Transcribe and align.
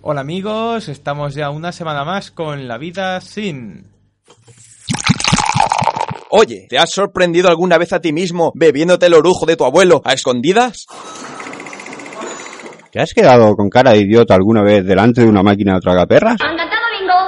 Hola 0.00 0.20
amigos, 0.20 0.88
estamos 0.88 1.34
ya 1.34 1.50
una 1.50 1.72
semana 1.72 2.04
más 2.04 2.30
con 2.30 2.68
La 2.68 2.78
Vida 2.78 3.20
Sin. 3.20 3.84
Oye, 6.30 6.66
¿te 6.68 6.78
has 6.78 6.90
sorprendido 6.90 7.48
alguna 7.48 7.78
vez 7.78 7.92
a 7.92 8.00
ti 8.00 8.12
mismo 8.12 8.52
bebiéndote 8.54 9.06
el 9.06 9.14
orujo 9.14 9.44
de 9.44 9.56
tu 9.56 9.64
abuelo 9.64 10.00
a 10.04 10.12
escondidas? 10.12 10.86
¿Te 12.92 13.00
has 13.00 13.12
quedado 13.12 13.56
con 13.56 13.68
cara 13.68 13.90
de 13.90 14.02
idiota 14.02 14.34
alguna 14.34 14.62
vez 14.62 14.86
delante 14.86 15.22
de 15.22 15.28
una 15.28 15.42
máquina 15.42 15.74
de 15.74 15.80
tragaperras? 15.80 16.36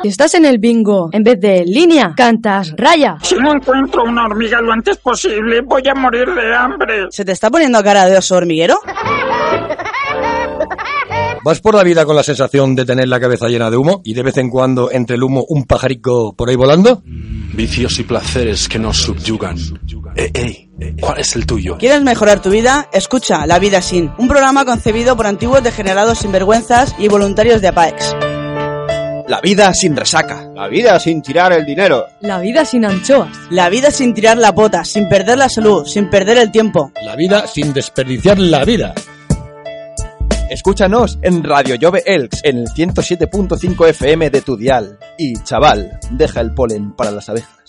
Si 0.02 0.08
estás 0.08 0.34
en 0.34 0.44
el 0.44 0.58
bingo, 0.58 1.10
en 1.12 1.24
vez 1.24 1.40
de 1.40 1.64
línea, 1.66 2.14
cantas 2.16 2.72
raya. 2.76 3.16
Si 3.20 3.34
no 3.34 3.52
encuentro 3.52 4.04
una 4.04 4.26
hormiga 4.26 4.60
lo 4.60 4.72
antes 4.72 4.96
posible, 4.98 5.60
voy 5.62 5.82
a 5.88 5.94
morir 5.94 6.26
de 6.28 6.54
hambre. 6.54 7.06
¿Se 7.10 7.24
te 7.24 7.32
está 7.32 7.50
poniendo 7.50 7.82
cara 7.82 8.06
de 8.06 8.16
oso 8.16 8.36
hormiguero? 8.36 8.78
¿Vas 11.42 11.60
por 11.60 11.74
la 11.74 11.82
vida 11.82 12.04
con 12.04 12.16
la 12.16 12.22
sensación 12.22 12.74
de 12.74 12.84
tener 12.84 13.08
la 13.08 13.18
cabeza 13.18 13.48
llena 13.48 13.70
de 13.70 13.78
humo 13.78 14.02
y 14.04 14.12
de 14.12 14.22
vez 14.22 14.36
en 14.36 14.50
cuando 14.50 14.90
entre 14.92 15.16
el 15.16 15.22
humo 15.22 15.46
un 15.48 15.64
pajarico 15.64 16.34
por 16.34 16.50
ahí 16.50 16.56
volando? 16.56 17.02
Vicios 17.06 17.98
y 17.98 18.02
placeres 18.02 18.68
que 18.68 18.78
nos 18.78 18.98
subyugan. 18.98 19.56
Eh, 20.16 20.30
ey, 20.34 20.70
¿cuál 21.00 21.20
es 21.20 21.34
el 21.36 21.46
tuyo? 21.46 21.78
¿Quieres 21.78 22.02
mejorar 22.02 22.42
tu 22.42 22.50
vida? 22.50 22.88
Escucha 22.92 23.46
La 23.46 23.58
Vida 23.58 23.80
Sin, 23.80 24.10
un 24.18 24.28
programa 24.28 24.66
concebido 24.66 25.16
por 25.16 25.26
antiguos 25.26 25.62
degenerados 25.62 26.18
sinvergüenzas 26.18 26.94
y 26.98 27.08
voluntarios 27.08 27.62
de 27.62 27.68
APAEX. 27.68 28.14
La 29.26 29.40
vida 29.40 29.72
sin 29.72 29.96
resaca. 29.96 30.50
La 30.54 30.68
vida 30.68 30.98
sin 31.00 31.22
tirar 31.22 31.52
el 31.52 31.64
dinero. 31.64 32.04
La 32.20 32.40
vida 32.40 32.64
sin 32.64 32.84
anchoas. 32.84 33.30
La 33.48 33.70
vida 33.70 33.90
sin 33.90 34.12
tirar 34.12 34.36
la 34.36 34.52
pota, 34.52 34.84
sin 34.84 35.08
perder 35.08 35.38
la 35.38 35.48
salud, 35.48 35.86
sin 35.86 36.10
perder 36.10 36.36
el 36.36 36.50
tiempo. 36.50 36.92
La 37.02 37.16
vida 37.16 37.46
sin 37.46 37.72
desperdiciar 37.72 38.38
la 38.38 38.64
vida. 38.64 38.92
Escúchanos 40.50 41.16
en 41.22 41.44
Radio 41.44 41.76
Jove 41.80 42.02
Elks 42.04 42.40
en 42.42 42.58
el 42.58 42.66
107.5 42.66 43.88
FM 43.90 44.30
de 44.30 44.40
tu 44.40 44.56
dial. 44.56 44.98
Y 45.16 45.34
chaval, 45.44 46.00
deja 46.10 46.40
el 46.40 46.52
polen 46.54 46.90
para 46.96 47.12
las 47.12 47.28
abejas. 47.28 47.64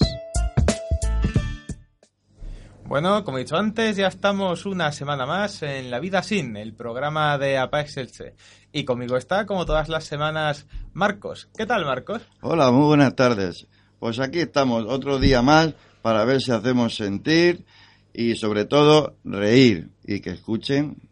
Bueno, 2.86 3.24
como 3.24 3.38
he 3.38 3.42
dicho 3.42 3.56
antes, 3.56 3.98
ya 3.98 4.08
estamos 4.08 4.66
una 4.66 4.92
semana 4.92 5.28
más 5.28 5.62
en 5.62 5.92
La 5.92 6.00
Vida 6.00 6.24
Sin, 6.24 6.58
el 6.58 6.74
programa 6.74 7.38
de 7.38 7.60
Apax 7.60 7.98
Elche. 7.98 8.34
Y 8.72 8.84
conmigo 8.84 9.16
está, 9.16 9.46
como 9.46 9.68
todas 9.68 9.88
las 9.88 10.06
semanas, 10.06 10.66
Marcos. 10.94 11.50
¿Qué 11.56 11.68
tal, 11.68 11.86
Marcos? 11.86 12.24
Hola, 12.42 12.72
muy 12.72 12.88
buenas 12.88 13.16
tardes. 13.16 13.68
Pues 14.00 14.20
aquí 14.20 14.40
estamos 14.40 14.86
otro 14.88 15.20
día 15.20 15.44
más 15.44 15.76
para 16.02 16.26
ver 16.26 16.42
si 16.42 16.52
hacemos 16.52 16.96
sentir 16.96 17.64
y 18.12 18.38
sobre 18.38 18.66
todo 18.66 19.18
reír 19.24 19.92
y 20.04 20.20
que 20.20 20.32
escuchen 20.32 21.11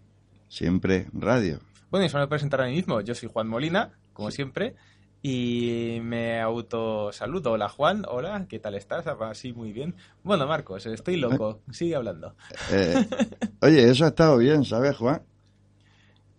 siempre 0.50 1.08
radio. 1.14 1.60
Bueno, 1.90 2.06
y 2.06 2.10
solo 2.10 2.26
me 2.26 2.28
presentar 2.28 2.62
a 2.62 2.66
mí 2.66 2.74
mismo. 2.74 3.00
Yo 3.02 3.16
soy 3.16 3.30
Juan 3.32 3.48
Molina, 3.48 3.92
como 4.14 4.30
siempre, 4.32 4.76
y 5.22 6.00
me 6.02 6.42
autosaludo. 6.42 7.54
Hola, 7.54 7.70
Juan. 7.70 8.04
Hola, 8.08 8.46
¿qué 8.50 8.60
tal 8.60 8.76
estás? 8.76 9.08
Ah, 9.08 9.34
Sí, 9.34 9.54
muy 9.54 9.72
bien. 9.72 9.96
Bueno, 10.24 10.46
Marcos, 10.46 10.86
estoy 10.86 11.18
loco. 11.18 11.62
Sigue 11.72 11.96
hablando. 11.96 12.36
Eh, 12.72 13.08
oye, 13.62 13.90
eso 13.90 14.06
ha 14.06 14.10
estado 14.10 14.38
bien, 14.38 14.66
¿sabes, 14.66 14.98
Juan? 14.98 15.22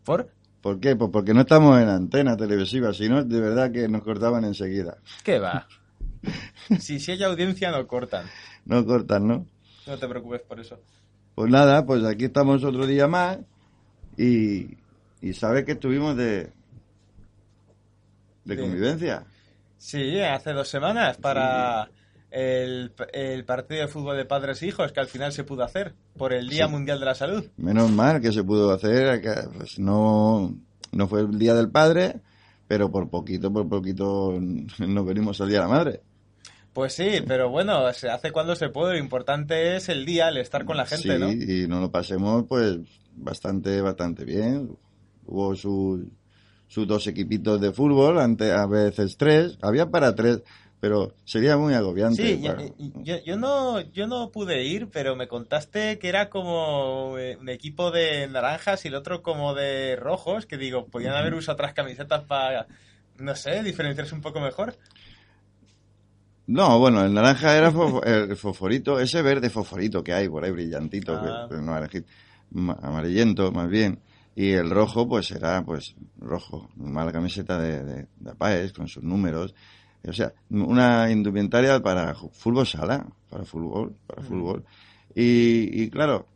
¿Por? 0.05 0.31
¿Por 0.61 0.79
qué? 0.79 0.95
Pues 0.95 1.11
porque 1.11 1.33
no 1.33 1.41
estamos 1.41 1.81
en 1.81 1.89
antena 1.89 2.37
televisiva, 2.37 2.93
sino 2.93 3.25
de 3.25 3.41
verdad 3.41 3.73
que 3.73 3.89
nos 3.89 4.03
cortaban 4.03 4.45
enseguida. 4.45 4.99
¿Qué 5.25 5.39
va? 5.39 5.67
si, 6.79 7.01
si 7.01 7.13
hay 7.13 7.23
audiencia, 7.23 7.71
no 7.71 7.87
cortan. 7.87 8.27
No 8.67 8.85
cortan, 8.85 9.27
¿no? 9.27 9.47
No 9.87 9.99
te 9.99 10.07
preocupes 10.07 10.43
por 10.43 10.61
eso. 10.61 10.79
Pues 11.35 11.51
nada, 11.51 11.87
pues 11.87 12.05
aquí 12.05 12.27
estamos 12.27 12.63
otro 12.63 12.87
día 12.87 13.09
más 13.09 13.39
y, 14.21 14.77
y 15.23 15.33
sabes 15.33 15.65
que 15.65 15.73
estuvimos 15.73 16.17
de, 16.17 16.51
de 18.45 18.57
convivencia. 18.59 19.25
Sí, 19.79 20.21
hace 20.21 20.53
dos 20.53 20.69
semanas 20.69 21.17
para 21.17 21.91
el, 22.31 22.93
el 23.13 23.45
partido 23.45 23.81
de 23.83 23.89
fútbol 23.89 24.17
de 24.17 24.27
padres 24.27 24.63
e 24.63 24.67
hijos 24.67 24.93
que 24.93 25.01
al 25.01 25.07
final 25.07 25.33
se 25.33 25.45
pudo 25.45 25.65
hacer 25.65 25.95
por 26.17 26.35
el 26.35 26.49
Día 26.49 26.67
Sí. 26.67 26.73
Mundial 26.73 27.01
de 27.01 27.07
la 27.07 27.15
Salud. 27.15 27.45
Menos 27.57 27.91
mal 27.91 28.21
que 28.21 28.31
se 28.33 28.45
pudo 28.45 28.73
hacer, 28.73 29.23
pues 29.57 29.79
no, 29.79 30.55
no 30.93 31.09
fue 31.09 31.21
el 31.23 31.39
Día 31.39 31.55
del 31.55 31.71
Padre, 31.71 32.17
pero 32.69 32.91
por 32.91 33.09
poquito, 33.09 33.51
por 33.51 33.69
poquito 33.69 34.35
nos 34.79 35.07
venimos 35.07 35.41
al 35.41 35.49
Día 35.49 35.59
de 35.59 35.65
la 35.65 35.71
Madre. 35.75 36.01
Pues 36.75 36.93
sí, 36.93 37.21
pero 37.27 37.49
bueno, 37.51 37.93
se 37.95 38.09
hace 38.11 38.31
cuando 38.31 38.55
se 38.55 38.69
puede. 38.69 38.93
Lo 38.93 38.99
importante 39.01 39.75
es 39.77 39.89
el 39.89 40.05
día, 40.07 40.29
el 40.29 40.37
estar 40.37 40.65
con 40.65 40.77
la 40.77 40.87
gente, 40.87 41.15
sí, 41.15 41.19
¿no? 41.19 41.33
y 41.33 41.67
nos 41.67 41.81
lo 41.81 41.91
pasemos 41.91 42.45
pues 42.49 42.77
bastante, 43.23 43.81
bastante 43.81 44.25
bien. 44.25 44.77
Hubo 45.27 45.55
sus 45.55 46.01
sus 46.69 46.87
dos 46.87 47.05
equipitos 47.09 47.61
de 47.61 47.73
fútbol, 47.73 48.21
ante, 48.21 48.53
a 48.53 48.65
veces 48.67 49.17
tres, 49.17 49.59
había 49.61 49.91
para 49.91 50.15
tres, 50.15 50.41
pero 50.79 51.15
sería 51.25 51.57
muy 51.57 51.75
agobiante. 51.75 52.23
Sí, 52.37 52.41
yo, 52.41 52.55
para- 52.57 52.69
yo, 53.03 53.17
yo 53.25 53.37
no, 53.37 53.81
yo 53.81 54.07
no 54.07 54.31
pude 54.31 54.63
ir, 54.65 54.89
pero 54.89 55.17
me 55.17 55.27
contaste 55.27 55.99
que 55.99 56.09
era 56.09 56.31
como 56.31 57.19
eh, 57.19 57.37
un 57.41 57.49
equipo 57.49 57.91
de 57.91 58.29
naranjas 58.29 58.85
y 58.85 58.89
el 58.89 58.95
otro 58.95 59.21
como 59.21 59.53
de 59.53 59.97
rojos, 59.97 60.47
que 60.47 60.59
digo, 60.59 60.87
podían 60.87 61.15
haber 61.15 61.35
usado 61.35 61.55
otras 61.55 61.75
camisetas 61.75 62.23
para, 62.23 62.69
no 63.19 63.35
sé, 63.35 63.65
diferenciarse 63.65 64.15
un 64.15 64.21
poco 64.21 64.39
mejor. 64.39 64.77
No, 66.47 66.79
bueno, 66.79 67.05
el 67.05 67.13
naranja 67.15 67.57
era 67.57 67.73
el 68.07 68.37
fosforito, 68.37 69.01
ese 69.01 69.23
verde 69.23 69.51
fosforito 69.51 70.03
que 70.03 70.13
hay 70.13 70.29
por 70.29 70.45
ahí 70.45 70.51
brillantito, 70.51 71.15
Ah. 71.15 71.47
que- 71.49 71.57
que 71.57 71.61
no 71.63 71.73
ma- 71.73 71.81
amarillento 72.55 73.53
más 73.53 73.69
bien, 73.69 73.99
y 74.35 74.51
el 74.53 74.71
rojo 74.71 75.09
pues 75.09 75.31
era 75.31 75.63
pues 75.65 75.95
rojo, 76.19 76.71
normal 76.77 77.13
camiseta 77.13 77.59
de, 77.59 77.83
de, 77.85 78.07
de 78.19 78.73
con 78.73 78.89
sus 78.89 79.03
números, 79.03 79.55
o 80.07 80.13
sea, 80.13 80.33
una 80.51 81.11
indumentaria 81.11 81.81
para 81.81 82.15
fútbol 82.15 82.67
sala, 82.67 83.07
para 83.29 83.45
fútbol, 83.45 83.95
para 84.07 84.23
fútbol, 84.23 84.65
y, 85.15 85.83
y 85.83 85.91
claro, 85.91 86.27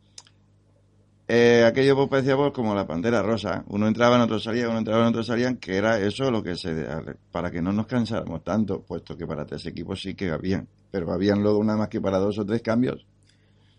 eh, 1.27 1.63
aquello 1.65 1.95
pues 1.95 2.09
parecía 2.09 2.35
pues, 2.35 2.51
como 2.53 2.75
la 2.75 2.85
pantera 2.85 3.21
rosa. 3.23 3.63
Uno 3.69 3.87
entraba 3.87 4.15
en 4.15 4.21
otro 4.21 4.39
salía, 4.39 4.69
uno 4.69 4.77
entraba 4.77 5.01
en 5.01 5.07
otro 5.07 5.23
salían, 5.23 5.57
que 5.57 5.75
era 5.75 5.99
eso 5.99 6.29
lo 6.29 6.43
que 6.43 6.55
se. 6.55 6.85
para 7.31 7.49
que 7.49 7.61
no 7.63 7.71
nos 7.73 7.87
cansáramos 7.87 8.43
tanto, 8.43 8.81
puesto 8.81 9.17
que 9.17 9.25
para 9.25 9.43
tres 9.45 9.65
equipos 9.65 10.01
sí 10.01 10.13
que 10.13 10.29
habían. 10.29 10.67
Pero 10.91 11.11
habían 11.11 11.41
luego 11.41 11.63
nada 11.63 11.79
más 11.79 11.89
que 11.89 11.99
para 11.99 12.19
dos 12.19 12.37
o 12.37 12.45
tres 12.45 12.61
cambios. 12.61 13.05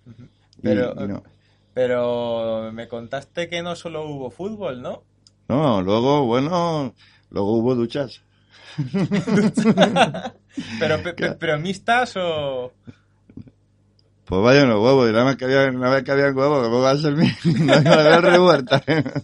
Y- 0.07 0.63
Pero, 0.63 0.93
y 1.05 1.09
no. 1.09 1.23
Pero 1.77 2.73
me 2.73 2.89
contaste 2.89 3.51
que 3.51 3.63
no 3.63 3.77
solo 3.77 4.09
hubo 4.09 4.31
fútbol, 4.31 4.81
¿no? 4.81 5.03
No, 5.47 5.83
luego, 5.83 6.25
bueno, 6.25 6.95
luego 7.29 7.53
hubo 7.59 7.75
duchas. 7.75 8.23
pero, 10.81 11.03
pe- 11.03 11.13
pe- 11.13 11.37
pero 11.39 11.59
mixtas 11.59 12.15
o... 12.17 12.73
Pues 14.25 14.43
vaya 14.43 14.65
los 14.65 14.83
huevos, 14.83 15.11
y 15.11 15.13
nada 15.13 15.27
más 15.27 15.37
que 15.37 15.45
había, 15.45 15.71
una 15.71 15.91
vez 15.91 16.03
que 16.03 16.13
había 16.13 16.33
huevos, 16.33 16.67
¿cómo 16.67 16.81
va 16.81 16.93
a 16.93 16.97
ser 16.97 17.15
mi? 17.15 17.29
No 17.45 17.79
iba 17.79 17.95
a 17.95 18.01
haber 18.01 18.23
revuelta. 18.23 18.83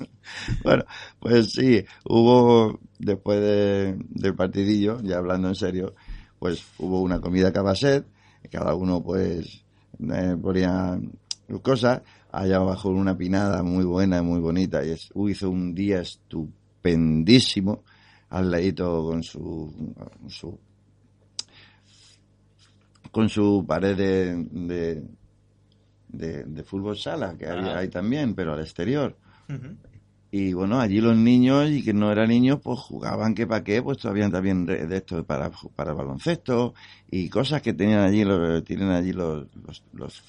bueno, 0.63 0.85
pues 1.21 1.53
sí, 1.53 1.83
hubo, 2.05 2.79
después 2.99 3.41
de, 3.41 3.97
del 4.11 4.35
partidillo, 4.35 5.01
ya 5.03 5.17
hablando 5.17 5.49
en 5.49 5.55
serio, 5.55 5.95
pues 6.39 6.63
hubo 6.79 7.01
una 7.01 7.19
comida 7.19 7.51
cabaset, 7.51 8.05
cada 8.51 8.75
uno 8.75 9.03
pues 9.03 9.65
eh, 9.99 10.37
ponía 10.41 11.01
sus 11.49 11.61
cosas, 11.63 12.03
allá 12.33 12.57
abajo 12.57 12.89
una 12.89 13.17
pinada 13.17 13.63
muy 13.63 13.85
buena, 13.85 14.23
muy 14.23 14.41
bonita, 14.41 14.85
y 14.85 14.91
es, 14.91 15.11
hizo 15.29 15.51
un 15.51 15.75
día 15.75 16.01
estupendísimo, 16.01 17.85
al 18.31 18.51
ladito 18.51 19.05
con 19.05 19.23
su, 19.23 19.95
con 20.21 20.31
su 20.31 20.59
con 23.11 23.29
su 23.29 23.65
pared 23.69 23.95
de, 23.97 24.35
de, 24.51 25.03
de- 26.09 26.45
de 26.45 26.63
fútbol 26.65 26.97
sala, 26.97 27.37
que 27.37 27.47
había 27.47 27.71
Ajá. 27.73 27.79
ahí 27.81 27.89
también, 27.89 28.35
pero 28.35 28.55
al 28.55 28.61
exterior. 28.61 29.17
Y 30.31 30.55
bueno, 30.55 30.81
allí 30.81 31.03
los 31.03 31.15
niños 31.15 31.69
y 31.69 31.85
que 31.85 31.93
no 31.93 32.11
eran 32.11 32.31
niños, 32.31 32.59
pues 32.63 32.79
jugaban 32.81 33.35
que 33.35 33.47
para 33.47 33.63
qué, 33.63 33.83
pues 33.83 33.99
todavía 33.99 34.31
también 34.31 34.65
de, 34.65 34.87
de 34.87 34.97
esto 34.97 35.23
para, 35.25 35.51
para 35.77 35.93
baloncesto 35.93 36.73
y 37.11 37.29
cosas 37.29 37.61
que 37.61 37.75
tenían 37.75 38.01
allí 38.01 38.25
los, 38.25 38.65
tienen 38.65 38.89
allí 38.89 39.13
los, 39.13 39.47
los, 39.63 39.83
los 39.93 40.23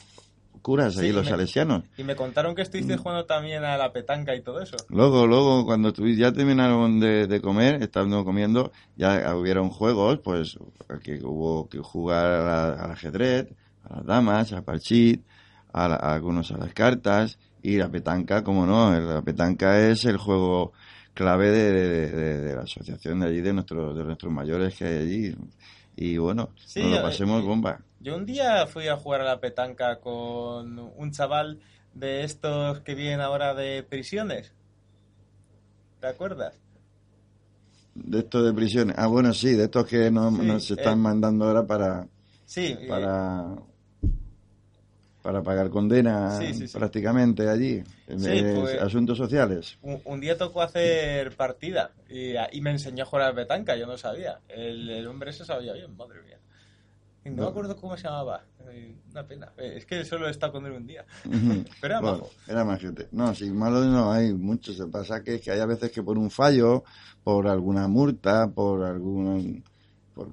curas, 0.63 0.95
Sí, 0.95 1.11
los 1.11 1.25
me- 1.25 1.29
salesianos. 1.29 1.83
Y 1.97 2.03
me 2.03 2.15
contaron 2.15 2.55
que 2.55 2.61
Mm. 2.61 2.63
estuviste 2.63 2.97
jugando 2.97 3.25
también 3.25 3.63
a 3.63 3.77
la 3.77 3.93
petanca 3.93 4.33
y 4.33 4.41
todo 4.41 4.61
eso. 4.61 4.77
Luego, 4.89 5.27
luego, 5.27 5.65
cuando 5.65 5.93
ya 5.93 6.31
terminaron 6.31 6.99
de, 6.99 7.27
de 7.27 7.41
comer, 7.41 7.83
estando 7.83 8.25
comiendo, 8.25 8.71
ya 8.95 9.35
hubieron 9.35 9.69
juegos, 9.69 10.19
pues, 10.23 10.57
que 11.03 11.19
hubo 11.23 11.69
que 11.69 11.77
jugar 11.79 12.25
a 12.25 12.43
la- 12.43 12.73
al 12.85 12.91
ajedrez, 12.91 13.47
a 13.83 13.97
las 13.97 14.05
damas, 14.05 14.53
a 14.53 14.63
parchís, 14.63 15.19
a, 15.71 15.87
la- 15.87 15.95
a 15.97 16.15
algunos 16.15 16.51
a 16.51 16.57
las 16.57 16.73
cartas, 16.73 17.37
y 17.61 17.77
la 17.77 17.89
petanca, 17.89 18.43
como 18.43 18.65
no, 18.65 18.91
la 18.99 19.21
petanca 19.21 19.79
es 19.79 20.05
el 20.05 20.17
juego 20.17 20.73
clave 21.13 21.51
de, 21.51 21.71
de- 21.71 22.09
de- 22.09 22.39
de 22.41 22.55
la 22.55 22.61
asociación 22.63 23.19
de 23.19 23.27
allí, 23.27 23.41
de 23.41 23.53
nuestros, 23.53 23.95
de 23.95 24.03
nuestros 24.03 24.31
mayores 24.33 24.75
que 24.75 24.85
hay 24.85 24.97
allí. 24.97 25.35
Y 25.95 26.17
bueno, 26.17 26.49
Sí, 26.65 26.81
nos 26.81 26.91
eh, 26.91 26.95
lo 26.95 27.01
pasemos 27.03 27.43
bomba. 27.43 27.81
Yo 27.99 28.15
un 28.15 28.25
día 28.25 28.65
fui 28.67 28.87
a 28.87 28.97
jugar 28.97 29.21
a 29.21 29.25
la 29.25 29.39
petanca 29.39 29.99
con 29.99 30.79
un 30.79 31.11
chaval 31.11 31.59
de 31.93 32.23
estos 32.23 32.81
que 32.81 32.95
vienen 32.95 33.21
ahora 33.21 33.53
de 33.53 33.83
prisiones. 33.83 34.53
¿Te 36.01 36.07
acuerdas? 36.07 36.53
De 37.95 38.19
estos 38.19 38.43
de 38.43 38.53
prisiones. 38.53 38.95
Ah, 38.97 39.07
bueno, 39.07 39.33
sí, 39.33 39.53
de 39.53 39.65
estos 39.65 39.85
que 39.85 40.09
no, 40.09 40.31
Sí, 40.31 40.59
se 40.67 40.73
están 40.73 40.93
eh. 40.93 41.01
mandando 41.01 41.45
ahora 41.45 41.65
para, 41.65 42.07
Sí, 42.45 42.75
eh, 42.77 42.87
para, 45.23 45.41
pagar 45.41 45.69
condena 45.71 46.37
Sí, 46.37 46.53
sí, 46.53 46.67
sí. 46.67 46.77
prácticamente 46.77 47.49
allí. 47.49 47.81
Pues- 48.05 48.79
Asuntos 48.79 49.17
sociales. 49.17 49.77
un, 49.81 49.99
un 50.05 50.19
día 50.19 50.37
tocó 50.37 50.61
hacer 50.61 51.35
partida 51.35 51.91
y, 52.09 52.33
y 52.51 52.61
me 52.61 52.69
enseñó 52.71 53.03
a 53.03 53.07
jugar 53.07 53.25
al 53.29 53.33
petanca, 53.35 53.75
yo 53.75 53.87
no 53.87 53.97
sabía. 53.97 54.39
El, 54.49 54.89
el 54.89 55.07
hombre 55.07 55.31
ese 55.31 55.45
sabía 55.45 55.73
bien, 55.73 55.95
madre 55.97 56.21
mía. 56.21 56.37
Y 57.25 57.29
no, 57.29 57.43
me 57.43 57.49
acuerdo 57.49 57.75
cómo 57.77 57.95
se 57.95 58.03
llamaba. 58.03 58.43
Una 59.11 59.25
pena. 59.25 59.53
Eh, 59.57 59.75
Es 59.77 59.85
que 59.85 60.03
solo 60.03 60.27
estado 60.27 60.51
con 60.51 60.65
él 60.65 60.73
un 60.73 60.85
día. 60.85 61.05
Pero 61.23 61.93
era 61.93 62.01
Bueno, 62.01 62.17
majo. 62.17 62.29
era 62.47 62.65
más 62.65 62.81
gente. 62.81 63.07
No, 63.13 63.33
sí, 63.33 63.49
malos 63.49 63.85
no 63.85 64.11
hay 64.11 64.33
muchos. 64.33 64.75
Se 64.75 64.87
pasa 64.87 65.23
que, 65.23 65.39
que 65.39 65.51
hay 65.51 65.61
a 65.61 65.65
veces 65.65 65.89
que 65.91 66.03
por 66.03 66.17
un 66.17 66.29
fallo, 66.29 66.83
por 67.23 67.47
alguna 67.47 67.87
multa, 67.87 68.47
por 68.49 68.83
algún. 68.83 69.63
por, 70.13 70.27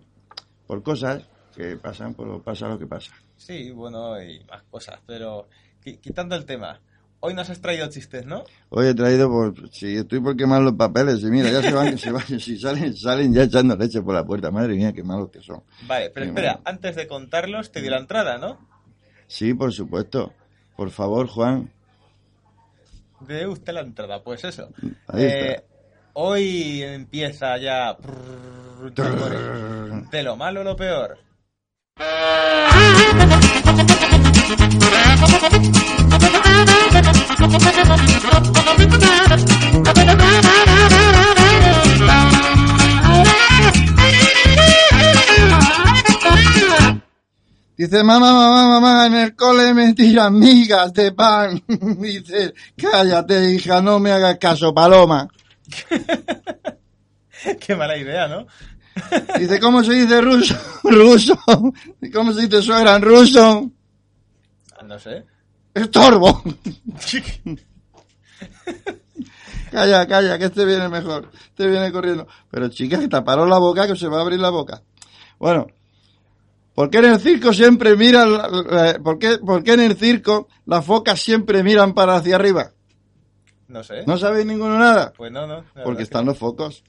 por 0.66 0.82
cosas 0.82 1.22
que 1.54 1.76
pasan, 1.76 2.14
pues 2.14 2.28
pasa 2.42 2.66
lo 2.68 2.76
que 2.78 2.86
pasa. 2.88 3.12
Sí, 3.40 3.70
bueno, 3.70 4.22
y 4.22 4.44
más 4.44 4.62
cosas. 4.70 5.00
Pero 5.06 5.48
qui- 5.82 5.98
quitando 5.98 6.36
el 6.36 6.44
tema, 6.44 6.78
hoy 7.20 7.32
nos 7.32 7.48
has 7.48 7.60
traído 7.60 7.86
chistes, 7.88 8.26
¿no? 8.26 8.44
Hoy 8.68 8.88
he 8.88 8.94
traído 8.94 9.28
por. 9.30 9.70
Si 9.70 9.96
estoy 9.96 10.20
por 10.20 10.36
quemar 10.36 10.60
los 10.60 10.74
papeles, 10.74 11.22
y 11.22 11.26
mira, 11.26 11.50
ya 11.50 11.62
se 11.62 11.72
van, 11.72 11.96
se 11.98 12.10
van, 12.12 12.38
si 12.38 12.58
salen, 12.58 12.94
salen 12.94 13.32
ya 13.32 13.44
echando 13.44 13.76
leche 13.76 14.02
por 14.02 14.14
la 14.14 14.24
puerta. 14.24 14.50
Madre 14.50 14.74
mía, 14.74 14.92
qué 14.92 15.02
malos 15.02 15.30
que 15.30 15.40
son. 15.40 15.62
Vale, 15.86 16.10
pero 16.10 16.24
Sí, 16.26 16.30
espera, 16.30 16.60
antes 16.64 16.96
de 16.96 17.06
contarlos, 17.06 17.72
te 17.72 17.80
di 17.80 17.88
la 17.88 17.98
entrada, 17.98 18.36
¿no? 18.38 18.58
Sí, 19.26 19.54
por 19.54 19.72
supuesto. 19.72 20.34
Por 20.76 20.90
favor, 20.90 21.26
Juan. 21.28 21.70
De 23.20 23.46
usted 23.46 23.72
la 23.72 23.80
entrada, 23.80 24.22
pues 24.22 24.44
eso. 24.44 24.68
Ahí 25.08 25.22
Eh, 25.24 25.50
está. 25.52 25.64
hoy 26.14 26.82
empieza 26.82 27.56
ya. 27.58 27.96
De 30.10 30.22
lo 30.22 30.36
malo 30.36 30.62
lo 30.64 30.74
peor. 30.76 31.18
Dice, 47.80 48.04
mamá, 48.04 48.34
mamá, 48.34 48.78
mamá, 48.78 49.06
en 49.06 49.14
el 49.14 49.34
cole 49.34 49.72
me 49.72 49.94
tiran 49.94 50.38
migas 50.38 50.92
de 50.92 51.12
pan. 51.12 51.62
Dice, 51.66 52.52
cállate, 52.76 53.52
hija, 53.52 53.80
no 53.80 53.98
me 53.98 54.12
hagas 54.12 54.36
caso, 54.36 54.74
paloma. 54.74 55.26
Qué 57.58 57.74
mala 57.74 57.96
idea, 57.96 58.28
¿no? 58.28 58.46
Dice, 59.38 59.60
¿cómo 59.60 59.82
se 59.84 59.92
dice 59.92 60.20
ruso? 60.20 60.54
Ruso. 60.84 61.38
¿Cómo 62.12 62.32
se 62.32 62.46
dice 62.46 62.62
suegra 62.62 62.96
en 62.96 63.02
ruso? 63.02 63.70
Ah, 64.78 64.82
No 64.84 64.98
sé. 64.98 65.24
Estorbo. 65.74 66.42
Calla, 69.70 70.06
calla, 70.06 70.36
que 70.38 70.46
este 70.46 70.64
viene 70.64 70.88
mejor. 70.88 71.30
Este 71.32 71.68
viene 71.68 71.92
corriendo. 71.92 72.26
Pero 72.50 72.68
chica, 72.68 72.98
que 72.98 73.06
taparon 73.08 73.48
la 73.48 73.58
boca, 73.58 73.86
que 73.86 73.94
se 73.94 74.08
va 74.08 74.18
a 74.18 74.22
abrir 74.22 74.40
la 74.40 74.50
boca. 74.50 74.82
Bueno, 75.38 75.68
¿por 76.74 76.90
qué 76.90 76.98
en 76.98 77.04
el 77.04 77.20
circo 77.20 77.52
siempre 77.52 77.96
miran, 77.96 78.30
por, 79.04 79.18
qué, 79.18 79.38
por 79.38 79.62
qué 79.62 79.74
en 79.74 79.80
el 79.80 79.96
circo 79.96 80.48
las 80.66 80.84
focas 80.84 81.20
siempre 81.20 81.62
miran 81.62 81.94
para 81.94 82.16
hacia 82.16 82.34
arriba? 82.34 82.72
No 83.68 83.84
sé. 83.84 84.04
¿No 84.06 84.18
sabéis 84.18 84.46
ninguno 84.46 84.76
nada? 84.76 85.12
Pues 85.16 85.30
no, 85.30 85.46
no. 85.46 85.62
Porque 85.84 85.90
es 85.92 85.96
que 85.98 86.02
están 86.02 86.26
los 86.26 86.36
focos. 86.36 86.82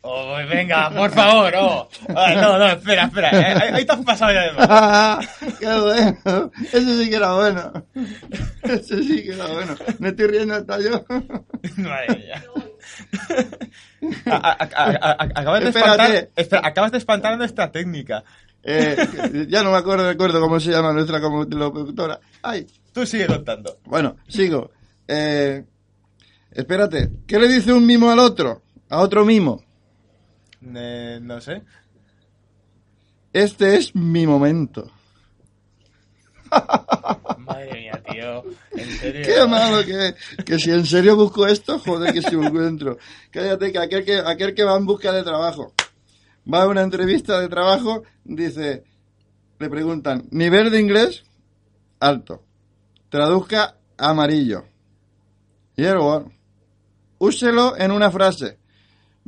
Oh, 0.00 0.36
venga, 0.48 0.90
por 0.90 1.10
favor, 1.10 1.52
oh. 1.56 1.88
Ah, 2.16 2.32
no, 2.34 2.56
no, 2.58 2.66
espera, 2.68 3.04
espera. 3.04 3.30
eh, 3.30 3.54
Ahí, 3.60 3.70
ahí 3.74 3.84
te 3.84 3.92
has 3.92 4.04
pasado 4.04 4.32
ya 4.32 4.42
de 4.42 4.52
más. 4.52 5.28
¡Qué 5.58 5.66
bueno! 5.66 6.50
Ese 6.72 6.98
sí 7.04 7.10
que 7.10 7.16
era 7.16 7.34
bueno. 7.34 7.72
Ese 8.62 9.02
sí 9.02 9.22
que 9.24 9.32
era 9.34 9.46
bueno. 9.48 9.74
Me 9.98 10.08
estoy 10.10 10.26
riendo 10.28 10.54
hasta 10.54 10.78
yo. 10.80 11.04
Madre 11.78 12.16
mía. 12.16 12.44
A- 14.26 14.36
a- 14.36 14.58
a- 14.62 14.90
a- 14.90 15.10
a- 15.10 15.28
acabas, 15.40 15.60
de 15.62 15.68
espantar, 15.70 16.28
espera, 16.36 16.62
acabas 16.64 16.92
de 16.92 16.98
espantar 16.98 17.36
nuestra 17.36 17.70
técnica. 17.72 18.22
Eh, 18.62 18.96
ya 19.48 19.62
no 19.62 19.72
me 19.72 19.78
acuerdo, 19.78 20.06
recuerdo 20.08 20.40
cómo 20.40 20.60
se 20.60 20.70
llama 20.70 20.92
nuestra 20.92 21.18
locutora. 21.18 22.20
¡Ay! 22.42 22.66
Tú 22.92 23.04
sigue 23.04 23.26
contando. 23.26 23.78
Bueno, 23.84 24.16
sigo. 24.28 24.70
Eh, 25.08 25.64
espérate, 26.52 27.10
¿qué 27.26 27.38
le 27.38 27.48
dice 27.48 27.72
un 27.72 27.84
mimo 27.84 28.10
al 28.10 28.20
otro? 28.20 28.62
A 28.88 28.98
otro 29.00 29.24
mimo. 29.24 29.64
Eh, 30.74 31.18
no 31.22 31.40
sé. 31.40 31.62
Este 33.32 33.76
es 33.76 33.94
mi 33.94 34.26
momento. 34.26 34.90
Madre 37.38 37.72
mía, 37.72 38.02
tío. 38.10 38.42
En 38.72 38.90
serio. 38.98 39.22
Qué 39.24 39.46
malo 39.46 39.84
que, 39.84 40.14
que 40.44 40.58
si 40.58 40.70
en 40.70 40.86
serio 40.86 41.16
busco 41.16 41.46
esto, 41.46 41.78
joder 41.78 42.12
que 42.12 42.22
si 42.22 42.34
lo 42.34 42.44
encuentro. 42.44 42.98
Cállate 43.30 43.72
que 43.72 43.78
aquel 43.78 44.04
que, 44.04 44.18
aquel 44.18 44.54
que 44.54 44.64
va 44.64 44.76
en 44.76 44.86
busca 44.86 45.12
de 45.12 45.22
trabajo, 45.22 45.72
va 46.52 46.62
a 46.62 46.68
una 46.68 46.82
entrevista 46.82 47.38
de 47.40 47.48
trabajo, 47.48 48.02
dice, 48.24 48.84
le 49.58 49.68
preguntan, 49.68 50.26
nivel 50.30 50.70
de 50.70 50.80
inglés, 50.80 51.24
alto. 52.00 52.44
Traduzca 53.08 53.76
amarillo. 53.96 54.64
Hierro. 55.76 56.30
Úselo 57.18 57.76
en 57.76 57.90
una 57.90 58.10
frase. 58.10 58.58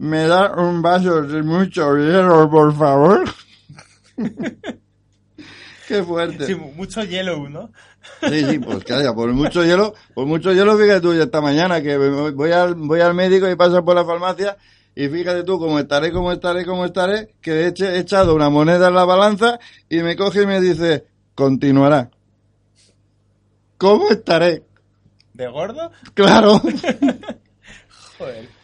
¿Me 0.01 0.27
da 0.27 0.55
un 0.57 0.81
vaso 0.81 1.21
de 1.21 1.43
mucho 1.43 1.95
hierro, 1.95 2.49
por 2.49 2.75
favor? 2.75 3.23
Qué 5.89 6.03
fuerte. 6.03 6.47
Sí, 6.47 6.55
mucho 6.55 7.05
yellow, 7.05 7.51
¿no? 7.51 7.71
Sí, 8.27 8.47
sí, 8.47 8.59
pues 8.61 8.83
calla, 8.83 9.13
por 9.13 9.31
mucho 9.35 9.63
hielo, 9.63 9.93
por 10.15 10.25
mucho 10.25 10.55
hielo, 10.55 10.79
fíjate 10.79 11.03
tú, 11.03 11.13
esta 11.13 11.43
mañana 11.43 11.83
que 11.83 11.99
voy 11.99 12.51
al, 12.51 12.77
voy 12.77 13.01
al 13.03 13.13
médico 13.13 13.47
y 13.47 13.57
paso 13.57 13.85
por 13.85 13.95
la 13.95 14.07
farmacia 14.07 14.57
y 14.95 15.07
fíjate 15.09 15.45
tú 15.45 15.59
cómo 15.59 15.79
estaré, 15.79 16.11
cómo 16.13 16.33
estaré, 16.33 16.65
cómo 16.65 16.87
estaré, 16.87 17.35
que 17.43 17.67
he 17.67 17.99
echado 17.99 18.35
una 18.35 18.49
moneda 18.49 18.89
en 18.89 18.95
la 18.95 19.05
balanza 19.05 19.59
y 19.91 19.99
me 19.99 20.17
coge 20.17 20.45
y 20.45 20.47
me 20.47 20.63
dice, 20.63 21.05
continuará. 21.35 22.11
¿Cómo 23.77 24.09
estaré? 24.09 24.63
¿De 25.35 25.47
gordo? 25.47 25.93
Claro. 26.15 26.59
Joder. 28.19 28.60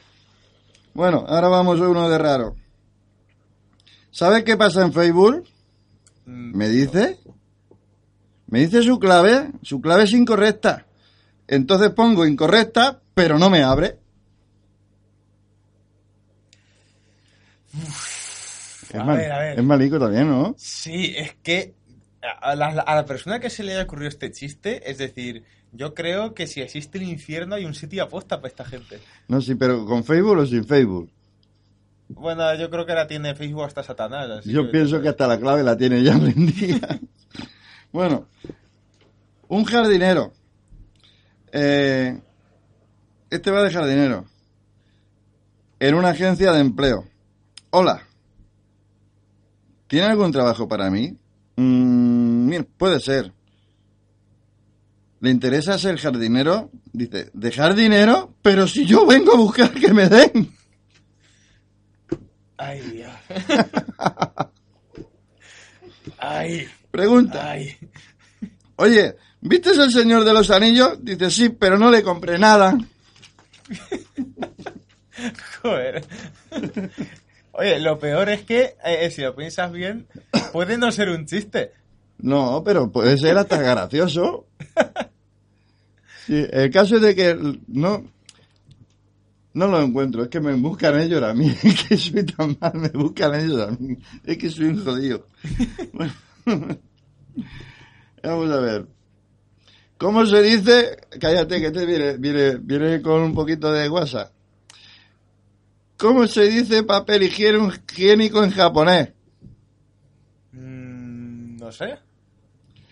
Bueno, 0.97 1.27
ahora 1.29 1.49
vamos 1.49 1.79
a 1.79 1.89
uno 1.91 2.09
de 2.09 2.17
raro. 2.17 2.57
¿Sabes 4.11 4.45
qué 4.45 4.57
pasa 4.57 4.81
en 4.83 4.95
Facebook? 4.95 5.47
Mm, 6.25 6.57
¿Me 6.57 6.71
dice? 6.71 7.19
Me 8.47 8.61
dice 8.61 8.83
su 8.83 8.99
clave, 8.99 9.51
su 9.61 9.83
clave 9.83 10.05
es 10.05 10.13
incorrecta. 10.13 10.87
Entonces 11.49 11.91
pongo 11.91 12.25
incorrecta, 12.25 13.03
pero 13.13 13.39
no 13.39 13.51
me 13.51 13.63
abre. 13.63 13.99
Es, 18.89 18.95
mal- 19.05 19.19
ver. 19.19 19.59
es 19.59 19.65
malico 19.65 19.99
también, 19.99 20.29
¿no? 20.31 20.55
Sí, 20.57 21.13
es 21.15 21.35
que 21.43 21.75
a 22.41 22.57
la, 22.57 22.69
a 22.69 22.95
la 22.95 23.05
persona 23.05 23.39
que 23.39 23.51
se 23.51 23.63
le 23.65 23.73
haya 23.75 23.83
ocurrido 23.83 24.09
este 24.09 24.31
chiste, 24.33 24.91
es 24.91 24.97
decir, 24.97 25.45
yo 25.77 25.95
creo 25.95 26.35
que 26.35 26.47
si 26.47 26.61
existe 26.61 26.99
el 26.99 27.05
infierno 27.05 27.55
hay 27.55 27.65
un 27.65 27.75
sitio 27.75 28.03
aposta 28.03 28.37
para 28.39 28.49
esta 28.49 28.65
gente. 28.65 28.99
No, 29.29 29.41
sí, 29.41 29.55
pero 29.55 29.85
con 29.85 30.05
Facebook 30.05 30.39
o 30.39 30.47
sin 30.47 30.65
Facebook. 30.65 31.11
Bueno, 32.09 32.55
yo 32.55 32.71
creo 32.71 32.87
que 32.87 32.93
ahora 32.93 33.07
tiene 33.07 33.35
Facebook 33.35 33.65
hasta 33.65 33.83
Satanás. 33.83 34.31
así 34.31 34.53
Yo 34.53 34.71
pienso 34.71 35.01
que 35.01 35.09
hasta 35.09 35.27
la 35.27 35.39
clave 35.39 35.63
la 35.63 35.77
tiene 35.77 36.03
ya 36.03 36.17
aprendida. 36.17 36.99
bueno, 37.93 38.27
un 39.49 39.65
jardinero. 39.65 40.33
Eh, 41.53 42.21
este 43.31 43.51
va 43.51 43.63
de 43.63 43.71
jardinero. 43.71 44.25
En 45.79 45.95
una 45.95 46.11
agencia 46.11 46.53
de 46.53 46.61
empleo. 46.61 47.05
Hola. 47.71 48.03
¿Tiene 49.89 50.07
algún 50.07 50.33
trabajo 50.33 50.67
para 50.67 50.91
mí? 50.91 51.17
Mm, 51.57 52.49
mira, 52.49 52.65
puede 52.77 53.01
ser. 53.01 53.33
¿Le 55.21 55.31
interesa 55.31 55.79
ser 55.79 55.97
jardinero? 55.99 56.71
Dice, 56.93 57.31
¿de 57.33 57.53
jardinero? 57.53 58.35
Pero 58.43 58.67
si 58.69 58.85
yo 58.85 59.07
vengo 59.07 59.33
a 59.33 59.37
buscar 59.37 59.73
que 59.73 59.93
me 59.93 60.09
den. 60.09 60.55
Ay, 62.59 62.81
Dios. 62.81 63.13
Ay, 66.19 66.67
Pregunta. 66.91 67.51
ay. 67.51 67.77
Oye, 68.77 69.17
¿viste 69.41 69.71
el 69.71 69.91
señor 69.91 70.25
de 70.25 70.33
los 70.33 70.51
anillos? 70.51 70.99
Dice, 71.03 71.31
sí, 71.31 71.49
pero 71.51 71.79
no 71.79 71.91
le 71.91 72.03
compré 72.03 72.39
nada. 72.39 72.77
Joder. 75.63 76.05
Oye, 77.53 77.81
lo 77.81 77.99
peor 77.99 78.29
es 78.29 78.43
que, 78.43 78.77
eh, 78.85 79.11
si 79.11 79.23
lo 79.23 79.35
piensas 79.35 79.73
bien, 79.73 80.07
puede 80.53 80.79
no 80.79 80.91
ser 80.93 81.09
un 81.11 81.27
chiste. 81.27 81.73
No, 82.19 82.63
pero 82.65 82.91
puede 82.91 83.19
ser 83.19 83.37
hasta 83.37 83.61
gracioso. 83.61 84.47
El 86.29 86.71
caso 86.71 86.97
es 86.97 87.03
de 87.03 87.15
que 87.15 87.59
no, 87.69 88.05
No 89.57 89.69
lo 89.69 89.81
encuentro, 89.81 90.23
es 90.25 90.29
que 90.29 90.41
me 90.41 90.53
buscan 90.55 91.01
ellos 91.01 91.23
a 91.23 91.33
mí, 91.33 91.49
es 91.63 91.85
que 91.85 91.97
soy 91.97 92.25
tan 92.25 92.59
mal, 92.61 92.73
me 92.75 92.89
buscan 92.89 93.35
ellos 93.35 93.61
a 93.61 93.71
mí, 93.71 93.97
es 94.25 94.37
que 94.37 94.51
soy 94.51 94.67
un 94.67 94.85
jodido. 94.85 95.27
Vamos 98.23 98.51
a 98.51 98.61
ver. 98.61 98.87
¿Cómo 99.97 100.27
se 100.27 100.43
dice? 100.43 100.99
Cállate, 101.19 101.59
que 101.61 101.71
te 101.71 101.87
viene, 101.87 102.19
viene, 102.19 102.57
viene 102.59 103.01
con 103.01 103.23
un 103.23 103.35
poquito 103.35 103.73
de 103.73 103.89
guasa. 103.89 104.31
¿Cómo 105.97 106.27
se 106.27 106.51
dice 106.51 106.83
papel 106.83 107.23
higiénico 107.23 107.73
higiénico 107.91 108.45
en 108.45 108.51
japonés? 108.51 109.13
Mm, 110.53 111.57
no 111.57 111.73
sé. 111.73 112.06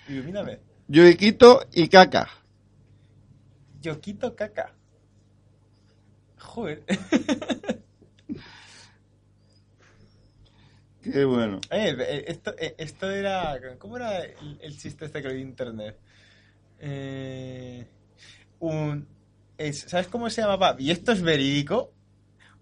Ilumíname. 0.08 0.58
Yuikito 0.88 1.66
y 1.72 1.88
caca. 1.88 2.28
Yo 3.80 4.00
quito 4.00 4.34
caca. 4.34 4.74
Joder. 6.38 6.82
Qué 11.02 11.24
bueno. 11.24 11.60
Eh, 11.70 11.94
eh, 11.98 12.24
esto, 12.28 12.54
eh, 12.58 12.74
esto 12.78 13.10
era. 13.10 13.58
¿Cómo 13.78 13.96
era 13.96 14.20
el, 14.24 14.58
el 14.60 14.78
chiste 14.78 15.04
este 15.04 15.20
que 15.22 15.28
en 15.28 15.40
internet? 15.40 15.98
Eh, 16.80 17.86
un, 18.60 19.06
es- 19.58 19.80
¿Sabes 19.88 20.06
cómo 20.08 20.30
se 20.30 20.40
llamaba? 20.42 20.76
Y 20.78 20.90
esto 20.90 21.12
es 21.12 21.20
verídico. 21.22 21.92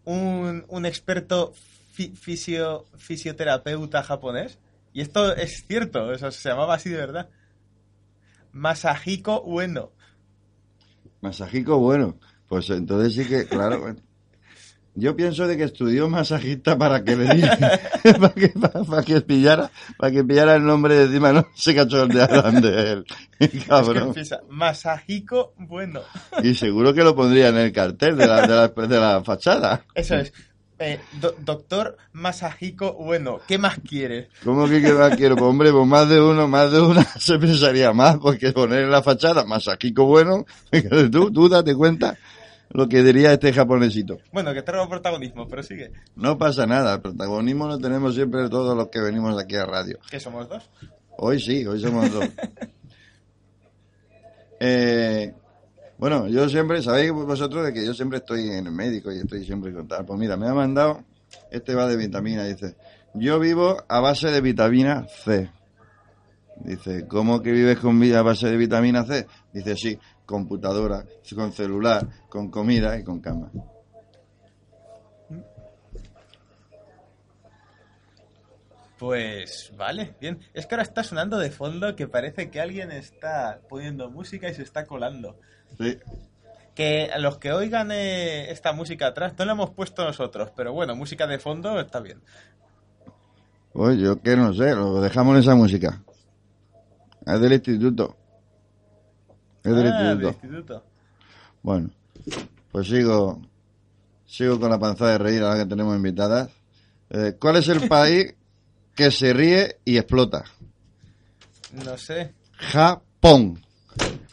Un, 0.04 0.64
un 0.68 0.86
experto 0.86 1.52
fi- 1.92 2.14
fisio, 2.16 2.86
fisioterapeuta 2.96 4.02
japonés. 4.02 4.58
Y 4.92 5.00
esto 5.00 5.34
es 5.34 5.64
cierto, 5.66 6.06
o 6.06 6.18
sea, 6.18 6.30
se 6.30 6.48
llamaba 6.48 6.74
así 6.74 6.90
de 6.90 6.98
verdad. 6.98 7.30
Masahiko 8.52 9.42
Ueno. 9.42 9.92
Masajico, 11.22 11.78
bueno. 11.78 12.18
Pues 12.48 12.68
entonces 12.70 13.14
sí 13.14 13.28
que, 13.28 13.46
claro. 13.46 13.80
bueno. 13.80 14.00
Yo 14.94 15.16
pienso 15.16 15.46
de 15.46 15.56
que 15.56 15.62
estudió 15.62 16.06
masajista 16.10 16.76
para 16.76 17.02
que 17.02 17.16
le 17.16 17.34
diera, 17.34 17.80
para 18.20 18.34
que, 18.34 18.48
para, 18.50 18.84
para 18.84 19.02
que 19.02 19.22
pillara, 19.22 19.70
para 19.96 20.12
que 20.12 20.22
pillara 20.22 20.56
el 20.56 20.64
nombre 20.64 20.94
de 20.96 21.04
encima, 21.04 21.32
no 21.32 21.46
se 21.54 21.74
cachondearan 21.74 22.60
de 22.60 22.92
él. 22.92 23.04
Es 23.38 23.50
que 23.50 23.60
Cabrón. 23.60 24.08
empieza, 24.08 24.40
Masahiko 24.50 25.54
Bueno. 25.56 26.02
Y 26.42 26.54
seguro 26.54 26.92
que 26.92 27.02
lo 27.02 27.16
pondría 27.16 27.48
en 27.48 27.56
el 27.56 27.72
cartel 27.72 28.18
de 28.18 28.26
la, 28.26 28.42
de 28.42 28.54
la, 28.54 28.68
de 28.68 29.00
la 29.00 29.24
fachada. 29.24 29.82
Eso 29.94 30.16
es. 30.16 30.32
Eh, 30.84 30.98
do- 31.20 31.34
doctor 31.38 31.96
Masahiko 32.12 32.94
Bueno, 32.94 33.38
¿qué 33.46 33.56
más 33.56 33.78
quieres? 33.88 34.28
¿Cómo 34.42 34.66
que 34.66 34.82
qué 34.82 34.92
más 34.92 35.14
quiero? 35.16 35.36
Pues 35.36 35.46
hombre, 35.48 35.70
pues 35.70 35.86
más 35.86 36.08
de 36.08 36.20
uno, 36.20 36.48
más 36.48 36.72
de 36.72 36.80
una 36.80 37.04
se 37.20 37.38
pensaría 37.38 37.92
más, 37.92 38.18
porque 38.18 38.52
poner 38.52 38.82
en 38.82 38.90
la 38.90 39.02
fachada 39.02 39.44
masajico 39.44 40.06
bueno, 40.06 40.44
tú, 41.12 41.30
tú 41.30 41.48
date 41.48 41.74
cuenta 41.76 42.18
lo 42.70 42.88
que 42.88 43.02
diría 43.02 43.32
este 43.32 43.52
japonesito. 43.52 44.18
Bueno, 44.32 44.52
que 44.54 44.62
te 44.62 44.72
robo 44.72 44.88
protagonismo, 44.88 45.46
pero 45.46 45.62
sigue. 45.62 45.92
No 46.16 46.36
pasa 46.38 46.66
nada, 46.66 46.94
el 46.94 47.00
protagonismo 47.02 47.68
lo 47.68 47.78
tenemos 47.78 48.14
siempre 48.14 48.48
todos 48.48 48.76
los 48.76 48.88
que 48.88 49.00
venimos 49.00 49.40
aquí 49.40 49.56
a 49.56 49.66
radio. 49.66 49.98
¿Qué 50.10 50.18
somos 50.18 50.48
dos? 50.48 50.68
Hoy 51.18 51.38
sí, 51.38 51.64
hoy 51.66 51.80
somos 51.80 52.10
dos. 52.10 52.24
Eh, 54.64 55.34
bueno, 56.02 56.26
yo 56.26 56.48
siempre, 56.48 56.82
sabéis 56.82 57.12
vosotros 57.12 57.64
de 57.64 57.72
que 57.72 57.86
yo 57.86 57.94
siempre 57.94 58.18
estoy 58.18 58.48
en 58.48 58.66
el 58.66 58.72
médico 58.72 59.12
y 59.12 59.18
estoy 59.18 59.44
siempre 59.44 59.72
con. 59.72 59.86
Pues 59.86 60.18
mira, 60.18 60.36
me 60.36 60.48
ha 60.48 60.52
mandado, 60.52 61.04
este 61.48 61.76
va 61.76 61.86
de 61.86 61.96
vitamina, 61.96 62.42
dice, 62.42 62.74
yo 63.14 63.38
vivo 63.38 63.76
a 63.86 64.00
base 64.00 64.32
de 64.32 64.40
vitamina 64.40 65.06
C. 65.06 65.48
Dice, 66.56 67.06
¿cómo 67.06 67.40
que 67.40 67.52
vives 67.52 67.78
con 67.78 68.00
vida 68.00 68.18
a 68.18 68.22
base 68.22 68.48
de 68.48 68.56
vitamina 68.56 69.04
C? 69.04 69.28
Dice, 69.52 69.76
sí, 69.76 69.96
computadora, 70.26 71.04
con 71.36 71.52
celular, 71.52 72.08
con 72.28 72.50
comida 72.50 72.98
y 72.98 73.04
con 73.04 73.20
cama. 73.20 73.52
Pues 78.98 79.72
vale, 79.76 80.16
bien. 80.20 80.40
Es 80.52 80.66
que 80.66 80.74
ahora 80.74 80.82
está 80.82 81.04
sonando 81.04 81.38
de 81.38 81.52
fondo 81.52 81.94
que 81.94 82.08
parece 82.08 82.50
que 82.50 82.60
alguien 82.60 82.90
está 82.90 83.60
poniendo 83.68 84.10
música 84.10 84.48
y 84.48 84.54
se 84.54 84.64
está 84.64 84.84
colando. 84.84 85.38
Sí, 85.78 85.98
Que 86.74 87.10
a 87.12 87.18
los 87.18 87.38
que 87.38 87.52
oigan 87.52 87.90
eh, 87.92 88.50
esta 88.50 88.72
música 88.72 89.08
atrás 89.08 89.34
no 89.38 89.44
la 89.44 89.52
hemos 89.52 89.70
puesto 89.70 90.04
nosotros, 90.04 90.50
pero 90.56 90.72
bueno, 90.72 90.94
música 90.96 91.26
de 91.26 91.38
fondo 91.38 91.78
está 91.80 92.00
bien. 92.00 92.20
pues 93.72 93.98
yo 93.98 94.20
que 94.20 94.36
no 94.36 94.52
sé, 94.54 94.74
lo 94.74 95.00
dejamos 95.00 95.34
en 95.36 95.40
esa 95.42 95.54
música. 95.54 96.02
Es 97.26 97.40
del 97.40 97.52
instituto. 97.52 98.16
Es 99.64 99.74
del 99.74 99.86
Ah, 99.92 100.12
instituto. 100.12 100.28
instituto. 100.28 100.84
Bueno, 101.62 101.90
pues 102.72 102.88
sigo, 102.88 103.40
sigo 104.26 104.58
con 104.58 104.70
la 104.70 104.78
panza 104.78 105.06
de 105.08 105.18
reír 105.18 105.42
ahora 105.42 105.58
que 105.62 105.66
tenemos 105.70 105.94
invitadas. 105.96 106.50
Eh, 107.10 107.36
¿Cuál 107.40 107.56
es 107.56 107.68
el 107.68 107.86
país 107.88 108.34
que 108.94 109.10
se 109.10 109.32
ríe 109.32 109.76
y 109.84 109.96
explota? 109.98 110.44
No 111.84 111.96
sé. 111.96 112.34
Japón. 112.56 113.62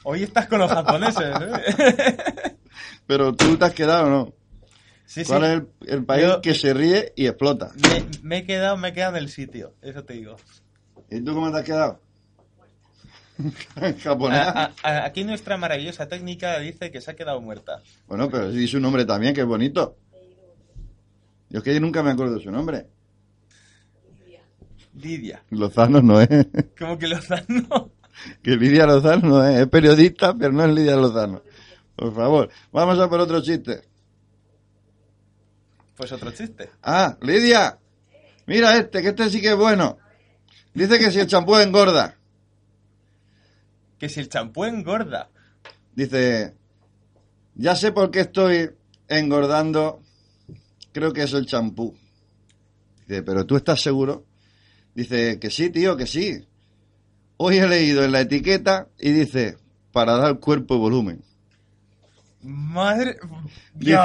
Hoy 0.04 0.24
estás 0.24 0.48
con 0.48 0.60
los 0.60 0.72
japoneses, 0.72 1.22
¿eh? 1.42 2.18
Pero 3.08 3.34
tú 3.36 3.58
te 3.58 3.66
has 3.66 3.74
quedado, 3.74 4.06
o 4.06 4.10
¿no? 4.10 4.34
Sí, 5.06 5.24
sí. 5.24 5.30
¿Cuál 5.30 5.44
es 5.44 5.50
el, 5.52 5.68
el 5.88 6.06
país 6.06 6.26
Yo- 6.28 6.42
que 6.42 6.54
se 6.54 6.74
ríe 6.74 7.14
y 7.16 7.26
explota? 7.28 7.72
Me, 7.90 8.04
me 8.22 8.38
he 8.40 8.46
quedado, 8.46 8.78
me 8.78 8.90
he 8.90 8.94
quedado 8.94 9.18
en 9.18 9.24
el 9.24 9.30
sitio, 9.30 9.74
eso 9.82 10.04
te 10.04 10.14
digo. 10.14 10.36
¿Y 11.10 11.22
tú 11.22 11.34
cómo 11.34 11.52
te 11.52 11.58
has 11.60 11.64
quedado? 11.66 12.00
A- 14.32 14.72
a- 14.84 15.06
aquí 15.06 15.24
nuestra 15.24 15.56
maravillosa 15.58 16.08
técnica 16.08 16.60
dice 16.60 16.92
que 16.92 17.00
se 17.02 17.12
ha 17.12 17.16
quedado 17.16 17.40
muerta. 17.42 17.82
Bueno, 18.08 18.30
pero 18.30 18.52
sí 18.52 18.68
su 18.68 18.80
nombre 18.80 19.06
también, 19.06 19.34
que 19.34 19.42
es 19.42 19.48
bonito. 19.48 19.98
Yo 21.50 21.60
es 21.60 21.64
que 21.64 21.80
nunca 21.80 22.04
me 22.04 22.12
acuerdo 22.12 22.36
de 22.36 22.44
su 22.44 22.52
nombre. 22.52 22.86
Lidia. 24.94 25.42
Lozano 25.52 26.02
no 26.02 26.20
es. 26.22 26.28
Como 26.78 26.98
que 27.00 27.08
Lozano. 27.08 27.92
Que 28.42 28.56
Lidia 28.56 28.86
Lozano 28.86 29.28
no 29.28 29.48
es. 29.48 29.60
Es 29.60 29.68
periodista, 29.68 30.34
pero 30.34 30.52
no 30.52 30.66
es 30.66 30.74
Lidia 30.74 30.96
Lozano. 30.96 31.42
Por 31.96 32.16
favor, 32.16 32.50
vamos 32.72 32.98
a 33.00 33.10
por 33.10 33.20
otro 33.20 33.42
chiste. 33.42 33.82
Pues 35.96 36.12
otro 36.14 36.32
chiste. 36.32 36.70
Ah, 36.82 37.18
Lidia, 37.22 37.78
mira 38.46 38.78
este, 38.78 39.02
que 39.02 39.10
este 39.10 39.30
sí 39.30 39.42
que 39.42 39.50
es 39.50 39.58
bueno. 39.58 39.98
Dice 40.74 40.98
que 40.98 41.12
si 41.12 41.20
el 41.20 41.28
champú 41.28 41.58
engorda. 41.58 42.18
Que 43.98 44.08
si 44.08 44.22
el 44.22 44.30
champú 44.30 44.64
engorda. 44.64 45.30
Dice, 45.94 46.56
ya 47.56 47.76
sé 47.76 47.92
por 47.92 48.12
qué 48.12 48.22
estoy 48.22 48.72
engordando. 49.10 50.02
Creo 50.94 51.12
que 51.12 51.24
es 51.24 51.34
el 51.34 51.46
champú. 51.46 51.98
Dice, 53.06 53.24
pero 53.24 53.46
tú 53.46 53.58
estás 53.58 53.82
seguro. 53.82 54.26
Dice, 54.96 55.38
que 55.38 55.50
sí, 55.50 55.70
tío, 55.70 55.98
que 55.98 56.08
sí. 56.08 56.48
Hoy 57.42 57.58
he 57.58 57.68
leído 57.68 58.04
en 58.04 58.12
la 58.12 58.20
etiqueta 58.20 58.88
y 59.00 59.12
dice, 59.12 59.58
para 59.94 60.18
dar 60.18 60.40
cuerpo 60.40 60.76
y 60.76 60.80
volumen. 60.80 61.24
Madre. 62.42 63.18
Dice, 63.74 63.98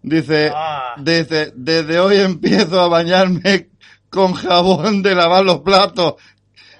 dice, 0.00 0.52
Ah. 0.54 0.94
dice, 0.98 1.52
desde 1.56 1.98
hoy 1.98 2.18
empiezo 2.18 2.80
a 2.80 2.86
bañarme 2.86 3.70
con 4.10 4.34
jabón 4.34 5.02
de 5.02 5.14
lavar 5.16 5.44
los 5.44 5.60
platos. 5.62 6.14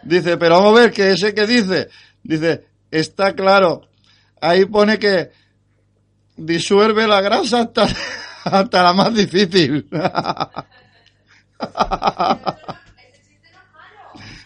Dice, 0.05 0.37
pero 0.37 0.57
vamos 0.61 0.79
a 0.79 0.83
ver 0.83 0.93
que 0.93 1.11
ese 1.11 1.35
que 1.35 1.47
dice. 1.49 1.89
Dice, 2.23 2.65
está 2.91 3.35
claro. 3.35 3.89
Ahí 4.41 4.65
pone 4.67 5.01
que 5.01 5.31
disuelve 6.37 7.09
la 7.09 7.21
grasa 7.21 7.62
hasta, 7.62 7.89
hasta 8.45 8.83
la 8.85 8.93
más 8.93 9.12
difícil. 9.12 9.89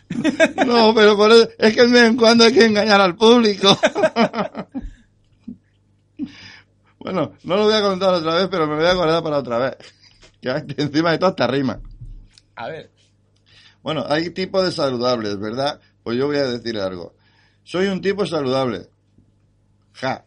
No, 0.66 0.94
pero 0.94 1.16
por 1.16 1.30
eso- 1.32 1.48
es 1.58 1.74
que 1.74 1.82
de 1.82 1.92
vez 1.92 2.02
en 2.04 2.16
cuando 2.16 2.44
hay 2.44 2.52
que 2.52 2.66
engañar 2.66 3.00
al 3.00 3.16
público. 3.16 3.76
Bueno, 6.98 7.34
no 7.44 7.56
lo 7.56 7.64
voy 7.64 7.74
a 7.74 7.82
contar 7.82 8.14
otra 8.14 8.34
vez, 8.34 8.48
pero 8.50 8.66
me 8.66 8.74
voy 8.74 8.84
a 8.84 8.90
acordar 8.92 9.22
para 9.22 9.38
otra 9.38 9.58
vez. 9.58 9.76
Que 10.40 10.66
que 10.66 10.82
encima 10.82 11.12
de 11.12 11.18
todo 11.18 11.30
esta 11.30 11.46
rima. 11.46 11.80
A 12.56 12.68
ver. 12.68 12.90
Bueno, 13.82 14.04
hay 14.08 14.30
tipos 14.30 14.64
de 14.64 14.72
saludables, 14.72 15.38
¿verdad? 15.38 15.80
Pues 16.02 16.18
yo 16.18 16.26
voy 16.26 16.36
a 16.36 16.46
decir 16.48 16.78
algo. 16.78 17.14
Soy 17.64 17.86
un 17.86 18.00
tipo 18.00 18.26
saludable. 18.26 18.88
Ja. 19.94 20.24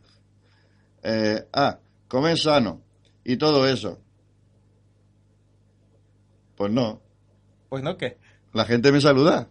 Eh, 1.04 1.46
ah, 1.54 1.80
comer 2.08 2.38
sano. 2.38 2.82
Y 3.24 3.38
todo 3.38 3.68
eso. 3.68 4.00
Pues 6.56 6.72
no. 6.72 7.02
Pues 7.70 7.84
no, 7.84 7.96
¿qué? 7.98 8.18
La 8.54 8.66
gente 8.66 8.92
me 8.92 9.02
saluda. 9.02 9.50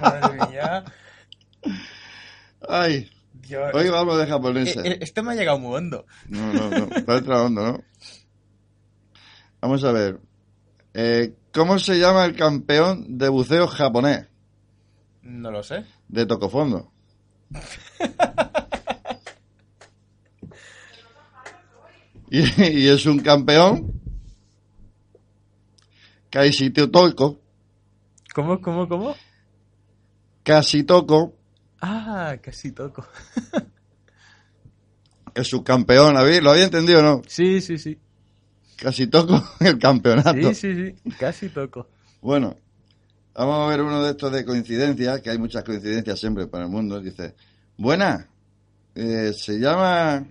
Madre 0.00 0.38
mía. 0.50 0.84
Ay, 2.68 3.10
Dios. 3.34 3.70
hoy 3.74 3.88
vamos 3.88 4.16
de 4.18 4.24
Eh, 4.24 4.26
japoneses. 4.26 4.84
eh, 4.84 4.98
Este 5.00 5.22
me 5.22 5.32
ha 5.32 5.34
llegado 5.34 5.58
muy 5.58 5.76
hondo. 5.76 6.06
No, 6.28 6.52
no, 6.52 6.70
no. 6.70 6.88
Está 6.96 7.16
otra 7.16 7.42
onda, 7.42 7.72
¿no? 7.72 7.84
Vamos 9.60 9.84
a 9.84 9.92
ver. 9.92 10.20
Eh, 10.94 11.34
¿Cómo 11.52 11.78
se 11.78 11.98
llama 11.98 12.24
el 12.24 12.34
campeón 12.36 13.18
de 13.18 13.28
buceo 13.28 13.66
japonés? 13.66 14.28
No 15.22 15.50
lo 15.50 15.62
sé. 15.62 15.84
De 16.08 16.24
tocofondo. 16.26 16.92
y, 22.30 22.62
y 22.80 22.88
es 22.88 23.06
un 23.06 23.18
campeón. 23.20 23.92
Casi 26.30 26.70
te 26.70 26.86
toco, 26.88 27.38
¿Cómo, 28.34 28.60
cómo, 28.60 28.88
cómo? 28.88 29.14
casi 30.42 30.82
toco, 30.84 31.34
Ah, 31.80 32.36
casi 32.42 32.72
toco. 32.72 33.06
es 35.34 35.46
subcampeón, 35.48 36.16
¿habéis- 36.16 36.42
¿lo 36.42 36.50
había 36.50 36.64
entendido 36.64 37.00
o 37.00 37.02
no? 37.02 37.22
Sí, 37.26 37.60
sí, 37.60 37.78
sí. 37.78 37.98
Casi 38.76 39.06
toco 39.06 39.42
el 39.60 39.78
campeonato. 39.78 40.52
Sí, 40.54 40.74
sí, 40.74 40.94
sí. 41.02 41.12
Casi 41.18 41.48
toco. 41.48 41.88
Bueno, 42.20 42.56
vamos 43.34 43.66
a 43.66 43.70
ver 43.70 43.82
uno 43.82 44.02
de 44.02 44.10
estos 44.10 44.32
de 44.32 44.44
coincidencias, 44.44 45.20
que 45.20 45.30
hay 45.30 45.38
muchas 45.38 45.64
coincidencias 45.64 46.18
siempre 46.18 46.46
para 46.46 46.64
el 46.64 46.70
mundo. 46.70 47.00
Dice, 47.00 47.34
buena, 47.76 48.28
eh, 48.94 49.32
se 49.36 49.58
llama, 49.58 50.26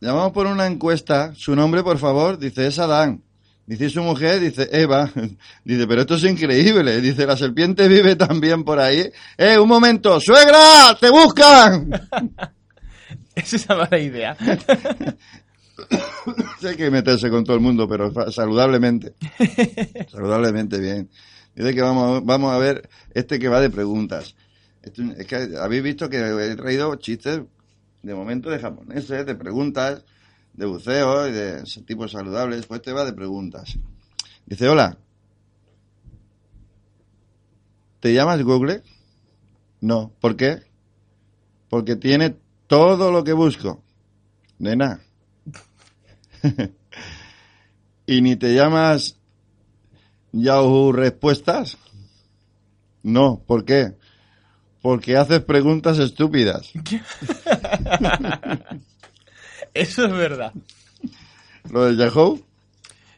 llamamos 0.00 0.32
por 0.32 0.46
una 0.46 0.66
encuesta, 0.66 1.32
su 1.34 1.54
nombre 1.56 1.82
por 1.82 1.98
favor, 1.98 2.38
dice, 2.38 2.66
es 2.66 2.78
Adán. 2.78 3.22
Dice 3.68 3.84
"¿Y 3.84 3.90
su 3.90 4.02
mujer, 4.02 4.40
dice 4.40 4.66
Eva. 4.72 5.10
Dice, 5.64 5.86
pero 5.86 6.00
esto 6.00 6.14
es 6.14 6.24
increíble. 6.24 7.00
Dice, 7.02 7.26
la 7.26 7.36
serpiente 7.36 7.86
vive 7.86 8.16
también 8.16 8.64
por 8.64 8.78
ahí. 8.80 9.10
¡Eh, 9.36 9.58
un 9.58 9.68
momento! 9.68 10.18
¡Suegra! 10.20 10.96
¡Te 10.98 11.10
buscan! 11.10 11.90
Esa 13.34 13.56
es 13.56 13.66
una 13.66 13.76
mala 13.76 13.98
idea. 13.98 14.36
Sí, 16.60 16.66
hay 16.66 16.76
que 16.76 16.90
meterse 16.90 17.30
con 17.30 17.44
todo 17.44 17.54
el 17.54 17.62
mundo, 17.62 17.86
pero 17.88 18.12
saludablemente. 18.32 19.14
saludablemente 20.10 20.78
bien. 20.78 21.08
Dice 21.54 21.72
que 21.72 21.80
vamos, 21.82 22.18
a- 22.18 22.20
vamos 22.24 22.52
a 22.52 22.58
ver 22.58 22.88
este 23.14 23.38
que 23.38 23.48
va 23.48 23.60
de 23.60 23.70
preguntas. 23.70 24.34
Este- 24.82 25.02
es 25.18 25.26
que 25.26 25.56
habéis 25.56 25.82
visto 25.84 26.08
que 26.10 26.18
he 26.18 26.56
traído 26.56 26.94
chistes 26.96 27.42
de 28.02 28.14
momento 28.14 28.50
de 28.50 28.58
japoneses, 28.58 29.24
de 29.24 29.34
preguntas, 29.36 30.04
de 30.58 30.66
buceo 30.66 31.28
y 31.28 31.32
de 31.32 31.62
ese 31.62 31.82
tipo 31.82 32.08
saludables. 32.08 32.66
Pues 32.66 32.80
este 32.80 32.92
va 32.92 33.04
de 33.04 33.12
preguntas. 33.12 33.78
Dice, 34.44 34.68
hola. 34.68 34.98
¿Te 38.00 38.12
llamas 38.12 38.42
Google? 38.42 38.82
No. 39.80 40.12
¿Por 40.20 40.36
qué? 40.36 40.62
Porque 41.68 41.94
tiene 41.94 42.36
todo 42.66 43.12
lo 43.12 43.22
que 43.22 43.32
busco. 43.34 43.84
Nena. 44.58 45.00
¿Y 48.06 48.20
ni 48.20 48.34
te 48.34 48.52
llamas 48.52 49.16
Yahoo 50.32 50.90
Respuestas? 50.90 51.78
No, 53.04 53.44
¿por 53.46 53.64
qué? 53.64 53.94
Porque 54.82 55.16
haces 55.16 55.40
preguntas 55.44 56.00
estúpidas. 56.00 56.72
Eso 59.74 60.04
es 60.06 60.12
verdad. 60.12 60.52
¿Lo 61.70 61.84
del 61.84 61.96
Yahoo? 61.96 62.40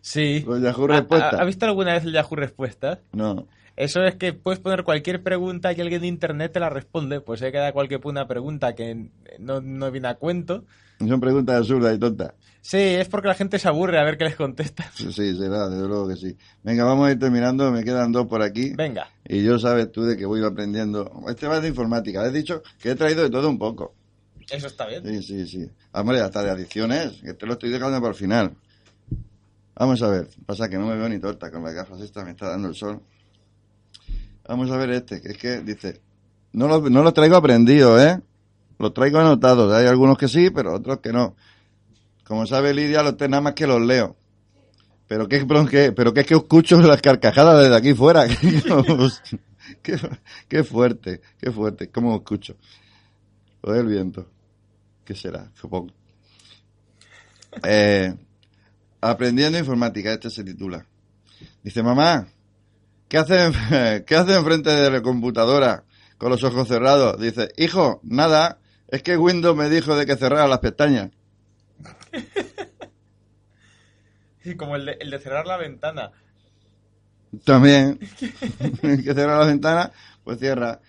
Sí. 0.00 0.40
¿Lo 0.47 0.54
del 0.54 0.64
Yahoo 0.64 0.85
¿Ha- 0.90 0.99
Respuestas? 0.99 1.35
¿Ha, 1.35 1.42
ha 1.42 1.45
visto 1.45 1.66
alguna 1.66 1.92
vez 1.95 2.04
el 2.04 2.12
Yahoo 2.12 2.37
Respuestas? 2.37 2.99
No. 3.12 3.47
Eso 3.76 4.04
es 4.04 4.16
que 4.16 4.33
puedes 4.33 4.61
poner 4.61 4.85
cualquier 4.85 5.23
pregunta 5.23 5.73
y 5.73 5.80
alguien 5.80 6.02
de 6.02 6.07
internet 6.07 6.52
te 6.52 6.61
la 6.61 6.69
responde. 6.69 7.21
Pues 7.21 7.40
se 7.40 7.50
queda 7.50 7.73
cualquier 7.73 8.00
una 8.04 8.26
pregunta 8.26 8.75
que 8.75 9.11
no, 9.38 9.61
no 9.61 9.90
viene 9.90 10.09
a 10.09 10.14
cuento. 10.16 10.64
Son 10.99 11.21
preguntas 11.21 11.57
absurdas 11.57 11.97
y 11.97 11.99
tontas. 11.99 12.35
Sí, 12.61 12.76
es 12.76 13.09
porque 13.09 13.28
la 13.28 13.35
gente 13.35 13.59
se 13.59 13.69
aburre 13.69 13.99
a 13.99 14.04
ver 14.04 14.19
qué 14.19 14.25
les 14.25 14.37
contesta. 14.37 14.85
Sí, 14.95 15.11
sí, 15.12 15.35
será, 15.35 15.71
desde 15.71 15.88
luego 15.88 16.09
que 16.09 16.16
sí. 16.16 16.37
Venga, 16.62 16.85
vamos 16.85 17.09
a 17.09 17.12
ir 17.12 17.19
terminando. 17.19 17.71
Me 17.73 17.83
quedan 17.83 18.12
dos 18.12 18.26
por 18.26 18.42
aquí. 18.42 18.75
Venga. 18.75 19.09
Y 19.26 19.42
yo 19.42 19.59
sabes 19.59 19.90
tú 19.90 20.02
de 20.02 20.19
que 20.19 20.26
voy 20.26 20.45
aprendiendo. 20.45 21.11
Este 21.28 21.47
va 21.47 21.59
de 21.61 21.69
informática. 21.69 22.26
He 22.26 22.32
dicho 22.32 22.63
que 22.78 22.91
he 22.91 22.95
traído 22.97 23.23
de 23.23 23.30
todo 23.30 23.49
un 23.49 23.58
poco. 23.58 23.95
Eso 24.50 24.67
está 24.67 24.86
bien. 24.86 25.04
Sí, 25.04 25.23
sí, 25.23 25.47
sí. 25.47 25.71
Hombre, 25.93 26.21
hasta 26.21 26.43
de 26.43 26.50
adicciones, 26.50 27.21
que 27.23 27.34
te 27.34 27.47
lo 27.47 27.54
estoy 27.54 27.71
dejando 27.71 27.99
para 27.99 28.10
el 28.10 28.17
final. 28.17 28.56
Vamos 29.76 30.02
a 30.02 30.08
ver. 30.08 30.28
Pasa 30.45 30.69
que 30.69 30.76
no 30.76 30.86
me 30.86 30.97
veo 30.97 31.08
ni 31.08 31.19
torta 31.19 31.50
con 31.50 31.63
las 31.63 31.73
gafas 31.73 32.00
estas, 32.00 32.25
me 32.25 32.32
está 32.32 32.50
dando 32.50 32.69
el 32.69 32.75
sol. 32.75 33.00
Vamos 34.47 34.71
a 34.71 34.76
ver 34.76 34.91
este, 34.91 35.21
que 35.21 35.28
es 35.28 35.39
que 35.39 35.60
dice, 35.60 36.00
no 36.52 36.67
lo, 36.67 36.91
no 36.91 37.02
lo 37.02 37.13
traigo 37.13 37.36
aprendido, 37.36 38.00
¿eh? 38.02 38.21
Los 38.78 38.93
traigo 38.93 39.19
anotados. 39.19 39.73
Hay 39.73 39.86
algunos 39.86 40.19
que 40.19 40.26
sí, 40.28 40.50
pero 40.50 40.75
otros 40.75 40.99
que 40.99 41.13
no. 41.13 41.36
Como 42.25 42.47
sabe 42.47 42.75
Lidia, 42.75 43.02
los 43.02 43.19
nada 43.21 43.41
más 43.41 43.54
que 43.54 43.67
los 43.67 43.80
leo. 43.80 44.17
Pero 45.06 45.28
que, 45.28 45.47
que, 45.69 45.93
pero 45.93 46.15
que 46.15 46.21
es 46.21 46.26
que 46.26 46.34
escucho 46.34 46.80
las 46.80 47.00
carcajadas 47.00 47.63
desde 47.63 47.76
aquí 47.76 47.95
fuera. 47.95 48.26
qué, 49.82 49.99
qué 50.49 50.65
fuerte, 50.65 51.21
qué 51.39 51.50
fuerte. 51.50 51.91
¿Cómo 51.91 52.17
escucho? 52.17 52.56
Lo 53.63 53.73
del 53.73 53.86
viento. 53.86 54.26
¿Qué 55.11 55.17
será? 55.17 55.51
Supongo. 55.61 55.93
Eh, 57.65 58.15
aprendiendo 59.01 59.59
informática, 59.59 60.13
este 60.13 60.31
se 60.31 60.45
titula. 60.45 60.87
Dice, 61.65 61.83
mamá, 61.83 62.29
¿qué 63.09 63.19
hace, 63.19 64.05
¿qué 64.07 64.15
hace 64.15 64.37
enfrente 64.37 64.71
de 64.71 64.89
la 64.89 65.03
computadora 65.03 65.83
con 66.17 66.31
los 66.31 66.45
ojos 66.45 66.69
cerrados? 66.69 67.21
Dice, 67.21 67.49
hijo, 67.57 67.99
nada, 68.05 68.61
es 68.87 69.03
que 69.03 69.17
Windows 69.17 69.57
me 69.57 69.69
dijo 69.69 69.97
de 69.97 70.07
que 70.07 70.15
cerrara 70.15 70.47
las 70.47 70.61
pestañas. 70.61 71.11
Sí, 74.45 74.57
como 74.57 74.77
el 74.77 74.87
de, 74.87 74.93
el 75.01 75.11
de 75.11 75.19
cerrar 75.19 75.45
la 75.47 75.57
ventana. 75.57 76.13
También, 77.45 77.99
que 78.81 79.13
cerrar 79.13 79.41
la 79.41 79.47
ventana, 79.47 79.93
pues 80.23 80.39
cierra. 80.39 80.81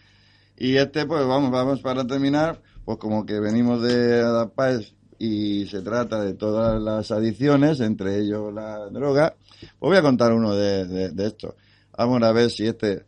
Y 0.57 0.77
este, 0.77 1.07
pues 1.07 1.25
vamos, 1.25 1.51
vamos 1.51 1.81
para 1.81 2.05
terminar, 2.05 2.61
pues 2.85 2.97
como 2.97 3.25
que 3.25 3.39
venimos 3.39 3.81
de 3.81 4.21
Adapaz 4.21 4.93
y 5.17 5.67
se 5.67 5.81
trata 5.81 6.21
de 6.21 6.33
todas 6.33 6.81
las 6.81 7.11
adicciones, 7.11 7.79
entre 7.79 8.19
ellos 8.19 8.53
la 8.53 8.89
droga, 8.89 9.35
pues 9.59 9.89
voy 9.89 9.97
a 9.97 10.01
contar 10.01 10.33
uno 10.33 10.55
de, 10.55 10.85
de, 10.85 11.09
de 11.09 11.27
estos. 11.27 11.53
Vamos 11.95 12.23
a 12.23 12.31
ver 12.31 12.49
si 12.49 12.65
este, 12.65 13.05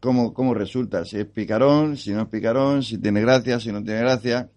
cómo, 0.00 0.34
cómo 0.34 0.52
resulta, 0.52 1.04
si 1.04 1.18
es 1.18 1.26
picarón, 1.26 1.96
si 1.96 2.12
no 2.12 2.22
es 2.22 2.28
picarón, 2.28 2.82
si 2.82 2.98
tiene 2.98 3.20
gracia, 3.22 3.58
si 3.58 3.72
no 3.72 3.82
tiene 3.82 4.00
gracia, 4.00 4.50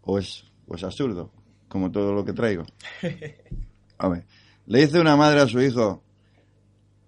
o 0.00 0.18
es 0.18 0.44
pues 0.66 0.82
absurdo, 0.84 1.30
como 1.68 1.90
todo 1.90 2.14
lo 2.14 2.24
que 2.24 2.32
traigo. 2.32 2.64
A 3.98 4.08
ver, 4.08 4.24
le 4.66 4.80
dice 4.80 4.98
una 4.98 5.16
madre 5.16 5.40
a 5.40 5.46
su 5.46 5.60
hijo, 5.60 6.02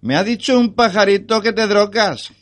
me 0.02 0.14
ha 0.16 0.22
dicho 0.22 0.58
un 0.58 0.74
pajarito 0.74 1.40
que 1.42 1.52
te 1.52 1.66
drogas. 1.66 2.32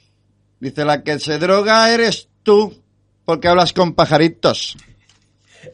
Dice, 0.60 0.84
la 0.84 1.02
que 1.02 1.18
se 1.18 1.38
droga 1.38 1.92
eres 1.92 2.28
tú, 2.42 2.83
porque 3.24 3.48
hablas 3.48 3.72
con 3.72 3.94
pajaritos. 3.94 4.76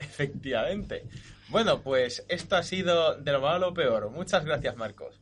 Efectivamente. 0.01 1.05
Bueno, 1.49 1.81
pues 1.83 2.25
esto 2.29 2.57
ha 2.57 2.63
sido 2.63 3.17
de 3.17 3.33
lo 3.33 3.41
malo 3.41 3.55
a 3.55 3.59
lo 3.59 3.75
peor. 3.75 4.11
Muchas 4.11 4.45
gracias, 4.45 4.77
Marcos. 4.77 5.19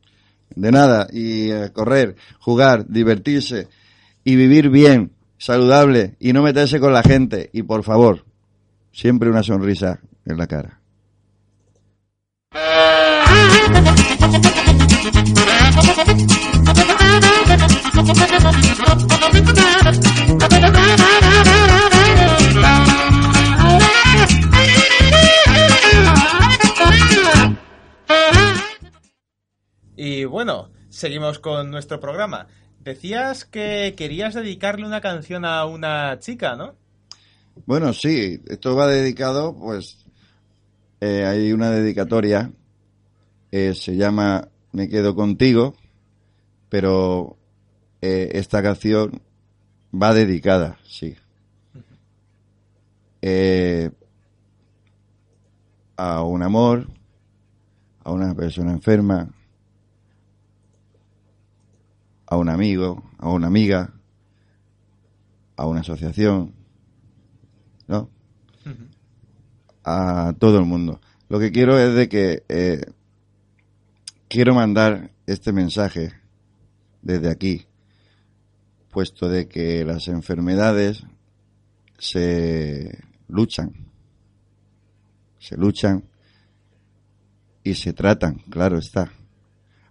De 0.55 0.71
nada, 0.71 1.07
y 1.11 1.51
eh, 1.51 1.71
correr, 1.71 2.15
jugar, 2.39 2.87
divertirse 2.87 3.67
y 4.23 4.35
vivir 4.35 4.69
bien, 4.69 5.11
saludable 5.37 6.15
y 6.19 6.33
no 6.33 6.43
meterse 6.43 6.79
con 6.79 6.93
la 6.93 7.03
gente. 7.03 7.49
Y 7.53 7.63
por 7.63 7.83
favor, 7.83 8.25
siempre 8.91 9.29
una 9.29 9.43
sonrisa 9.43 9.99
en 10.25 10.37
la 10.37 10.47
cara. 10.47 10.79
Y 30.01 30.23
bueno, 30.23 30.69
seguimos 30.87 31.39
con 31.39 31.71
nuestro 31.71 31.99
programa. 31.99 32.47
Decías 32.79 33.43
que 33.43 33.95
querías 33.97 34.33
dedicarle 34.33 34.85
una 34.85 35.01
canción 35.01 35.43
a 35.43 35.65
una 35.65 36.17
chica, 36.19 36.55
¿no? 36.55 36.73
Bueno, 37.65 37.91
sí, 37.91 38.39
esto 38.47 38.77
va 38.77 38.87
dedicado, 38.87 39.53
pues, 39.59 40.05
eh, 41.01 41.25
hay 41.25 41.51
una 41.51 41.69
dedicatoria, 41.71 42.49
se 43.51 43.97
llama 43.97 44.47
Me 44.71 44.87
quedo 44.87 45.15
contigo, 45.15 45.75
pero 46.69 47.35
eh, 48.01 48.29
esta 48.35 48.63
canción 48.63 49.21
va 49.93 50.13
dedicada, 50.13 50.77
sí. 50.87 51.13
Eh, 53.21 53.91
a 55.97 56.23
un 56.23 56.41
amor, 56.41 56.87
a 58.05 58.13
una 58.13 58.33
persona 58.33 58.71
enferma, 58.71 59.27
a 62.29 62.37
un 62.37 62.47
amigo, 62.47 63.03
a 63.17 63.29
una 63.29 63.47
amiga, 63.47 63.91
a 65.57 65.65
una 65.65 65.79
asociación, 65.79 66.53
¿no? 67.87 68.09
A 69.83 70.33
todo 70.37 70.59
el 70.59 70.65
mundo. 70.65 71.01
Lo 71.27 71.39
que 71.39 71.51
quiero 71.51 71.79
es 71.79 71.95
de 71.95 72.07
que 72.07 72.43
eh, 72.47 72.85
quiero 74.27 74.53
mandar 74.53 75.09
este 75.25 75.51
mensaje 75.51 76.13
desde 77.01 77.31
aquí, 77.31 77.65
puesto 78.91 79.27
de 79.27 79.47
que 79.47 79.83
las 79.83 80.07
enfermedades 80.07 81.03
se 81.97 83.03
luchan, 83.27 83.73
se 85.39 85.57
luchan 85.57 86.03
y 87.63 87.73
se 87.73 87.91
tratan, 87.93 88.35
claro 88.51 88.77
está. 88.77 89.11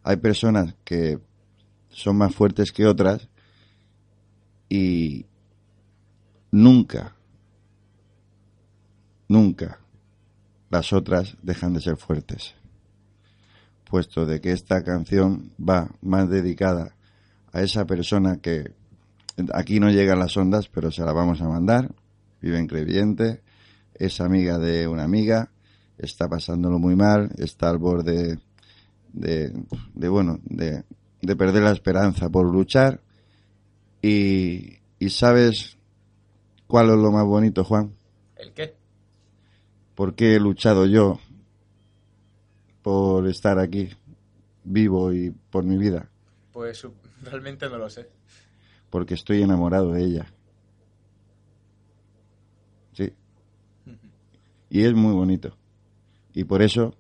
Hay 0.05 0.17
personas 0.19 0.77
que 0.85 1.19
son 1.91 2.17
más 2.17 2.35
fuertes 2.35 2.73
que 2.73 2.87
otras 2.87 3.29
y 4.69 5.27
nunca, 6.51 7.17
nunca 9.29 9.81
las 10.71 10.93
otras 10.93 11.37
dejan 11.43 11.75
de 11.75 11.81
ser 11.81 11.97
fuertes. 11.97 12.55
Puesto 13.85 14.27
de 14.27 14.41
que 14.41 14.53
esta 14.53 14.83
canción 14.85 15.53
va 15.59 15.91
más 16.03 16.29
dedicada 16.29 16.95
a 17.53 17.63
esa 17.63 17.87
persona 17.87 18.37
que 18.37 18.75
aquí 19.55 19.81
no 19.81 19.91
llegan 19.91 20.19
las 20.19 20.37
ondas, 20.37 20.69
pero 20.69 20.91
se 20.91 21.03
la 21.05 21.13
vamos 21.13 21.41
a 21.41 21.49
mandar. 21.49 21.95
Vive 22.41 22.59
en 22.59 22.67
Creyente, 22.67 23.43
es 23.95 24.21
amiga 24.21 24.59
de 24.59 24.87
una 24.87 25.05
amiga, 25.05 25.51
está 25.97 26.29
pasándolo 26.29 26.79
muy 26.79 26.97
mal, 26.97 27.31
está 27.39 27.71
al 27.71 27.79
borde 27.79 28.39
de, 29.13 29.53
de 29.95 30.09
bueno, 30.09 30.39
de, 30.45 30.85
de 31.21 31.37
perder 31.37 31.63
la 31.63 31.73
esperanza 31.73 32.29
por 32.29 32.51
luchar. 32.51 33.01
Y, 34.03 34.79
y 34.99 35.11
sabes 35.11 35.77
cuál 36.67 36.91
es 36.91 36.97
lo 36.97 37.11
más 37.11 37.25
bonito, 37.25 37.65
Juan. 37.65 37.95
¿El 38.37 38.53
qué? 38.53 38.75
¿Por 39.95 40.15
qué 40.15 40.37
he 40.37 40.41
luchado 40.41 40.87
yo 40.87 41.19
por 42.83 43.27
estar 43.27 43.59
aquí, 43.59 43.91
vivo 44.63 45.13
y 45.13 45.31
por 45.31 45.65
mi 45.65 45.77
vida? 45.77 46.09
Pues 46.53 46.87
realmente 47.23 47.69
no 47.69 47.79
lo 47.79 47.91
sé. 47.91 48.09
Porque 48.91 49.15
estoy 49.15 49.43
enamorado 49.43 49.93
de 49.93 50.05
ella. 50.05 50.27
Sí. 52.93 53.13
Y 54.71 54.85
es 54.85 54.95
muy 54.95 55.13
bonito. 55.13 55.57
Y 56.33 56.45
por 56.45 56.63
eso 56.63 56.95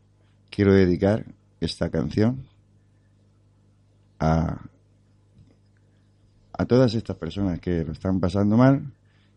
quiero 0.51 0.73
dedicar 0.75 1.25
esta 1.61 1.91
canción 1.91 2.48
a, 4.19 4.63
a 6.53 6.65
todas 6.67 6.95
estas 6.95 7.17
personas 7.17 7.61
que 7.61 7.85
lo 7.85 7.93
están 7.93 8.21
pasando 8.21 8.57
mal 8.57 8.93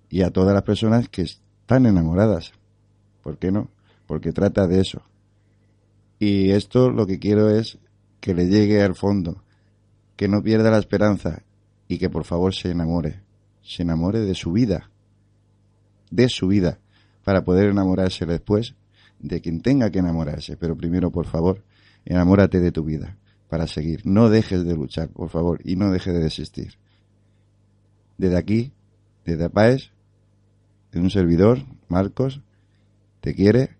y 0.10 0.24
a 0.24 0.32
todas 0.32 0.54
las 0.54 0.64
personas 0.64 1.08
que 1.10 1.24
están 1.24 1.86
enamoradas. 1.86 2.52
¿Por 3.22 3.38
qué 3.38 3.52
no? 3.52 3.70
Porque 4.08 4.34
trata 4.34 4.68
de 4.68 4.82
eso. 4.82 5.02
Y 6.20 6.52
esto 6.52 6.90
lo 6.90 7.06
que 7.06 7.20
quiero 7.20 7.50
es 7.50 7.78
que 8.20 8.34
le 8.34 8.48
llegue 8.48 8.82
al 8.82 8.96
fondo, 8.96 9.44
que 10.16 10.28
no 10.28 10.42
pierda 10.42 10.72
la 10.72 10.78
esperanza 10.78 11.44
y 11.88 11.98
que 11.98 12.10
por 12.10 12.26
favor 12.26 12.54
se 12.54 12.72
enamore, 12.72 13.22
se 13.62 13.84
enamore 13.84 14.20
de 14.20 14.36
su 14.36 14.52
vida, 14.52 14.92
de 16.10 16.30
su 16.30 16.48
vida, 16.48 16.80
para 17.24 17.44
poder 17.44 17.70
enamorarse 17.70 18.26
después 18.26 18.76
de 19.20 19.42
quien 19.42 19.62
tenga 19.62 19.92
que 19.92 20.00
enamorarse. 20.00 20.58
Pero 20.58 20.76
primero, 20.76 21.12
por 21.12 21.26
favor, 21.26 21.64
enamórate 22.06 22.60
de 22.60 22.72
tu 22.72 22.84
vida 22.84 23.18
para 23.52 23.68
seguir. 23.68 24.06
No 24.06 24.30
dejes 24.30 24.64
de 24.64 24.74
luchar, 24.76 25.10
por 25.10 25.30
favor, 25.30 25.60
y 25.66 25.76
no 25.76 25.92
dejes 25.92 26.14
de 26.14 26.22
desistir. 26.22 26.78
Desde 28.18 28.38
aquí, 28.38 28.72
desde 29.26 29.44
Apaes, 29.44 29.92
de 30.94 31.02
un 31.02 31.10
servidor, 31.10 31.60
Marcos, 31.90 32.40
te 33.20 33.36
quiere, 33.36 33.76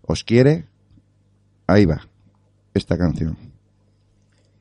os 0.00 0.24
quiere, 0.24 0.64
ahí 1.66 1.84
va, 1.84 2.08
esta 2.72 2.96
canción. 2.96 3.36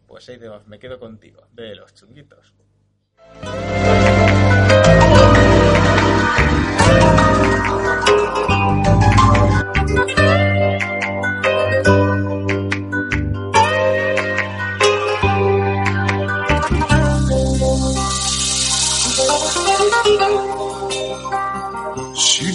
Pues 0.05 0.27
ahí 0.27 0.37
vas, 0.37 0.67
me 0.67 0.77
quedo 0.79 0.99
contigo, 0.99 1.43
de 1.53 1.73
los 1.73 1.93
chunguitos. 1.93 2.53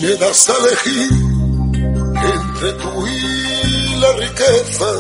Me 0.07 0.15
das 0.15 0.49
a 0.49 0.53
elegir 0.59 1.11
entre 2.33 2.73
tú 2.75 3.07
y 3.09 3.97
la 3.99 4.13
riqueza, 4.13 4.91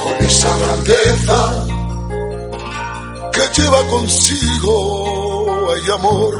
con 0.00 0.14
esa 0.20 0.58
grandeza 0.58 1.66
que 3.32 3.60
lleva 3.60 3.80
consigo 3.88 5.74
el 5.74 5.90
amor, 5.90 6.32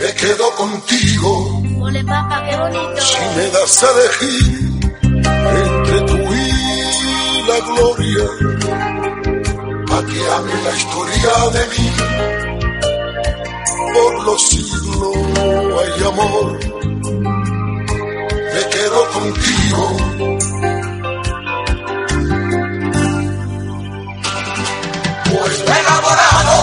me 0.00 0.14
quedo 0.14 0.50
contigo. 0.56 1.62
Ole, 1.80 2.02
papá, 2.04 2.44
qué 2.48 2.56
bonito. 2.56 3.00
Si 3.00 3.24
me 3.36 3.50
das 3.50 3.84
a 3.84 3.88
elegir 3.92 4.90
entre 5.02 6.00
tú 6.08 6.18
y 6.34 7.42
la 7.46 7.58
gloria, 7.68 8.26
a 9.94 10.06
que 10.06 10.20
hable 10.32 10.62
la 10.64 10.76
historia 10.76 11.34
de 11.52 11.66
mí 11.68 12.42
por 13.92 14.24
los 14.24 14.48
siglos 14.48 14.71
hay 15.04 16.04
amor. 16.04 16.58
Me 18.54 18.62
quedo 18.70 19.00
contigo. 19.12 19.82
Pues 25.30 25.54
he 25.60 25.76
enamorado. 25.80 26.56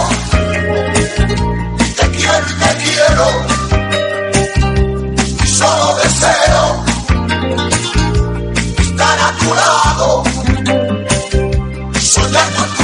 Te 1.98 2.06
quiero 2.16 2.46
y 2.48 2.54
te 2.62 2.70
quiero. 2.84 3.26
Y 5.42 5.46
solo 5.46 5.86
deseo 6.02 6.64
estar 8.78 9.18
a 9.18 9.30
tu 9.38 9.48
lado. 9.54 10.08
Soñar 12.00 12.48
con 12.54 12.79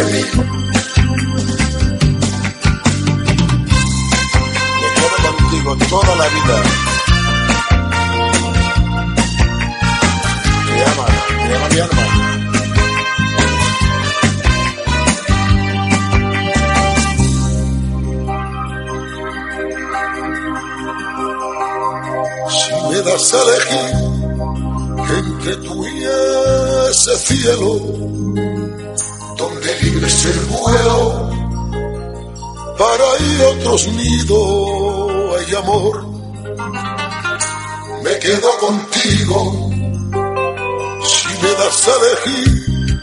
Me 0.00 0.22
quedo 4.96 5.16
contigo 5.36 5.76
toda 5.90 6.16
la 6.16 6.26
vida. 6.28 6.56
Te 10.66 10.84
ama, 10.84 11.06
te 11.46 11.54
ama 11.56 11.68
mi 11.68 11.80
alma. 11.80 12.04
Si 22.48 22.72
me 22.88 22.98
das 23.02 23.34
a 23.34 23.36
elegir 23.42 23.90
entre 25.18 25.56
tú 25.56 25.86
y 25.86 26.04
ese 26.90 27.18
cielo, 27.18 28.09
donde 30.00 30.06
libre 30.06 30.06
es 30.06 30.24
el 30.24 30.40
vuelo, 30.46 31.30
para 32.78 33.04
ir 33.18 33.42
a 33.42 33.48
otros 33.48 33.88
nidos 33.88 35.38
hay 35.38 35.54
amor. 35.54 36.06
Me 38.02 38.18
quedo 38.18 38.58
contigo, 38.58 39.70
si 41.02 41.28
me 41.42 41.52
das 41.54 41.88
a 41.88 41.92
elegir 42.00 43.00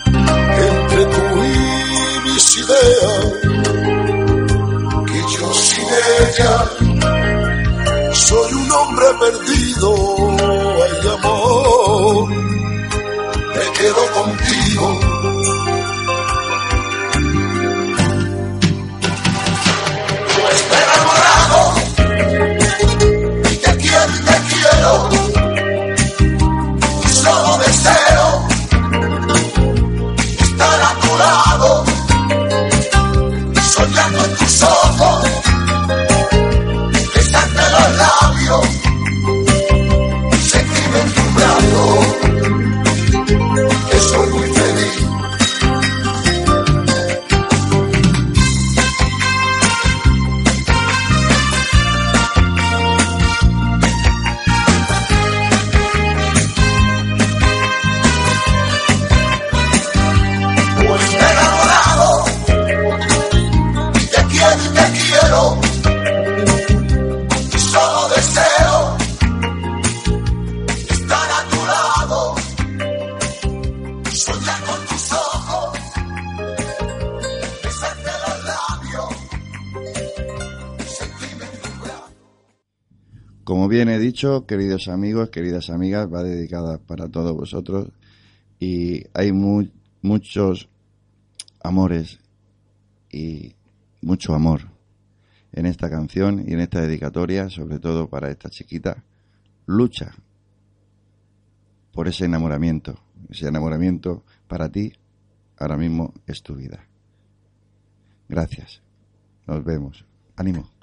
entre 0.69 1.05
tú 1.05 1.23
y 1.43 2.29
mis 2.29 2.57
ideas, 2.57 3.25
que 5.05 5.19
yo 5.37 5.53
sin 5.53 5.87
ella 6.19 6.55
soy 8.13 8.53
un 8.53 8.71
hombre 8.71 9.05
perdido, 9.19 9.89
ay 10.83 11.07
amor, 11.19 12.29
me 12.29 13.65
quedo 13.77 14.03
contigo. 14.13 15.16
He 83.97 83.99
dicho, 83.99 84.45
queridos 84.45 84.87
amigos, 84.87 85.29
queridas 85.29 85.69
amigas, 85.69 86.11
va 86.11 86.23
dedicada 86.23 86.77
para 86.77 87.07
todos 87.09 87.35
vosotros 87.35 87.89
y 88.59 89.03
hay 89.13 89.31
mu- 89.31 89.67
muchos 90.01 90.69
amores 91.61 92.19
y 93.11 93.55
mucho 94.01 94.33
amor 94.33 94.61
en 95.53 95.65
esta 95.65 95.89
canción 95.89 96.43
y 96.47 96.53
en 96.53 96.59
esta 96.59 96.81
dedicatoria, 96.81 97.49
sobre 97.49 97.79
todo 97.79 98.09
para 98.09 98.29
esta 98.29 98.49
chiquita. 98.49 99.03
Lucha 99.65 100.13
por 101.91 102.07
ese 102.07 102.25
enamoramiento. 102.25 102.99
Ese 103.29 103.47
enamoramiento 103.47 104.23
para 104.47 104.71
ti 104.71 104.93
ahora 105.57 105.77
mismo 105.77 106.13
es 106.25 106.41
tu 106.43 106.55
vida. 106.55 106.85
Gracias. 108.29 108.81
Nos 109.47 109.63
vemos. 109.63 110.05
Ánimo. 110.35 110.76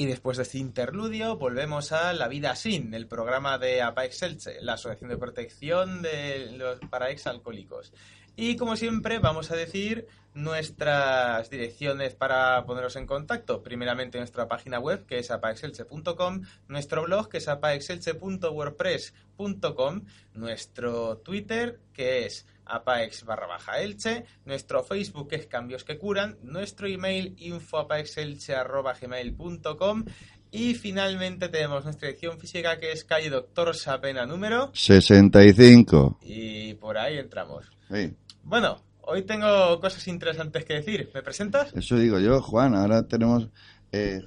Y 0.00 0.06
después 0.06 0.36
de 0.36 0.44
este 0.44 0.58
interludio 0.58 1.36
volvemos 1.36 1.90
a 1.90 2.12
La 2.12 2.28
Vida 2.28 2.54
Sin, 2.54 2.94
el 2.94 3.08
programa 3.08 3.58
de 3.58 3.82
Apax 3.82 4.22
Elche, 4.22 4.60
la 4.60 4.74
Asociación 4.74 5.10
de 5.10 5.16
Protección 5.16 6.02
de 6.02 6.52
los, 6.56 6.78
para 6.88 7.10
Exalcohólicos. 7.10 7.92
Y 8.36 8.54
como 8.54 8.76
siempre 8.76 9.18
vamos 9.18 9.50
a 9.50 9.56
decir 9.56 10.06
nuestras 10.34 11.50
direcciones 11.50 12.14
para 12.14 12.64
poneros 12.64 12.94
en 12.94 13.06
contacto. 13.06 13.64
Primeramente 13.64 14.18
nuestra 14.18 14.46
página 14.46 14.78
web 14.78 15.04
que 15.04 15.18
es 15.18 15.32
apaxelche.com, 15.32 16.42
nuestro 16.68 17.02
blog 17.02 17.28
que 17.28 17.38
es 17.38 17.48
apaxelche.wordpress.com, 17.48 20.04
nuestro 20.34 21.18
Twitter 21.18 21.80
que 21.92 22.26
es 22.26 22.46
apaex 22.68 23.24
barra 23.24 23.46
baja 23.46 23.80
elche, 23.80 24.24
nuestro 24.44 24.84
Facebook 24.84 25.28
es 25.32 25.46
cambios 25.46 25.84
que 25.84 25.98
curan, 25.98 26.38
nuestro 26.42 26.86
email 26.86 27.34
info 27.38 27.78
apaexelche 27.78 28.54
arroba 28.54 28.94
gmail.com 28.94 30.04
y 30.50 30.74
finalmente 30.74 31.48
tenemos 31.48 31.84
nuestra 31.84 32.08
dirección 32.08 32.38
física 32.38 32.78
que 32.78 32.92
es 32.92 33.04
calle 33.04 33.30
Doctor 33.30 33.74
Sapena 33.76 34.26
número 34.26 34.70
65. 34.74 36.18
y 36.22 36.74
por 36.74 36.96
ahí 36.98 37.18
entramos. 37.18 37.66
Sí, 37.90 38.14
Bueno, 38.44 38.82
hoy 39.02 39.22
tengo 39.22 39.80
cosas 39.80 40.06
interesantes 40.08 40.64
que 40.64 40.74
decir. 40.74 41.10
¿Me 41.14 41.22
presentas? 41.22 41.72
eso 41.74 41.96
digo 41.96 42.18
yo, 42.18 42.40
Juan. 42.40 42.74
Ahora 42.74 43.06
tenemos 43.06 43.48
eh, 43.92 44.22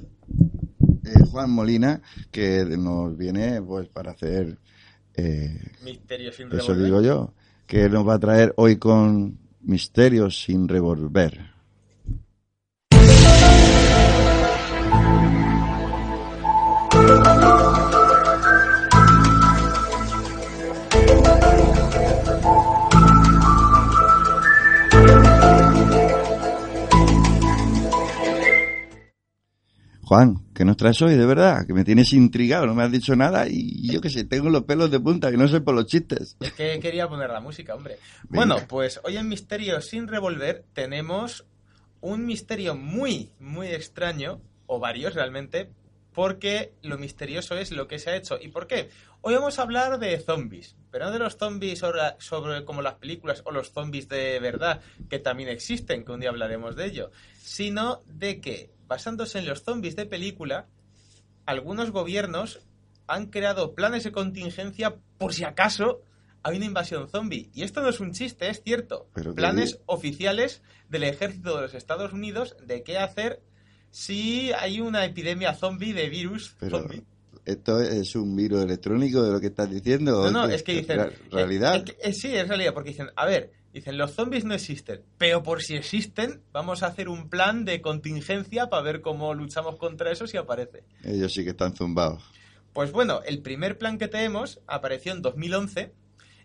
eh, 1.06 1.24
Juan 1.32 1.52
Molina 1.52 2.02
que 2.32 2.66
nos 2.66 3.18
viene 3.18 3.62
pues 3.62 3.88
para 3.90 4.12
hacer 4.12 4.58
eh, 5.16 5.60
Misterio 5.84 6.32
sin 6.32 6.48
eso 6.48 6.74
revolver. 6.74 6.86
digo 6.86 7.02
yo, 7.02 7.34
que 7.72 7.88
nos 7.88 8.06
va 8.06 8.16
a 8.16 8.20
traer 8.20 8.54
hoy 8.58 8.76
con 8.76 9.40
Misterios 9.62 10.44
sin 10.44 10.68
revolver. 10.68 11.40
Juan, 30.04 30.41
¿qué 30.54 30.66
nos 30.66 30.78
traes 30.78 31.02
hoy, 31.02 31.16
de 31.16 31.26
verdad? 31.26 31.66
Que 31.66 31.74
me 31.74 31.84
tienes 31.84 32.14
intrigado, 32.14 32.66
no 32.66 32.76
me 32.76 32.84
has 32.84 32.92
dicho 32.92 33.16
nada 33.16 33.48
y 33.48 33.92
yo 33.92 34.02
qué 34.02 34.10
sé, 34.10 34.24
tengo 34.26 34.50
los 34.50 34.64
pelos 34.64 34.92
de 34.92 35.00
punta, 35.00 35.32
que 35.32 35.38
no 35.38 35.48
sé 35.48 35.62
por 35.62 35.76
los 35.76 35.86
chistes. 35.86 36.38
Es 36.40 36.54
que 36.54 36.80
quería 36.80 37.08
poner 37.08 37.30
la 37.30 37.40
música, 37.40 37.76
hombre. 37.76 37.98
Venga. 38.30 38.46
Bueno, 38.46 38.68
pues 38.68 39.00
hoy 39.04 39.18
en 39.18 39.28
Misterio 39.28 39.82
sin 39.82 40.08
revolver 40.08 40.64
tenemos 40.74 41.46
un 42.02 42.26
misterio 42.26 42.76
muy, 42.76 43.32
muy 43.40 43.68
extraño, 43.68 44.42
o 44.66 44.80
varios 44.80 45.14
realmente, 45.14 45.70
porque 46.14 46.74
lo 46.82 46.98
misterioso 46.98 47.56
es 47.56 47.72
lo 47.72 47.88
que 47.88 48.00
se 48.00 48.10
ha 48.10 48.16
hecho. 48.16 48.38
¿Y 48.42 48.50
por 48.50 48.68
qué? 48.68 48.90
Hoy 49.22 49.36
vamos 49.36 49.60
a 49.60 49.62
hablar 49.62 50.00
de 50.00 50.20
zombies, 50.20 50.76
pero 50.90 51.06
no 51.06 51.12
de 51.12 51.20
los 51.20 51.38
zombies 51.38 51.80
sobre, 51.80 52.02
sobre 52.18 52.66
como 52.66 52.82
las 52.82 52.96
películas 52.96 53.44
o 53.46 53.52
los 53.52 53.72
zombies 53.72 54.10
de 54.10 54.40
verdad, 54.40 54.82
que 55.10 55.20
también 55.20 55.50
existen, 55.50 56.04
que 56.04 56.12
un 56.12 56.20
día 56.20 56.30
hablaremos 56.30 56.76
de 56.76 56.86
ello, 56.86 57.12
sino 57.38 58.02
de 58.08 58.42
que, 58.42 58.72
basándose 58.92 59.40
en 59.40 59.46
los 59.46 59.64
zombies 59.64 59.96
de 59.96 60.06
película, 60.06 60.68
algunos 61.46 61.92
gobiernos 61.92 62.60
han 63.08 63.28
creado 63.28 63.74
planes 63.74 64.04
de 64.04 64.12
contingencia 64.12 64.98
por 65.18 65.34
si 65.34 65.46
acaso 65.46 66.02
hay 66.44 66.58
una 66.58 66.66
invasión 66.66 67.08
zombie. 67.08 67.50
Y 67.54 67.64
esto 67.64 67.82
no 67.82 67.88
es 67.88 68.02
un 68.02 68.12
chiste, 68.12 68.50
es 68.50 68.62
cierto. 68.62 69.08
Pero 69.14 69.34
Planes 69.34 69.80
oficiales 69.86 70.62
del 70.90 71.06
ejército 71.06 71.56
de 71.56 71.62
los 71.62 71.74
Estados 71.74 72.12
Unidos 72.12 72.58
de 72.66 72.84
qué 72.84 72.98
hacer 72.98 73.42
si 73.92 74.52
hay 74.52 74.82
una 74.82 75.06
epidemia 75.06 75.54
zombie 75.54 75.94
de 75.94 76.10
virus 76.10 76.58
Pero, 76.60 76.80
zombie. 76.80 77.06
¿Esto 77.46 77.80
es 77.82 78.16
un 78.16 78.36
virus 78.36 78.64
electrónico 78.64 79.24
de 79.24 79.32
lo 79.32 79.40
que 79.40 79.48
estás 79.48 79.70
diciendo? 79.70 80.24
No, 80.26 80.32
no, 80.32 80.44
¿O 80.44 80.50
es 80.50 80.64
que 80.64 80.74
dicen... 80.74 81.12
¿Realidad? 81.32 81.84
eh, 82.02 82.14
sí, 82.14 82.36
es 82.36 82.48
realidad, 82.48 82.74
porque 82.74 82.90
dicen, 82.92 83.10
a 83.16 83.26
ver, 83.26 83.52
dicen, 83.74 83.98
los 83.98 84.12
zombies 84.12 84.44
no 84.46 84.54
existen, 84.54 85.02
pero 85.18 85.44
por 85.44 85.62
si 85.64 85.76
existen, 85.76 86.42
vamos 86.52 86.84
a 86.84 86.88
hacer 86.88 87.10
un 87.10 87.30
plan 87.30 87.66
de 87.66 87.82
contingencia 87.82 88.68
para 88.70 88.84
ver 88.84 89.02
cómo 89.02 89.34
luchamos 89.34 89.78
contra 89.78 90.12
eso 90.12 90.28
si 90.28 90.38
aparece. 90.38 90.84
Ellos 91.04 91.34
sí 91.34 91.44
que 91.44 91.52
están 91.52 91.76
zumbados. 91.76 92.24
Pues 92.74 92.92
bueno, 92.92 93.22
el 93.26 93.42
primer 93.42 93.78
plan 93.78 93.98
que 93.98 94.08
tenemos 94.08 94.60
apareció 94.68 95.12
en 95.12 95.22
2011 95.22 95.94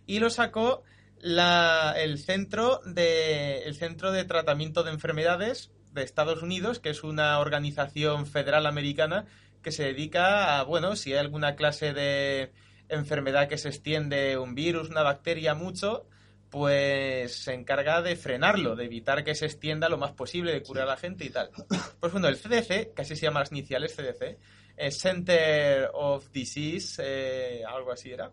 y 0.07 0.19
lo 0.19 0.31
sacó 0.31 0.83
la- 1.21 1.95
el, 1.99 2.19
centro 2.19 2.81
de, 2.85 3.61
el 3.65 3.75
Centro 3.77 4.13
de 4.13 4.25
Tratamiento 4.25 4.83
de 4.83 4.91
Enfermedades 4.93 5.71
de 5.93 6.03
Estados 6.03 6.43
Unidos, 6.43 6.79
que 6.79 6.91
es 6.91 7.05
una 7.05 7.39
organización 7.39 8.27
federal 8.27 8.67
americana 8.67 9.25
que 9.67 9.73
se 9.73 9.83
dedica 9.83 10.61
a, 10.61 10.63
bueno, 10.63 10.95
si 10.95 11.13
hay 11.13 11.19
alguna 11.19 11.57
clase 11.57 11.93
de 11.93 12.53
enfermedad 12.89 13.49
que 13.49 13.59
se 13.59 13.69
extiende, 13.69 14.39
un 14.39 14.55
virus, 14.55 14.91
una 14.91 15.03
bacteria 15.03 15.55
mucho, 15.57 16.07
pues 16.51 17.43
se 17.43 17.53
encarga 17.53 18.01
de 18.01 18.15
frenarlo, 18.15 18.77
de 18.77 18.85
evitar 18.85 19.25
que 19.25 19.35
se 19.35 19.47
extienda 19.47 19.89
lo 19.89 19.99
más 19.99 20.13
posible, 20.13 20.53
de 20.53 20.63
curar 20.63 20.85
a 20.85 20.91
la 20.91 20.97
gente 20.97 21.25
y 21.25 21.31
tal. 21.31 21.51
Pues 21.99 22.13
bueno, 22.13 22.29
el 22.29 22.37
CDC, 22.37 22.95
que 22.95 23.03
así 23.03 23.17
se 23.17 23.23
llama 23.23 23.41
las 23.41 23.51
iniciales 23.51 23.97
CDC, 23.97 24.39
eh, 24.77 24.93
Center 24.93 25.91
of 25.95 26.31
Disease, 26.31 27.03
eh, 27.05 27.65
algo 27.67 27.91
así 27.91 28.13
era, 28.13 28.31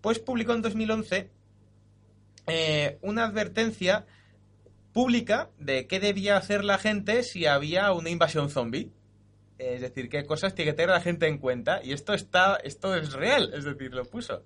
pues 0.00 0.18
publicó 0.18 0.52
en 0.52 0.62
2011 0.62 1.30
eh, 2.48 2.98
una 3.02 3.26
advertencia 3.26 4.04
pública 4.92 5.50
de 5.60 5.86
qué 5.86 6.00
debía 6.00 6.36
hacer 6.36 6.64
la 6.64 6.78
gente 6.78 7.22
si 7.22 7.46
había 7.46 7.92
una 7.92 8.10
invasión 8.10 8.50
zombie. 8.50 8.90
Es 9.70 9.80
decir, 9.80 10.08
qué 10.08 10.24
cosas 10.24 10.54
tiene 10.54 10.72
que 10.72 10.76
tener 10.76 10.90
la 10.90 11.00
gente 11.00 11.26
en 11.26 11.38
cuenta. 11.38 11.80
Y 11.82 11.92
esto 11.92 12.14
está, 12.14 12.56
esto 12.56 12.94
es 12.94 13.12
real, 13.12 13.52
es 13.54 13.64
decir, 13.64 13.94
lo 13.94 14.04
puso. 14.04 14.42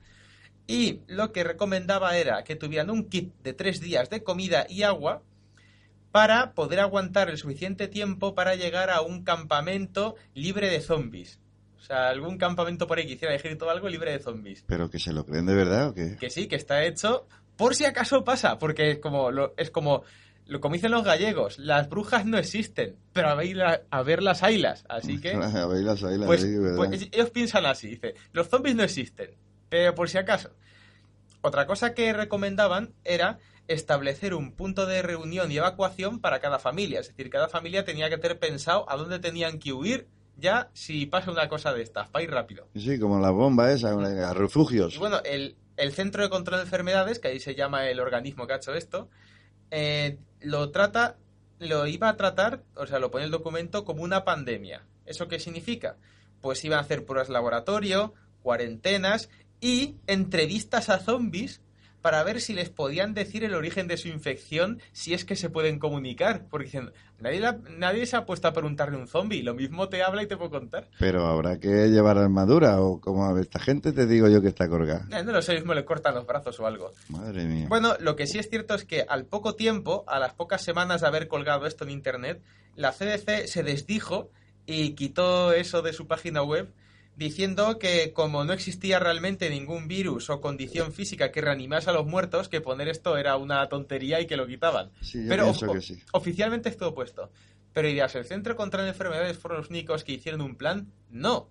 Y 0.66 1.00
lo 1.07 1.33
que 1.33 1.44
recomendaba 1.44 2.16
era 2.16 2.42
que 2.44 2.57
tuvieran 2.57 2.90
un 2.90 3.09
kit 3.09 3.33
de 3.42 3.52
tres 3.52 3.81
días 3.81 4.11
de 4.11 4.22
comida 4.22 4.66
y 4.68 4.83
agua 4.83 5.22
para 6.11 6.52
poder 6.52 6.81
aguantar 6.81 7.31
el 7.31 7.38
suficiente 7.38 7.88
tiempo 7.88 8.35
para 8.35 8.55
llegar 8.55 8.90
a 8.90 9.00
un 9.00 9.22
campamento 9.22 10.16
libre 10.35 10.70
de 10.70 10.81
zombies. 10.81 11.40
O 11.79 11.83
sea, 11.83 12.09
algún 12.09 12.37
campamento 12.37 12.87
por 12.87 12.98
ahí 12.98 13.07
que 13.07 13.12
hiciera 13.12 13.35
ejército 13.35 13.66
o 13.66 13.70
algo 13.70 13.88
libre 13.88 14.12
de 14.12 14.18
zombies. 14.18 14.64
¿Pero 14.66 14.90
que 14.90 14.98
se 14.98 15.12
lo 15.12 15.24
creen 15.24 15.46
de 15.46 15.55
verdad 15.55 15.90
o 15.90 15.94
qué? 15.94 16.16
Que 16.18 16.31
sí, 16.31 16.48
que 16.48 16.57
está 16.57 16.85
hecho 16.85 17.29
por 17.57 17.74
si 17.74 17.85
acaso 17.85 18.22
pasa, 18.22 18.59
porque 18.59 18.90
es 18.92 18.98
como, 18.98 19.31
lo, 19.31 19.55
es 19.57 19.70
como, 19.70 20.02
lo, 20.46 20.61
como 20.61 20.74
dicen 20.74 20.90
los 20.92 21.04
gallegos, 21.04 21.59
las 21.59 21.88
brujas 21.88 22.24
no 22.24 22.38
existen, 22.38 22.96
pero 23.12 23.28
a 23.28 23.35
ver, 23.35 23.56
la- 23.56 23.82
a 23.90 24.02
ver 24.02 24.22
las 24.22 24.42
ailas, 24.42 24.85
así 24.88 25.20
que... 25.20 25.32
A 25.35 25.66
ver, 25.66 25.82
las 25.82 26.02
águilas, 26.02 26.26
Pues, 26.26 26.46
pues 26.76 27.09
ellos 27.12 27.30
piensan 27.30 27.66
así, 27.66 27.88
dice, 27.88 28.14
los 28.32 28.48
zombies 28.48 28.76
no 28.76 28.82
existen, 28.85 29.30
pero 29.68 29.94
por 29.94 30.09
si 30.09 30.18
acaso. 30.18 30.50
Otra 31.42 31.66
cosa 31.66 31.94
que 31.94 32.12
recomendaban 32.12 32.94
era 33.04 33.38
establecer 33.68 34.35
un 34.35 34.52
punto 34.52 34.87
de 34.87 35.02
reunión 35.02 35.50
y 35.50 35.56
evacuación 35.56 36.20
para 36.20 36.40
cada 36.40 36.59
familia, 36.59 37.00
es 37.00 37.09
decir, 37.09 37.30
cada 37.30 37.48
familia 37.48 37.85
tenía 37.85 38.09
que 38.09 38.18
tener 38.18 38.38
pensado 38.38 38.88
a 38.90 38.96
dónde 38.96 39.18
tenían 39.18 39.59
que 39.59 39.72
huir 39.72 40.06
ya 40.37 40.70
si 40.74 41.06
pasa 41.06 41.30
una 41.30 41.48
cosa 41.48 41.72
de 41.72 41.82
estas, 41.82 42.09
para 42.09 42.22
ir 42.22 42.30
rápido. 42.30 42.68
Sí, 42.76 42.98
como 42.98 43.18
la 43.20 43.30
bomba 43.30 43.72
esa, 43.72 43.90
a 43.92 44.35
refugios. 44.35 44.94
Y 44.94 44.98
bueno, 44.98 45.20
el, 45.24 45.56
el 45.76 45.92
Centro 45.92 46.22
de 46.22 46.28
Control 46.28 46.59
de 46.59 46.64
Enfermedades, 46.64 47.18
que 47.18 47.28
ahí 47.28 47.40
se 47.40 47.54
llama 47.54 47.88
el 47.88 48.00
organismo 48.00 48.46
que 48.46 48.52
ha 48.52 48.56
hecho 48.56 48.74
esto, 48.74 49.09
eh, 49.70 50.18
lo 50.40 50.70
trata, 50.70 51.16
lo 51.59 51.87
iba 51.87 52.09
a 52.09 52.16
tratar, 52.16 52.62
o 52.74 52.87
sea, 52.87 52.98
lo 52.98 53.11
pone 53.11 53.24
el 53.24 53.31
documento 53.31 53.85
como 53.85 54.02
una 54.02 54.24
pandemia. 54.24 54.85
¿Eso 55.07 55.29
qué 55.29 55.38
significa? 55.38 55.96
Pues 56.40 56.64
iban 56.64 56.79
a 56.79 56.83
hacer 56.83 57.05
pruebas 57.05 57.29
laboratorio, 57.29 58.14
cuarentenas 58.42 59.31
y 59.61 59.96
entrevistas 60.07 60.90
a 60.90 60.98
zombies 60.98 61.61
para 62.02 62.22
ver 62.22 62.40
si 62.40 62.52
les 62.54 62.70
podían 62.70 63.14
decir 63.14 63.42
el 63.44 63.54
origen 63.54 63.88
de 63.88 63.96
su 63.96 64.09
infección, 64.09 64.80
si 64.92 65.14
es 65.14 65.24
que 65.24 65.35
se 65.37 65.50
pueden 65.50 65.78
comunicar. 65.78 66.46
Porque 66.50 66.66
dicen, 66.66 66.92
nadie, 67.18 67.40
la- 67.40 67.59
nadie 67.76 68.06
se 68.06 68.16
ha 68.16 68.24
puesto 68.26 68.46
a 68.48 68.52
preguntarle 68.52 68.96
a 68.96 69.00
un 69.00 69.09
zombie, 69.09 69.42
lo 69.42 69.54
mismo 69.54 69.88
te 69.88 70.02
habla 70.02 70.22
y 70.22 70.26
te 70.26 70.37
puede 70.37 70.50
contar. 70.50 70.88
Pero 70.98 71.26
habrá 71.26 71.59
que 71.59 71.88
llevar 71.88 72.18
armadura 72.18 72.80
o 72.80 73.00
como 73.00 73.26
a 73.26 73.40
esta 73.40 73.59
gente 73.59 73.92
te 73.92 74.06
digo 74.06 74.28
yo 74.28 74.40
que 74.40 74.48
está 74.48 74.68
colgada. 74.68 75.06
Eh, 75.11 75.24
No 75.24 75.32
lo 75.32 75.42
sé, 75.42 75.54
mismo 75.54 75.74
le 75.74 75.85
cortan 75.85 76.14
los 76.14 76.26
brazos 76.26 76.59
o 76.61 76.66
algo. 76.66 76.92
Madre 77.09 77.44
mía. 77.44 77.66
Bueno, 77.68 77.94
lo 78.00 78.14
que 78.14 78.26
sí 78.26 78.38
es 78.38 78.48
cierto 78.48 78.74
es 78.74 78.85
que 78.85 79.04
al 79.09 79.24
poco 79.24 79.54
tiempo, 79.56 80.04
a 80.06 80.18
las 80.18 80.35
pocas 80.35 80.62
semanas 80.62 81.00
de 81.00 81.06
haber 81.09 81.26
colgado 81.28 81.66
esto 81.66 81.85
en 81.85 81.90
internet, 81.90 82.40
la 82.76 82.92
CDC 82.92 83.46
se 83.48 83.62
desdijo 83.62 84.30
y 84.66 84.90
quitó 84.90 85.52
eso 85.52 85.82
de 85.82 85.92
su 85.92 86.06
página 86.06 86.42
web 86.42 86.72
diciendo 87.16 87.79
que 87.79 88.12
como 88.12 88.44
no 88.44 88.52
existía 88.52 88.98
realmente 88.98 89.48
ningún 89.50 89.88
virus 89.88 90.29
o 90.31 90.40
condición 90.40 90.92
física 90.92 91.33
que 91.33 91.40
reanimase 91.40 91.90
a 91.90 91.94
los 91.94 92.07
muertos, 92.07 92.48
que 92.48 92.61
poner 92.61 92.88
esto 92.88 93.16
era 93.16 93.37
una 93.37 93.66
tontería 93.68 94.20
y 94.20 94.26
que 94.26 94.37
lo 94.37 94.46
quitaban. 94.46 94.90
Sí, 95.00 95.22
yo 95.22 95.29
Pero 95.29 95.50
o- 95.50 95.72
que 95.72 95.81
sí. 95.81 95.98
oficialmente 96.12 96.68
es 96.68 96.76
todo 96.76 96.94
puesto. 96.94 97.31
Pero 97.72 97.88
dirás, 97.88 98.14
¿el 98.14 98.24
Centro 98.24 98.57
contra 98.57 98.83
las 98.83 98.90
Enfermedades 98.92 99.37
fueron 99.38 99.59
los 99.61 99.70
únicos 99.70 100.05
que 100.05 100.12
hicieron 100.12 100.40
un 100.40 100.57
plan? 100.57 100.90
No. 101.11 101.48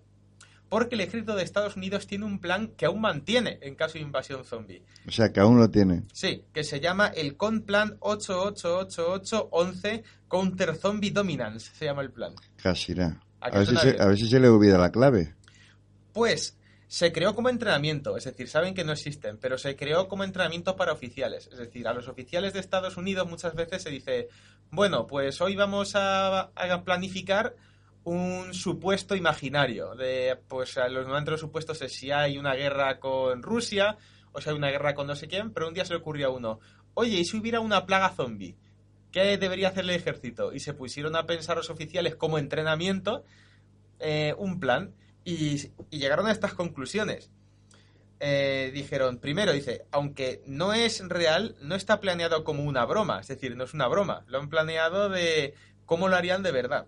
Porque 0.68 0.96
el 0.96 1.00
ejército 1.02 1.36
de 1.36 1.44
Estados 1.44 1.76
Unidos 1.76 2.08
tiene 2.08 2.24
un 2.24 2.40
plan 2.40 2.72
que 2.76 2.86
aún 2.86 3.00
mantiene 3.00 3.60
en 3.62 3.76
caso 3.76 3.94
de 3.94 4.00
invasión 4.00 4.44
zombie. 4.44 4.82
O 5.06 5.12
sea, 5.12 5.32
que 5.32 5.38
aún 5.38 5.60
lo 5.60 5.70
tiene. 5.70 6.02
Sí, 6.12 6.42
que 6.52 6.64
se 6.64 6.80
llama 6.80 7.06
el 7.06 7.36
Complan 7.36 7.96
888811 8.00 10.02
Counter 10.28 10.74
Zombie 10.76 11.10
Dominance, 11.10 11.70
se 11.74 11.84
llama 11.84 12.02
el 12.02 12.10
plan. 12.10 12.34
Casi 12.60 12.94
nada. 12.94 13.20
¿A 13.40 13.50
ver, 13.50 13.66
si 13.66 13.76
se, 13.76 14.00
a 14.02 14.06
ver 14.06 14.18
si 14.18 14.28
se 14.28 14.40
le 14.40 14.48
olvida 14.48 14.78
la 14.78 14.90
clave. 14.90 15.34
Pues 16.16 16.56
se 16.86 17.12
creó 17.12 17.34
como 17.34 17.50
entrenamiento, 17.50 18.16
es 18.16 18.24
decir, 18.24 18.48
saben 18.48 18.72
que 18.72 18.84
no 18.84 18.92
existen, 18.92 19.36
pero 19.36 19.58
se 19.58 19.76
creó 19.76 20.08
como 20.08 20.24
entrenamiento 20.24 20.74
para 20.74 20.94
oficiales. 20.94 21.46
Es 21.52 21.58
decir, 21.58 21.86
a 21.86 21.92
los 21.92 22.08
oficiales 22.08 22.54
de 22.54 22.60
Estados 22.60 22.96
Unidos 22.96 23.28
muchas 23.28 23.54
veces 23.54 23.82
se 23.82 23.90
dice, 23.90 24.30
bueno, 24.70 25.06
pues 25.06 25.38
hoy 25.42 25.56
vamos 25.56 25.92
a, 25.94 26.52
planificar 26.86 27.54
un 28.04 28.54
supuesto 28.54 29.14
imaginario. 29.14 29.94
De, 29.94 30.38
pues 30.48 30.78
a 30.78 30.88
los 30.88 31.38
supuestos 31.38 31.82
es 31.82 31.92
si 31.92 32.10
hay 32.10 32.38
una 32.38 32.54
guerra 32.54 32.98
con 32.98 33.42
Rusia 33.42 33.98
o 34.32 34.40
si 34.40 34.48
hay 34.48 34.56
una 34.56 34.70
guerra 34.70 34.94
con 34.94 35.06
no 35.06 35.16
sé 35.16 35.28
quién, 35.28 35.52
pero 35.52 35.68
un 35.68 35.74
día 35.74 35.84
se 35.84 35.92
le 35.92 36.00
ocurrió 36.00 36.28
a 36.28 36.30
uno, 36.30 36.60
oye, 36.94 37.18
¿y 37.18 37.26
si 37.26 37.36
hubiera 37.36 37.60
una 37.60 37.84
plaga 37.84 38.08
zombie? 38.08 38.56
¿Qué 39.12 39.36
debería 39.36 39.68
hacer 39.68 39.84
el 39.84 39.90
ejército? 39.90 40.54
Y 40.54 40.60
se 40.60 40.72
pusieron 40.72 41.14
a 41.14 41.26
pensar 41.26 41.58
los 41.58 41.68
oficiales 41.68 42.16
como 42.16 42.38
entrenamiento 42.38 43.22
eh, 43.98 44.34
un 44.38 44.60
plan 44.60 44.94
y, 45.26 45.72
llegaron 45.90 46.26
a 46.28 46.32
estas 46.32 46.54
conclusiones. 46.54 47.30
Eh, 48.20 48.70
dijeron, 48.72 49.18
primero, 49.18 49.52
dice, 49.52 49.84
aunque 49.90 50.40
no 50.46 50.72
es 50.72 51.06
real, 51.06 51.56
no 51.60 51.74
está 51.74 52.00
planeado 52.00 52.44
como 52.44 52.62
una 52.62 52.86
broma, 52.86 53.20
es 53.20 53.28
decir, 53.28 53.56
no 53.56 53.64
es 53.64 53.74
una 53.74 53.88
broma, 53.88 54.24
lo 54.28 54.38
han 54.38 54.48
planeado 54.48 55.10
de 55.10 55.52
cómo 55.84 56.08
lo 56.08 56.16
harían 56.16 56.42
de 56.42 56.52
verdad. 56.52 56.86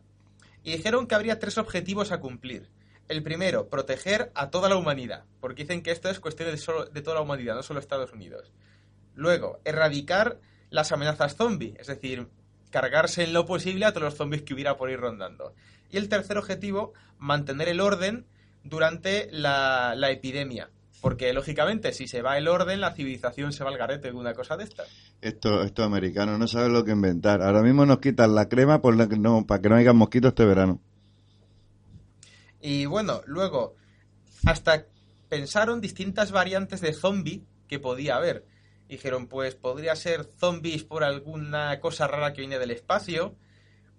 Y 0.62 0.72
dijeron 0.72 1.06
que 1.06 1.16
habría 1.16 1.38
tres 1.38 1.58
objetivos 1.58 2.12
a 2.12 2.20
cumplir. 2.20 2.70
El 3.08 3.22
primero, 3.22 3.68
proteger 3.68 4.30
a 4.34 4.50
toda 4.50 4.68
la 4.68 4.76
humanidad, 4.76 5.24
porque 5.40 5.64
dicen 5.64 5.82
que 5.82 5.90
esto 5.90 6.08
es 6.08 6.20
cuestión 6.20 6.48
de 6.50 7.02
toda 7.02 7.16
la 7.16 7.22
humanidad, 7.22 7.56
no 7.56 7.62
solo 7.62 7.80
Estados 7.80 8.12
Unidos. 8.12 8.52
Luego, 9.14 9.60
erradicar 9.64 10.38
las 10.70 10.92
amenazas 10.92 11.34
zombie, 11.34 11.74
es 11.78 11.88
decir, 11.88 12.28
cargarse 12.70 13.24
en 13.24 13.32
lo 13.32 13.46
posible 13.46 13.84
a 13.84 13.92
todos 13.92 14.04
los 14.04 14.14
zombies 14.14 14.42
que 14.42 14.54
hubiera 14.54 14.76
por 14.76 14.90
ir 14.90 15.00
rondando. 15.00 15.54
Y 15.90 15.96
el 15.96 16.08
tercer 16.08 16.38
objetivo, 16.38 16.92
mantener 17.18 17.68
el 17.68 17.80
orden 17.80 18.26
durante 18.64 19.28
la, 19.32 19.94
la 19.96 20.10
epidemia. 20.10 20.70
Porque, 21.00 21.32
lógicamente, 21.32 21.92
si 21.92 22.08
se 22.08 22.22
va 22.22 22.38
el 22.38 22.48
orden, 22.48 22.80
la 22.80 22.92
civilización 22.92 23.52
se 23.52 23.62
va 23.62 23.70
al 23.70 23.78
garete 23.78 24.10
de 24.10 24.16
una 24.16 24.34
cosa 24.34 24.56
de 24.56 24.64
estas. 24.64 24.88
Estos, 25.20 25.64
estos 25.64 25.86
americanos 25.86 26.38
no 26.38 26.48
saben 26.48 26.72
lo 26.72 26.84
que 26.84 26.90
inventar. 26.90 27.40
Ahora 27.40 27.62
mismo 27.62 27.86
nos 27.86 28.00
quitan 28.00 28.34
la 28.34 28.48
crema 28.48 28.80
por 28.80 28.96
la 28.96 29.08
que 29.08 29.16
no, 29.16 29.46
para 29.46 29.62
que 29.62 29.68
no 29.68 29.76
haya 29.76 29.92
mosquitos 29.92 30.30
este 30.30 30.44
verano. 30.44 30.80
Y 32.60 32.86
bueno, 32.86 33.20
luego, 33.26 33.76
hasta 34.44 34.86
pensaron 35.28 35.80
distintas 35.80 36.32
variantes 36.32 36.80
de 36.80 36.92
zombie 36.92 37.44
que 37.68 37.78
podía 37.78 38.16
haber. 38.16 38.44
Dijeron, 38.88 39.28
pues 39.28 39.54
podría 39.54 39.94
ser 39.94 40.28
zombies 40.38 40.82
por 40.82 41.04
alguna 41.04 41.78
cosa 41.78 42.08
rara 42.08 42.32
que 42.32 42.40
viene 42.40 42.58
del 42.58 42.70
espacio, 42.70 43.36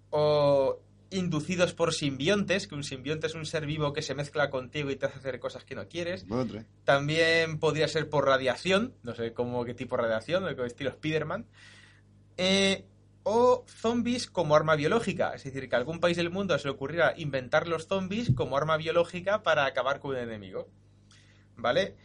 o 0.09 0.79
inducidos 1.11 1.73
por 1.73 1.93
simbiontes, 1.93 2.67
que 2.67 2.75
un 2.75 2.83
simbionte 2.83 3.27
es 3.27 3.35
un 3.35 3.45
ser 3.45 3.65
vivo 3.65 3.93
que 3.93 4.01
se 4.01 4.15
mezcla 4.15 4.49
contigo 4.49 4.91
y 4.91 4.95
te 4.95 5.07
hace 5.07 5.19
hacer 5.19 5.39
cosas 5.39 5.63
que 5.63 5.75
no 5.75 5.87
quieres. 5.87 6.25
También 6.83 7.59
podría 7.59 7.87
ser 7.87 8.09
por 8.09 8.25
radiación, 8.25 8.93
no 9.03 9.15
sé 9.15 9.33
cómo 9.33 9.65
qué 9.65 9.73
tipo 9.73 9.95
de 9.95 10.03
radiación, 10.03 10.47
estilo 10.65 10.91
Spider-Man. 10.91 11.45
Eh, 12.37 12.85
o 13.23 13.65
zombies 13.67 14.29
como 14.29 14.55
arma 14.55 14.75
biológica, 14.75 15.33
es 15.33 15.43
decir, 15.43 15.67
que 15.67 15.75
a 15.75 15.77
algún 15.77 15.99
país 15.99 16.17
del 16.17 16.29
mundo 16.29 16.57
se 16.57 16.67
le 16.67 16.73
ocurriera 16.73 17.13
inventar 17.17 17.67
los 17.67 17.87
zombies 17.87 18.31
como 18.35 18.57
arma 18.57 18.77
biológica 18.77 19.43
para 19.43 19.65
acabar 19.65 19.99
con 19.99 20.11
un 20.11 20.17
enemigo. 20.17 20.69
¿Vale? 21.55 21.95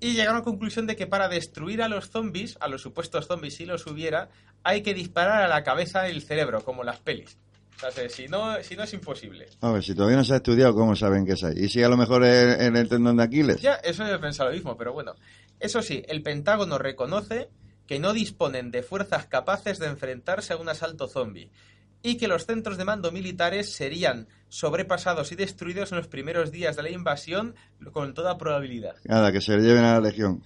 Y 0.00 0.12
llegaron 0.12 0.36
a 0.36 0.38
la 0.38 0.44
conclusión 0.44 0.86
de 0.86 0.96
que 0.96 1.06
para 1.06 1.28
destruir 1.28 1.82
a 1.82 1.88
los 1.88 2.10
zombies, 2.10 2.56
a 2.60 2.68
los 2.68 2.82
supuestos 2.82 3.26
zombies 3.26 3.56
si 3.56 3.66
los 3.66 3.86
hubiera, 3.86 4.30
hay 4.62 4.82
que 4.82 4.94
disparar 4.94 5.42
a 5.42 5.48
la 5.48 5.62
cabeza 5.62 6.02
del 6.02 6.22
cerebro, 6.22 6.64
como 6.64 6.82
en 6.82 6.86
las 6.86 7.00
pelis. 7.00 7.38
O 7.86 7.90
sea, 7.90 8.08
si 8.08 8.28
no, 8.28 8.62
si 8.62 8.76
no 8.76 8.84
es 8.84 8.92
imposible. 8.94 9.46
A 9.60 9.72
ver, 9.72 9.82
si 9.82 9.94
todavía 9.94 10.16
no 10.16 10.24
se 10.24 10.34
ha 10.34 10.36
estudiado, 10.36 10.74
¿cómo 10.74 10.94
saben 10.96 11.26
que 11.26 11.32
es 11.32 11.44
ahí? 11.44 11.54
¿Y 11.56 11.68
si 11.68 11.82
a 11.82 11.88
lo 11.88 11.96
mejor 11.96 12.24
es 12.24 12.60
en 12.60 12.76
el 12.76 12.88
tendón 12.88 13.16
de 13.16 13.24
Aquiles? 13.24 13.60
Ya, 13.60 13.74
eso 13.74 14.04
pensado 14.20 14.50
lo 14.50 14.54
mismo, 14.54 14.76
pero 14.76 14.92
bueno. 14.92 15.14
Eso 15.60 15.82
sí, 15.82 16.02
el 16.08 16.22
Pentágono 16.22 16.78
reconoce 16.78 17.50
que 17.86 17.98
no 17.98 18.12
disponen 18.12 18.70
de 18.70 18.82
fuerzas 18.82 19.26
capaces 19.26 19.78
de 19.78 19.86
enfrentarse 19.86 20.52
a 20.52 20.56
un 20.56 20.68
asalto 20.68 21.08
zombie 21.08 21.50
y 22.02 22.16
que 22.16 22.28
los 22.28 22.44
centros 22.44 22.76
de 22.76 22.84
mando 22.84 23.12
militares 23.12 23.72
serían 23.72 24.28
sobrepasados 24.48 25.32
y 25.32 25.36
destruidos 25.36 25.90
en 25.90 25.98
los 25.98 26.06
primeros 26.06 26.50
días 26.52 26.76
de 26.76 26.82
la 26.82 26.90
invasión 26.90 27.54
con 27.92 28.12
toda 28.12 28.36
probabilidad. 28.36 28.96
Nada, 29.04 29.32
que 29.32 29.40
se 29.40 29.56
le 29.56 29.62
lleven 29.62 29.84
a 29.84 29.94
la 29.94 30.00
legión. 30.00 30.42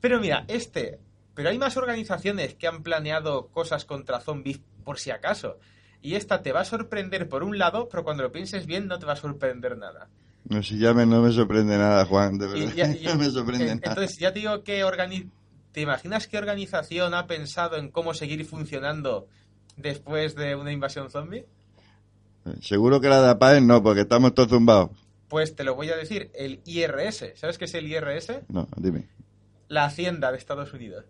Pero 0.00 0.20
mira, 0.20 0.44
este... 0.48 0.98
Pero 1.34 1.48
hay 1.48 1.58
más 1.58 1.78
organizaciones 1.78 2.54
que 2.54 2.66
han 2.66 2.82
planeado 2.82 3.46
cosas 3.48 3.86
contra 3.86 4.20
zombies 4.20 4.60
por 4.84 4.98
si 4.98 5.10
acaso. 5.10 5.58
Y 6.02 6.14
esta 6.14 6.42
te 6.42 6.52
va 6.52 6.60
a 6.60 6.64
sorprender 6.64 7.28
por 7.28 7.42
un 7.42 7.58
lado, 7.58 7.88
pero 7.90 8.04
cuando 8.04 8.22
lo 8.22 8.32
pienses 8.32 8.66
bien 8.66 8.86
no 8.86 8.98
te 8.98 9.06
va 9.06 9.12
a 9.12 9.16
sorprender 9.16 9.76
nada. 9.76 10.08
No, 10.48 10.62
si 10.62 10.78
ya 10.78 10.94
me, 10.94 11.04
no 11.04 11.20
me 11.20 11.30
sorprende 11.32 11.76
nada, 11.76 12.04
Juan, 12.06 12.38
de 12.38 12.46
verdad. 12.46 12.72
ya- 12.74 12.86
no 13.14 13.18
me 13.18 13.30
sorprende 13.30 13.64
en- 13.70 13.80
nada. 13.80 13.88
Entonces, 13.92 14.18
ya 14.18 14.32
te 14.32 14.38
digo 14.40 14.62
que 14.64 14.84
organi- 14.84 15.28
¿Te 15.72 15.82
imaginas 15.82 16.26
qué 16.26 16.36
organización 16.38 17.14
ha 17.14 17.26
pensado 17.28 17.76
en 17.76 17.90
cómo 17.90 18.12
seguir 18.14 18.44
funcionando 18.44 19.28
después 19.76 20.34
de 20.34 20.56
una 20.56 20.72
invasión 20.72 21.10
zombie? 21.10 21.44
Seguro 22.62 23.00
que 23.00 23.08
la 23.08 23.22
de 23.22 23.28
APAES 23.30 23.62
no, 23.62 23.82
porque 23.82 24.00
estamos 24.00 24.34
todos 24.34 24.48
zumbados. 24.48 24.90
Pues 25.28 25.54
te 25.54 25.62
lo 25.62 25.76
voy 25.76 25.90
a 25.90 25.96
decir, 25.96 26.30
el 26.34 26.60
IRS. 26.64 27.34
¿Sabes 27.36 27.56
qué 27.58 27.66
es 27.66 27.74
el 27.74 27.86
IRS? 27.86 28.40
No, 28.48 28.66
dime. 28.76 29.06
La 29.68 29.84
Hacienda 29.84 30.32
de 30.32 30.38
Estados 30.38 30.72
Unidos. 30.72 31.04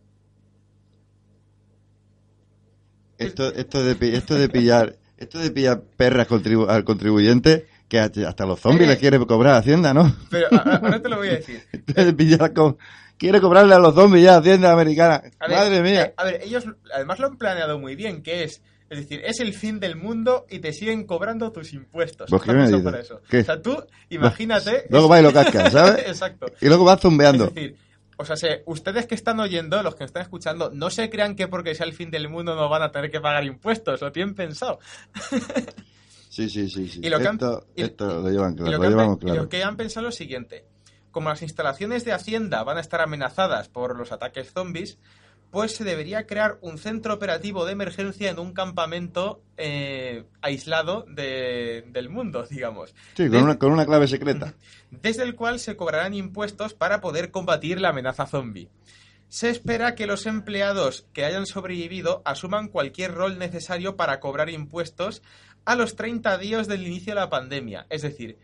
Esto, 3.26 3.52
esto, 3.54 3.84
de, 3.84 4.16
esto 4.16 4.34
de 4.34 4.48
pillar 4.48 4.96
esto 5.18 5.38
de 5.38 5.50
pillar 5.50 5.82
perras 5.96 6.26
contribu- 6.28 6.68
al 6.68 6.82
contribuyente, 6.84 7.66
que 7.88 7.98
hasta 8.00 8.46
los 8.46 8.58
zombies 8.60 8.88
les 8.88 8.98
quiere 8.98 9.18
cobrar 9.26 9.56
Hacienda, 9.56 9.92
¿no? 9.92 10.16
Pero 10.30 10.46
ahora 10.50 11.02
te 11.02 11.08
lo 11.10 11.16
voy 11.18 11.28
a 11.28 11.32
decir. 11.32 11.62
Esto 11.72 12.04
de 12.04 12.12
pillar 12.14 12.52
con- 12.54 12.78
quiere 13.18 13.40
cobrarle 13.40 13.74
a 13.74 13.78
los 13.78 13.94
zombies 13.94 14.24
ya 14.24 14.36
Hacienda 14.38 14.72
americana. 14.72 15.22
A 15.38 15.46
ver, 15.48 15.56
Madre 15.58 15.82
mía. 15.82 16.02
eh, 16.04 16.14
a 16.16 16.24
ver, 16.24 16.40
ellos 16.42 16.64
además 16.94 17.18
lo 17.18 17.26
han 17.26 17.36
planeado 17.36 17.78
muy 17.78 17.96
bien, 17.96 18.22
que 18.22 18.44
es, 18.44 18.62
es 18.88 18.98
decir, 18.98 19.20
es 19.24 19.40
el 19.40 19.52
fin 19.52 19.78
del 19.78 19.94
mundo 19.96 20.46
y 20.48 20.60
te 20.60 20.72
siguen 20.72 21.04
cobrando 21.04 21.52
tus 21.52 21.74
impuestos. 21.74 22.30
Pues, 22.30 22.42
¿qué 22.42 22.52
me 22.54 22.66
dices? 22.66 22.80
para 22.82 23.00
eso. 23.00 23.20
¿Qué? 23.28 23.40
O 23.40 23.44
sea, 23.44 23.60
tú 23.60 23.76
imagínate... 24.08 24.86
Luego 24.88 25.08
va 25.08 25.20
y 25.20 25.22
lo 25.22 25.32
casca, 25.32 25.70
¿sabes? 25.70 26.04
Exacto. 26.08 26.46
Y 26.62 26.66
luego 26.68 26.84
va 26.86 26.96
zumbeando. 26.96 27.48
Es 27.48 27.54
decir, 27.54 27.76
o 28.20 28.24
sea, 28.24 28.36
se- 28.36 28.62
ustedes 28.66 29.06
que 29.06 29.14
están 29.14 29.40
oyendo, 29.40 29.82
los 29.82 29.94
que 29.96 30.04
están 30.04 30.22
escuchando, 30.22 30.70
no 30.72 30.90
se 30.90 31.10
crean 31.10 31.34
que 31.34 31.48
porque 31.48 31.74
sea 31.74 31.86
el 31.86 31.92
fin 31.94 32.10
del 32.10 32.28
mundo 32.28 32.54
no 32.54 32.68
van 32.68 32.82
a 32.82 32.90
tener 32.92 33.10
que 33.10 33.20
pagar 33.20 33.44
impuestos, 33.44 34.00
lo 34.00 34.12
tienen 34.12 34.34
pensado. 34.34 34.78
Sí, 36.28 36.48
sí, 36.48 36.68
sí. 36.70 36.86
sí. 36.88 37.00
Y 37.02 37.08
lo 37.10 37.18
que 37.18 37.26
han- 37.26 37.34
esto 37.34 37.66
y- 37.74 37.82
esto 37.82 38.06
lo 38.22 38.30
llevan 38.30 38.52
Y 38.52 38.56
claro, 38.58 38.70
lo, 38.70 38.76
lo, 38.76 38.80
que 38.80 38.86
han, 38.86 38.92
llevamos 38.92 39.18
pe- 39.18 39.24
y 39.24 39.26
claro. 39.26 39.42
lo 39.42 39.48
que 39.48 39.64
han 39.64 39.76
pensado 39.76 40.06
es 40.06 40.14
lo 40.14 40.16
siguiente. 40.16 40.64
Como 41.10 41.28
las 41.28 41.42
instalaciones 41.42 42.04
de 42.04 42.12
Hacienda 42.12 42.62
van 42.62 42.76
a 42.78 42.80
estar 42.80 43.00
amenazadas 43.00 43.68
por 43.68 43.98
los 43.98 44.12
ataques 44.12 44.52
zombies, 44.52 44.96
pues 45.50 45.74
se 45.74 45.84
debería 45.84 46.26
crear 46.26 46.58
un 46.60 46.78
centro 46.78 47.14
operativo 47.14 47.64
de 47.66 47.72
emergencia 47.72 48.30
en 48.30 48.38
un 48.38 48.52
campamento 48.52 49.42
eh, 49.56 50.24
aislado 50.42 51.04
de- 51.08 51.84
del 51.88 52.08
mundo, 52.08 52.44
digamos. 52.50 52.94
Sí, 53.14 53.28
con 53.28 53.42
una, 53.42 53.58
con 53.58 53.72
una 53.72 53.86
clave 53.86 54.06
secreta. 54.08 54.54
desde 54.90 55.22
el 55.24 55.34
cual 55.34 55.58
se 55.58 55.76
cobrarán 55.76 56.14
impuestos 56.14 56.74
para 56.74 57.00
poder 57.00 57.30
combatir 57.30 57.80
la 57.80 57.90
amenaza 57.90 58.26
zombie. 58.26 58.68
Se 59.28 59.48
espera 59.48 59.94
que 59.94 60.06
los 60.08 60.26
empleados 60.26 61.06
que 61.12 61.24
hayan 61.24 61.46
sobrevivido 61.46 62.20
asuman 62.24 62.66
cualquier 62.68 63.14
rol 63.14 63.38
necesario 63.38 63.94
para 63.96 64.18
cobrar 64.18 64.50
impuestos 64.50 65.22
a 65.64 65.76
los 65.76 65.94
30 65.94 66.36
días 66.38 66.66
del 66.66 66.84
inicio 66.86 67.14
de 67.14 67.20
la 67.20 67.30
pandemia. 67.30 67.86
Es 67.90 68.02
decir, 68.02 68.38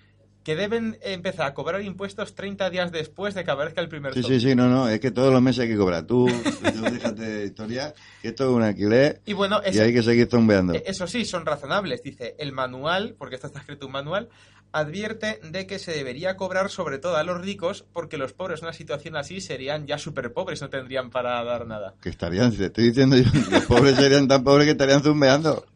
que 0.47 0.55
deben 0.55 0.97
empezar 1.03 1.45
a 1.45 1.55
cobrar 1.55 1.83
impuestos 1.83 2.37
30 2.37 2.71
días 2.71 2.93
después 2.93 3.35
de 3.35 3.45
que 3.45 3.51
aparezca 3.51 3.81
el 3.81 3.89
primer 3.89 4.15
Sí, 4.15 4.23
sí, 4.23 4.39
sí, 4.39 4.55
no, 4.55 4.69
no, 4.69 4.89
es 4.89 5.01
que 5.01 5.11
todos 5.11 5.33
los 5.33 5.43
meses 5.43 5.63
hay 5.63 5.69
que 5.71 5.77
cobrar. 5.77 6.07
Tú, 6.07 6.29
tú 6.73 6.83
déjate 6.83 7.23
de 7.23 7.47
historia, 7.47 7.93
que 8.23 8.29
esto 8.29 8.45
es 8.45 8.51
un 8.51 8.63
alquiler 8.63 9.21
Y 9.27 9.33
bueno, 9.33 9.61
y 9.69 9.77
hay 9.77 9.93
que 9.93 10.05
seguir 10.05 10.29
zombeando. 10.31 10.75
Eh, 10.75 10.85
Eso 10.87 11.09
sí, 11.09 11.25
son 11.25 11.45
razonables. 11.45 12.01
Dice, 12.01 12.37
el 12.39 12.53
manual, 12.53 13.17
porque 13.19 13.35
esto 13.35 13.49
está 13.49 13.59
escrito 13.59 13.87
un 13.87 13.93
manual, 13.95 14.29
advierte 14.71 15.41
de 15.43 15.67
que 15.67 15.81
se 15.81 15.91
debería 15.91 16.37
cobrar 16.37 16.71
sobre 16.71 17.01
todo 17.01 17.17
a 17.17 17.25
los 17.25 17.41
ricos 17.41 17.85
porque 17.93 18.17
los 18.17 18.33
pobres 18.33 18.61
en 18.61 18.67
una 18.67 18.73
situación 18.73 19.17
así 19.17 19.41
serían 19.41 19.89
ya 19.89 19.99
súper 19.99 20.33
pobres, 20.33 20.63
no 20.63 20.71
tendrían 20.71 21.11
para 21.11 21.43
dar 21.43 21.67
nada. 21.67 21.95
Que 22.01 22.09
estarían, 22.09 22.57
te 22.57 22.67
estoy 22.67 22.85
diciendo 22.91 23.17
yo, 23.17 23.25
los 23.51 23.65
pobres 23.65 23.97
serían 23.97 24.29
tan 24.29 24.45
pobres 24.45 24.67
que 24.67 24.73
estarían 24.73 25.03
zumbeando. 25.03 25.67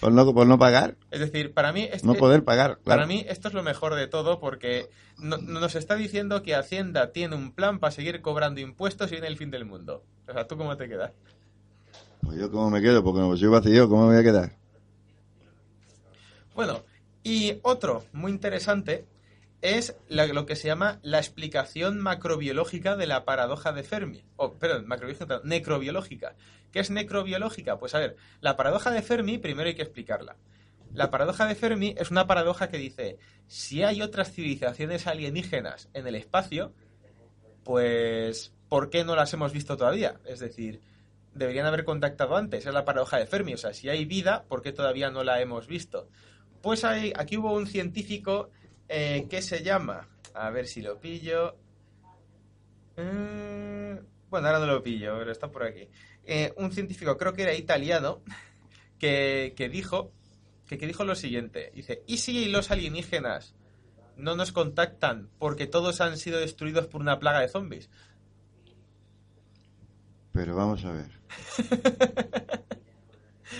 Por 0.00 0.12
no, 0.12 0.32
por 0.32 0.46
no 0.46 0.58
pagar, 0.58 0.96
Es 1.10 1.20
decir, 1.20 1.52
para 1.52 1.72
mí... 1.72 1.82
este- 1.92 2.06
no 2.06 2.14
poder 2.14 2.42
pagar. 2.44 2.78
Para 2.78 3.02
claro. 3.02 3.06
mí 3.06 3.24
esto 3.28 3.48
es 3.48 3.54
lo 3.54 3.62
mejor 3.62 3.94
de 3.94 4.06
todo 4.06 4.40
porque 4.40 4.88
no- 5.18 5.36
nos 5.36 5.74
está 5.74 5.94
diciendo 5.94 6.42
que 6.42 6.54
Hacienda 6.54 7.12
tiene 7.12 7.36
un 7.36 7.52
plan 7.52 7.78
para 7.78 7.90
seguir 7.90 8.22
cobrando 8.22 8.60
impuestos 8.60 9.08
y 9.10 9.16
viene 9.16 9.26
el 9.26 9.36
fin 9.36 9.50
del 9.50 9.66
mundo. 9.66 10.02
O 10.26 10.32
sea, 10.32 10.46
¿tú 10.46 10.56
cómo 10.56 10.76
te 10.76 10.88
quedas? 10.88 11.12
Pues 12.22 12.38
yo 12.38 12.50
cómo 12.50 12.70
me 12.70 12.80
quedo, 12.80 13.02
porque 13.04 13.20
soy 13.38 13.48
vacío, 13.48 13.88
¿cómo 13.88 14.02
me 14.06 14.12
voy 14.14 14.20
a 14.20 14.22
quedar? 14.24 14.52
Bueno, 16.54 16.82
y 17.22 17.58
otro 17.62 18.04
muy 18.12 18.32
interesante 18.32 19.04
es 19.62 19.96
la- 20.08 20.26
lo 20.26 20.46
que 20.46 20.56
se 20.56 20.68
llama 20.68 21.00
la 21.02 21.18
explicación 21.18 21.98
macrobiológica 22.00 22.96
de 22.96 23.06
la 23.06 23.24
paradoja 23.24 23.72
de 23.72 23.82
Fermi. 23.82 24.24
O, 24.36 24.54
perdón, 24.54 24.86
macrobiológica, 24.86 25.40
necrobiológica. 25.44 26.34
¿Qué 26.72 26.80
es 26.80 26.90
necrobiológica? 26.90 27.78
Pues 27.78 27.94
a 27.94 27.98
ver, 27.98 28.16
la 28.40 28.56
paradoja 28.56 28.90
de 28.90 29.02
Fermi 29.02 29.38
primero 29.38 29.68
hay 29.68 29.74
que 29.74 29.82
explicarla. 29.82 30.36
La 30.94 31.10
paradoja 31.10 31.46
de 31.46 31.54
Fermi 31.54 31.94
es 31.98 32.10
una 32.10 32.26
paradoja 32.26 32.68
que 32.68 32.78
dice, 32.78 33.18
si 33.46 33.82
hay 33.82 34.02
otras 34.02 34.32
civilizaciones 34.32 35.06
alienígenas 35.06 35.88
en 35.94 36.06
el 36.06 36.14
espacio, 36.16 36.72
pues 37.64 38.52
¿por 38.68 38.90
qué 38.90 39.04
no 39.04 39.14
las 39.16 39.32
hemos 39.34 39.52
visto 39.52 39.76
todavía? 39.76 40.20
Es 40.26 40.40
decir, 40.40 40.80
deberían 41.34 41.66
haber 41.66 41.84
contactado 41.84 42.36
antes, 42.36 42.66
es 42.66 42.72
la 42.72 42.84
paradoja 42.84 43.18
de 43.18 43.26
Fermi, 43.26 43.54
o 43.54 43.58
sea, 43.58 43.72
si 43.72 43.88
hay 43.88 44.04
vida, 44.04 44.44
¿por 44.48 44.62
qué 44.62 44.72
todavía 44.72 45.10
no 45.10 45.22
la 45.22 45.40
hemos 45.40 45.66
visto? 45.66 46.08
Pues 46.62 46.84
hay, 46.84 47.12
aquí 47.16 47.36
hubo 47.36 47.52
un 47.52 47.66
científico 47.66 48.50
eh, 48.90 49.26
que 49.30 49.40
se 49.40 49.62
llama, 49.62 50.08
a 50.34 50.50
ver 50.50 50.66
si 50.66 50.82
lo 50.82 51.00
pillo, 51.00 51.56
Mm, 53.00 53.96
bueno, 54.28 54.46
ahora 54.46 54.58
no 54.58 54.66
lo 54.66 54.82
pillo, 54.82 55.16
pero 55.18 55.32
está 55.32 55.50
por 55.50 55.64
aquí. 55.64 55.88
Eh, 56.24 56.52
un 56.56 56.72
científico, 56.72 57.16
creo 57.16 57.32
que 57.32 57.42
era 57.42 57.54
italiano, 57.54 58.22
que, 58.98 59.54
que 59.56 59.68
dijo 59.68 60.12
que, 60.66 60.78
que 60.78 60.86
dijo 60.86 61.04
lo 61.04 61.14
siguiente, 61.14 61.72
dice, 61.74 62.02
¿y 62.06 62.18
si 62.18 62.46
los 62.46 62.70
alienígenas 62.70 63.54
no 64.16 64.36
nos 64.36 64.52
contactan 64.52 65.30
porque 65.38 65.66
todos 65.66 66.00
han 66.00 66.16
sido 66.16 66.38
destruidos 66.38 66.86
por 66.86 67.00
una 67.00 67.18
plaga 67.18 67.40
de 67.40 67.48
zombies? 67.48 67.90
Pero 70.32 70.54
vamos 70.54 70.84
a 70.84 70.92
ver. 70.92 71.10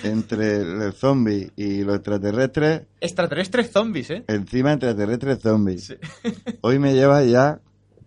Entre 0.05 0.57
el 0.59 0.93
zombie 0.93 1.51
y 1.57 1.83
los 1.83 1.97
extraterrestres, 1.97 2.83
Extraterrestres 3.01 3.71
zombies, 3.71 4.11
¿eh? 4.11 4.25
encima 4.29 4.73
extraterrestres 4.73 5.41
zombies. 5.41 5.85
Sí. 5.87 5.95
Hoy 6.61 6.79
me 6.79 6.95
lleva 6.95 7.23
ya... 7.25 7.61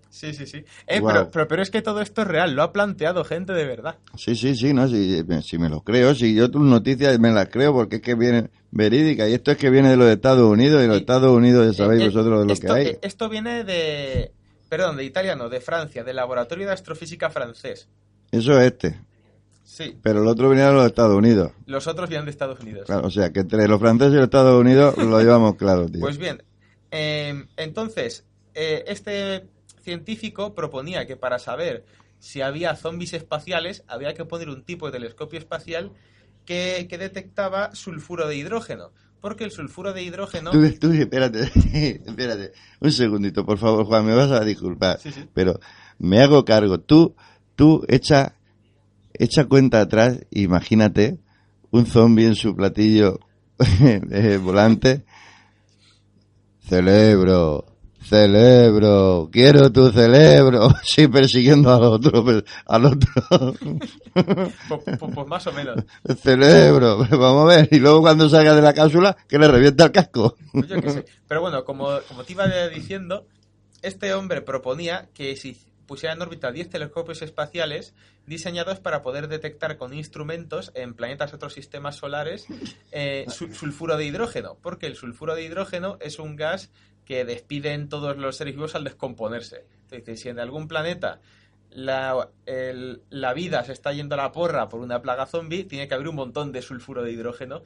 Sí, 0.10 0.32
sí, 0.34 0.46
sí. 0.46 0.58
Eh, 0.86 1.02
pero, 1.06 1.32
pero, 1.32 1.48
pero 1.48 1.62
es 1.64 1.72
que 1.72 1.82
todo 1.82 2.00
esto 2.00 2.22
es 2.22 2.28
real, 2.28 2.54
lo 2.54 2.62
ha 2.62 2.72
planteado 2.72 3.24
gente 3.24 3.52
de 3.54 3.66
verdad. 3.66 3.98
Sí, 4.16 4.36
sí, 4.36 4.56
sí, 4.56 4.72
no, 4.72 4.88
si, 4.88 5.24
si 5.42 5.58
me 5.58 5.70
lo 5.70 5.82
creo, 5.82 6.14
si 6.14 6.36
yo 6.36 6.52
tus 6.52 6.62
noticias 6.62 7.18
me 7.20 7.32
las 7.32 7.50
creo 7.50 7.74
porque 7.74 7.96
es 7.96 8.02
que 8.04 8.14
vienen 8.14 8.52
verídicas 8.70 9.28
y 9.30 9.34
esto 9.34 9.52
es 9.52 9.58
que 9.58 9.72
viene 9.72 9.90
de 9.90 9.98
los 9.98 10.08
Estados 10.08 10.48
Unidos 10.50 10.84
y 10.84 10.88
los 10.88 10.98
Estados 10.98 11.36
Unidos 11.36 11.76
ya 11.76 11.84
sabéis 11.84 12.02
Eh, 12.02 12.06
eh, 12.06 12.08
vosotros 12.10 12.40
de 12.42 12.46
lo 12.46 12.54
esto, 12.54 12.68
que 12.68 12.74
hay. 12.74 12.86
eh, 12.88 13.00
esto 13.02 13.28
viene 13.28 13.64
de... 13.64 14.32
Perdón, 14.70 14.98
de 14.98 15.04
italiano, 15.04 15.50
de 15.50 15.60
Francia, 15.62 16.04
del 16.04 16.16
Laboratorio 16.16 16.68
de 16.68 16.74
Astrofísica 16.74 17.30
francés. 17.32 17.90
Eso 18.32 18.60
es 18.60 18.68
este, 18.72 19.00
Sí, 19.74 19.98
pero 20.04 20.22
el 20.22 20.28
otro 20.28 20.50
viene 20.50 20.66
de 20.66 20.72
los 20.72 20.86
Estados 20.86 21.18
Unidos. 21.18 21.52
los 21.66 21.88
otros 21.88 22.08
vienen 22.08 22.26
de 22.26 22.32
Estados 22.32 22.60
Unidos. 22.60 22.86
Claro, 22.86 23.08
o 23.08 23.10
sea, 23.10 23.34
que 23.34 23.40
entre 23.40 23.68
los 23.68 23.80
franceses 23.80 24.14
y 24.14 24.18
los 24.18 24.26
Estados 24.26 24.62
Unidos 24.62 24.96
lo 24.98 25.20
llevamos 25.20 25.56
claro, 25.56 25.88
tío. 25.88 26.00
Pues 26.00 26.20
bien, 26.20 26.44
eh, 26.92 27.48
entonces, 27.58 28.24
eh, 28.54 28.84
este 28.86 29.48
científico 29.82 30.54
proponía 30.54 31.08
que 31.08 31.18
para 31.18 31.40
saber 31.40 31.86
si 32.20 32.42
había 32.42 32.76
zombies 32.76 33.14
espaciales 33.14 33.84
había 33.88 34.14
que 34.14 34.26
poner 34.26 34.48
un 34.50 34.62
tipo 34.62 34.86
de 34.86 34.92
telescopio 34.92 35.40
espacial 35.40 35.92
que, 36.46 36.86
que 36.88 37.00
detectaba 37.00 37.74
sulfuro 37.74 38.28
de 38.28 38.36
hidrógeno. 38.36 38.92
Porque 39.22 39.44
el 39.44 39.50
sulfuro 39.52 39.92
de 39.92 40.04
hidrógeno... 40.04 40.52
Tú, 40.52 40.72
tú, 40.80 40.92
espérate, 40.92 41.50
espérate. 42.06 42.52
Un 42.80 42.92
segundito, 42.92 43.44
por 43.44 43.58
favor, 43.58 43.86
Juan, 43.86 44.06
me 44.06 44.14
vas 44.14 44.30
a 44.30 44.46
disculpar. 44.46 45.00
Sí, 45.00 45.12
sí. 45.12 45.28
Pero 45.34 45.60
me 45.98 46.22
hago 46.22 46.46
cargo. 46.46 46.80
Tú, 46.80 47.16
tú, 47.56 47.84
echa, 47.88 48.36
echa 49.14 49.46
cuenta 49.46 49.82
atrás, 49.82 50.20
imagínate 50.32 51.20
un 51.72 51.86
zombie 51.86 52.26
en 52.28 52.36
su 52.36 52.56
platillo 52.56 53.20
volante. 54.42 55.04
Cerebro, 56.68 57.66
cerebro, 58.02 59.30
quiero 59.32 59.72
tu 59.72 59.92
cerebro. 59.92 60.70
Sí, 60.84 61.08
persiguiendo 61.08 61.74
al 61.74 61.84
otro, 61.84 62.24
al 62.66 62.86
otro. 62.86 63.10
Pues, 64.14 64.80
pues- 64.86 65.00
pues 65.14 65.28
más 65.28 65.46
o 65.48 65.52
menos. 65.54 65.76
El 66.04 66.16
cerebro, 66.18 67.00
vamos 67.10 67.52
a 67.52 67.56
ver. 67.56 67.68
Y 67.72 67.80
luego 67.80 68.02
cuando 68.02 68.30
salga 68.30 68.56
de 68.56 68.62
la 68.62 68.74
cápsula, 68.74 69.18
que 69.28 69.38
le 69.40 69.48
revienta 69.48 69.86
el 69.86 69.92
casco. 69.92 70.36
Pues 70.52 70.68
yo 70.68 70.80
qué 70.82 70.90
sé. 70.90 71.06
Pero 71.28 71.42
bueno, 71.42 71.64
como, 71.66 71.90
como 72.08 72.24
te 72.24 72.34
iba 72.34 72.48
diciendo, 72.70 73.26
este 73.82 74.14
hombre 74.14 74.42
proponía 74.42 75.10
que 75.14 75.36
si 75.36 75.58
pusiera 75.86 76.14
en 76.16 76.22
órbita 76.22 76.52
10 76.52 76.70
telescopios 76.70 77.22
espaciales 77.22 77.94
diseñados 78.26 78.80
para 78.80 79.02
poder 79.02 79.28
detectar 79.28 79.78
con 79.78 79.94
instrumentos 79.94 80.72
en 80.76 80.94
planetas 80.94 81.34
otros 81.34 81.54
sistemas 81.54 81.96
solares 81.98 82.46
eh, 82.92 83.26
su- 83.30 83.54
sulfuro 83.54 83.98
de 83.98 84.06
hidrógeno, 84.06 84.58
porque 84.62 84.86
el 84.88 84.96
sulfuro 84.96 85.36
de 85.36 85.44
hidrógeno 85.44 85.98
es 86.00 86.20
un 86.20 86.36
gas 86.36 86.72
que 87.06 87.26
despiden 87.26 87.90
todos 87.90 88.18
los 88.18 88.38
seres 88.38 88.56
vivos 88.56 88.76
al 88.76 88.86
descomponerse. 88.86 89.66
Entonces, 89.92 90.22
si 90.22 90.30
en 90.30 90.40
algún 90.40 90.68
planeta 90.70 91.20
la, 91.70 92.30
el- 92.46 93.02
la 93.10 93.34
vida 93.34 93.64
se 93.66 93.74
está 93.74 93.92
yendo 93.94 94.16
a 94.16 94.18
la 94.20 94.32
porra 94.32 94.70
por 94.70 94.80
una 94.80 95.02
plaga 95.02 95.26
zombie, 95.26 95.66
tiene 95.66 95.88
que 95.88 95.94
haber 95.96 96.08
un 96.08 96.16
montón 96.16 96.52
de 96.52 96.62
sulfuro 96.62 97.04
de 97.04 97.12
hidrógeno 97.12 97.64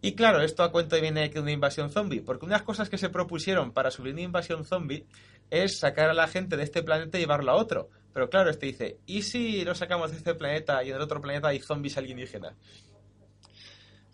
y 0.00 0.14
claro, 0.14 0.42
esto 0.42 0.62
a 0.62 0.70
cuento 0.70 1.00
viene 1.00 1.30
de 1.30 1.40
una 1.40 1.50
invasión 1.50 1.90
zombie, 1.90 2.20
porque 2.20 2.44
unas 2.44 2.60
cosas 2.62 2.90
que 2.90 2.98
se 2.98 3.08
propusieron 3.08 3.72
para 3.72 3.90
subir 3.90 4.12
una 4.12 4.20
invasión 4.22 4.66
zombie 4.66 5.06
es 5.50 5.78
sacar 5.78 6.10
a 6.10 6.14
la 6.14 6.28
gente 6.28 6.58
de 6.58 6.62
este 6.62 6.82
planeta 6.82 7.16
y 7.16 7.22
llevarlo 7.22 7.52
a 7.52 7.56
otro. 7.56 7.88
Pero 8.14 8.30
claro, 8.30 8.48
este 8.48 8.66
dice, 8.66 8.98
¿y 9.06 9.22
si 9.22 9.64
lo 9.64 9.74
sacamos 9.74 10.12
de 10.12 10.18
este 10.18 10.34
planeta 10.36 10.82
y 10.84 10.90
en 10.90 10.96
el 10.96 11.02
otro 11.02 11.20
planeta 11.20 11.48
hay 11.48 11.58
zombies 11.58 11.98
alienígenas? 11.98 12.54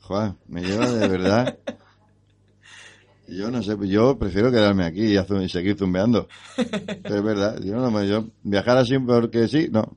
Juan, 0.00 0.38
me 0.48 0.62
lleva 0.62 0.90
de 0.90 1.08
verdad. 1.08 1.58
Yo 3.28 3.48
no 3.48 3.62
sé, 3.62 3.76
yo 3.86 4.18
prefiero 4.18 4.50
quedarme 4.50 4.84
aquí 4.84 5.16
y, 5.16 5.48
seguir 5.48 5.76
zumbeando. 5.78 6.26
Pero 7.04 7.14
es 7.14 7.22
verdad, 7.22 7.60
yo 7.62 7.76
no 7.76 7.88
me, 7.92 8.08
yo 8.08 8.24
viajar 8.42 8.76
así 8.76 8.98
porque 8.98 9.46
sí, 9.46 9.68
no. 9.70 9.96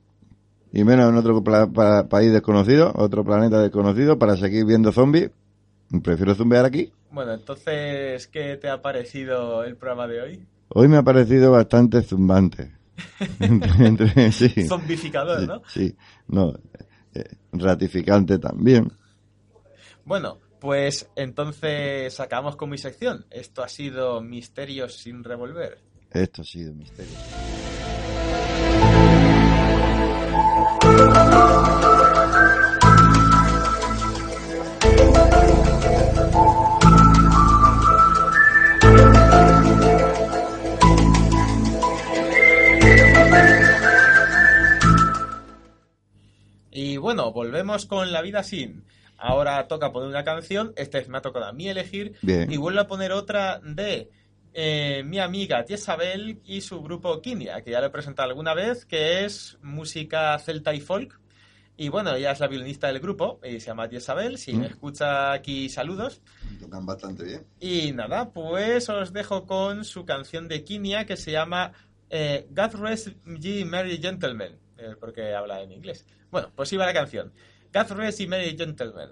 Y 0.72 0.84
menos 0.84 1.10
en 1.10 1.16
otro 1.16 1.42
pla- 1.42 1.66
pa- 1.66 2.06
país 2.08 2.32
desconocido, 2.32 2.92
otro 2.94 3.24
planeta 3.24 3.60
desconocido, 3.60 4.20
para 4.20 4.36
seguir 4.36 4.64
viendo 4.66 4.92
zombies. 4.92 5.32
Prefiero 6.04 6.36
zumbear 6.36 6.64
aquí. 6.64 6.92
Bueno, 7.10 7.34
entonces, 7.34 8.28
¿qué 8.28 8.56
te 8.56 8.68
ha 8.68 8.80
parecido 8.80 9.64
el 9.64 9.76
programa 9.76 10.06
de 10.06 10.20
hoy? 10.20 10.46
Hoy 10.68 10.86
me 10.86 10.96
ha 10.96 11.02
parecido 11.02 11.50
bastante 11.50 12.02
zumbante. 12.02 12.73
Sí. 14.32 14.66
Zombificador, 14.68 15.40
Sí, 15.40 15.46
¿no? 15.46 15.62
Sí, 15.66 15.96
no. 16.28 16.54
eh, 17.14 17.24
ratificante 17.52 18.38
también. 18.38 18.90
Bueno, 20.04 20.38
pues 20.60 21.08
entonces 21.16 22.18
acabamos 22.20 22.56
con 22.56 22.70
mi 22.70 22.78
sección. 22.78 23.26
Esto 23.30 23.62
ha 23.62 23.68
sido 23.68 24.20
Misterios 24.20 24.96
sin 24.96 25.24
revolver. 25.24 25.78
Esto 26.10 26.42
ha 26.42 26.44
sido 26.44 26.72
misterio. 26.74 27.12
Bueno, 47.04 47.32
volvemos 47.32 47.84
con 47.86 48.12
La 48.12 48.22
vida 48.22 48.42
sin. 48.42 48.82
Ahora 49.18 49.68
toca 49.68 49.92
poner 49.92 50.08
una 50.08 50.24
canción, 50.24 50.72
esta 50.76 50.98
vez 50.98 51.08
me 51.08 51.18
ha 51.18 51.20
tocado 51.20 51.44
a 51.44 51.52
mí 51.52 51.68
elegir, 51.68 52.14
Bien. 52.22 52.50
y 52.50 52.56
vuelvo 52.56 52.80
a 52.80 52.86
poner 52.86 53.12
otra 53.12 53.60
de 53.62 54.08
eh, 54.54 55.02
mi 55.04 55.18
amiga 55.18 55.64
Tiesabel 55.64 56.40
y 56.44 56.60
su 56.62 56.80
grupo 56.82 57.20
Kinia, 57.20 57.62
que 57.62 57.70
ya 57.72 57.80
lo 57.80 57.86
he 57.86 57.90
presentado 57.90 58.28
alguna 58.30 58.54
vez, 58.54 58.86
que 58.86 59.24
es 59.24 59.58
música 59.62 60.38
celta 60.38 60.72
y 60.74 60.80
folk. 60.80 61.20
Y 61.76 61.88
bueno, 61.90 62.14
ella 62.14 62.30
es 62.32 62.40
la 62.40 62.46
violinista 62.48 62.86
del 62.86 63.00
grupo, 63.00 63.40
y 63.44 63.60
se 63.60 63.66
llama 63.66 63.88
Tiesabel, 63.88 64.38
si 64.38 64.52
me 64.54 64.68
Mm. 64.68 64.70
escucha 64.72 65.32
aquí 65.32 65.68
saludos. 65.68 66.22
Tocan 66.60 66.86
bastante 66.86 67.24
bien. 67.24 67.44
Y 67.60 67.92
nada, 67.92 68.30
pues 68.30 68.88
os 68.88 69.12
dejo 69.12 69.44
con 69.46 69.84
su 69.84 70.04
canción 70.04 70.48
de 70.48 70.64
Kinia 70.64 71.04
que 71.04 71.16
se 71.16 71.32
llama 71.32 71.72
eh, 72.10 72.46
God 72.50 72.80
Rest 72.80 73.08
Ye 73.40 73.64
Merry 73.64 73.98
Gentlemen, 73.98 74.52
eh, 74.78 74.94
porque 74.98 75.34
habla 75.34 75.62
en 75.62 75.72
inglés. 75.72 76.06
Bueno, 76.30 76.50
pues 76.54 76.72
iba 76.72 76.86
la 76.86 76.92
canción. 76.92 77.32
God 77.72 77.92
Rest 77.92 78.18
Ye 78.18 78.26
Merry 78.26 78.56
Gentlemen. 78.56 79.10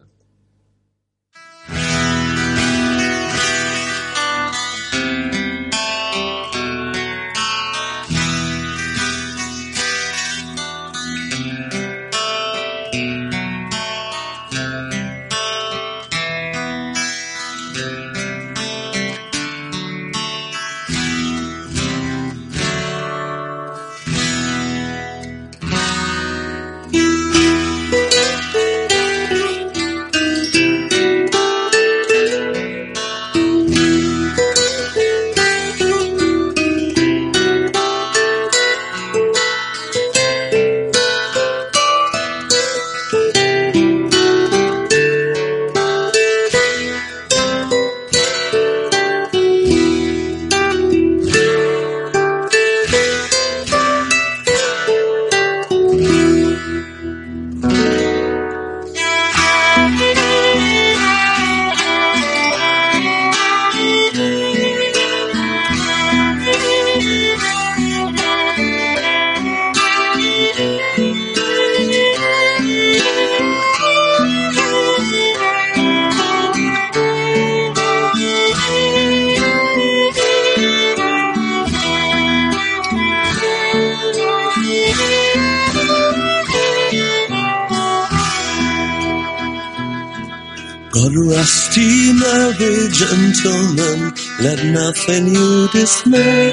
Nothing 95.07 95.27
you 95.35 95.69
dismay. 95.69 96.53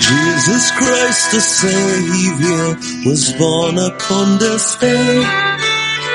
Jesus 0.00 0.70
Christ 0.72 1.32
the 1.32 1.40
Savior 1.40 2.76
was 3.08 3.32
born 3.34 3.78
upon 3.78 4.38
this 4.38 4.76
day 4.76 5.22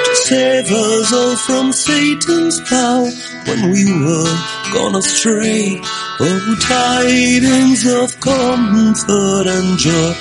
to 0.05 0.15
save 0.15 0.71
us 0.71 1.13
all 1.13 1.35
from 1.35 1.71
Satan's 1.71 2.59
power 2.61 3.09
when 3.45 3.71
we 3.71 3.85
were 4.03 4.37
gone 4.73 4.95
astray. 4.95 5.79
Oh, 6.19 6.55
tidings 6.61 7.85
of 7.85 8.19
comfort 8.19 9.47
and 9.47 9.77
joy, 9.77 10.13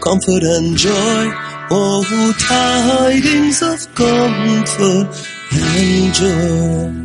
comfort 0.00 0.42
and 0.42 0.76
joy. 0.76 1.32
Oh, 1.70 2.34
tidings 2.38 3.62
of 3.62 3.94
comfort 3.94 5.08
and 5.52 6.14
joy. 6.14 7.02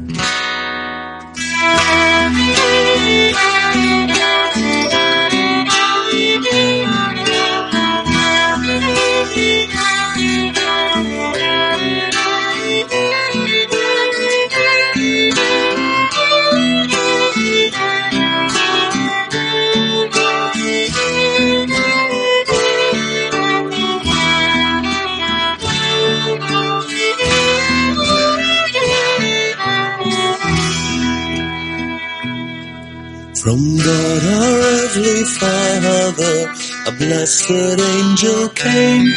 Father, 36.08 36.54
a 36.88 36.92
blessed 36.94 37.52
angel 37.52 38.48
came, 38.56 39.08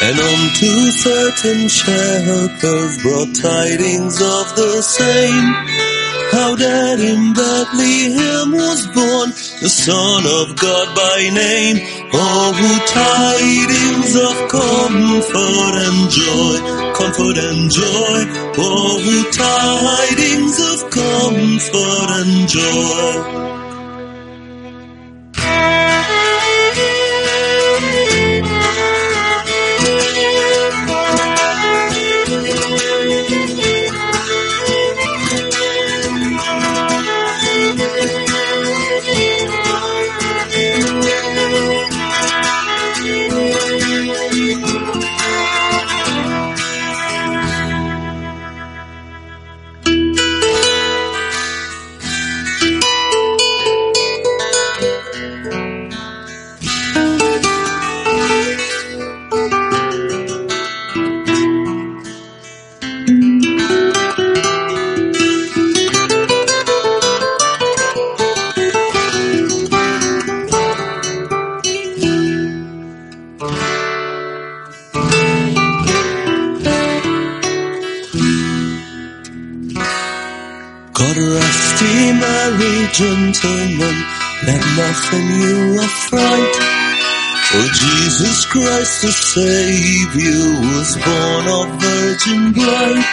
and 0.00 0.16
unto 0.18 0.72
certain 0.88 1.68
shepherds 1.68 3.02
brought 3.02 3.28
tidings 3.36 4.16
of 4.16 4.56
the 4.56 4.80
same. 4.80 5.52
How 6.32 6.56
that 6.56 6.98
in 6.98 7.34
Bethlehem 7.34 8.52
was 8.52 8.86
born 8.96 9.28
the 9.60 9.68
Son 9.68 10.24
of 10.24 10.56
God 10.56 10.96
by 10.96 11.28
name. 11.28 11.76
Oh, 12.14 12.56
tidings 12.88 14.16
of 14.16 14.48
comfort 14.48 15.74
and 15.76 16.08
joy, 16.08 16.56
comfort 16.96 17.36
and 17.36 17.70
joy. 17.70 18.18
Oh, 18.56 18.96
tidings 19.36 20.56
of 20.72 20.90
comfort 20.90 22.10
and 22.24 22.48
joy. 22.48 23.57
Christ 88.50 89.02
the 89.02 89.12
Savior 89.12 90.48
was 90.72 90.96
born 91.04 91.44
of 91.52 91.68
Virgin 91.84 92.52
bright. 92.56 93.04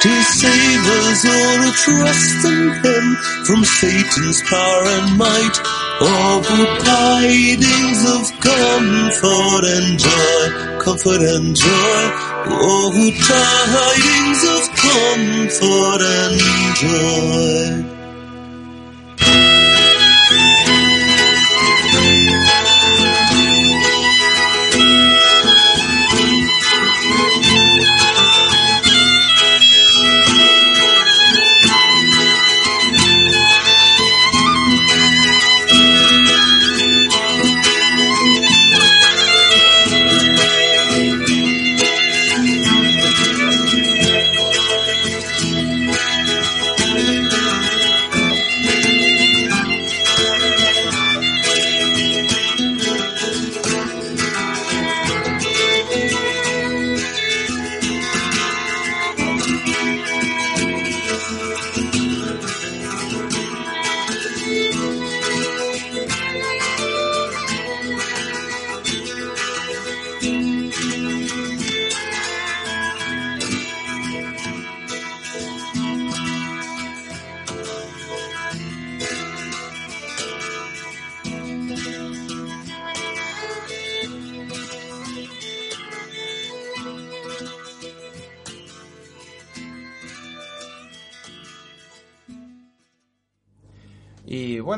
To 0.00 0.12
save 0.32 0.84
us 1.04 1.24
all 1.28 1.56
who 1.60 1.70
trust 1.76 2.44
in 2.46 2.72
Him 2.80 3.06
from 3.44 3.64
Satan's 3.64 4.40
power 4.48 4.84
and 4.96 5.18
might. 5.18 5.56
Oh, 6.00 6.40
good 6.40 6.72
tidings 6.88 8.02
of 8.16 8.24
comfort 8.40 9.64
and 9.76 9.98
joy, 10.00 10.80
comfort 10.80 11.20
and 11.20 11.54
joy. 11.54 12.04
Oh, 12.48 12.90
good 12.96 13.18
tidings 13.28 14.42
of 14.56 14.62
comfort 14.72 16.00
and 16.00 17.86
joy. 17.86 17.91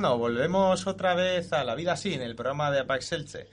Bueno, 0.04 0.18
volvemos 0.18 0.86
otra 0.86 1.14
vez 1.14 1.50
a 1.54 1.64
La 1.64 1.74
Vida 1.74 1.96
Sin, 1.96 2.20
el 2.20 2.34
programa 2.36 2.70
de 2.70 2.80
Apax 2.80 3.12
Elche. 3.12 3.46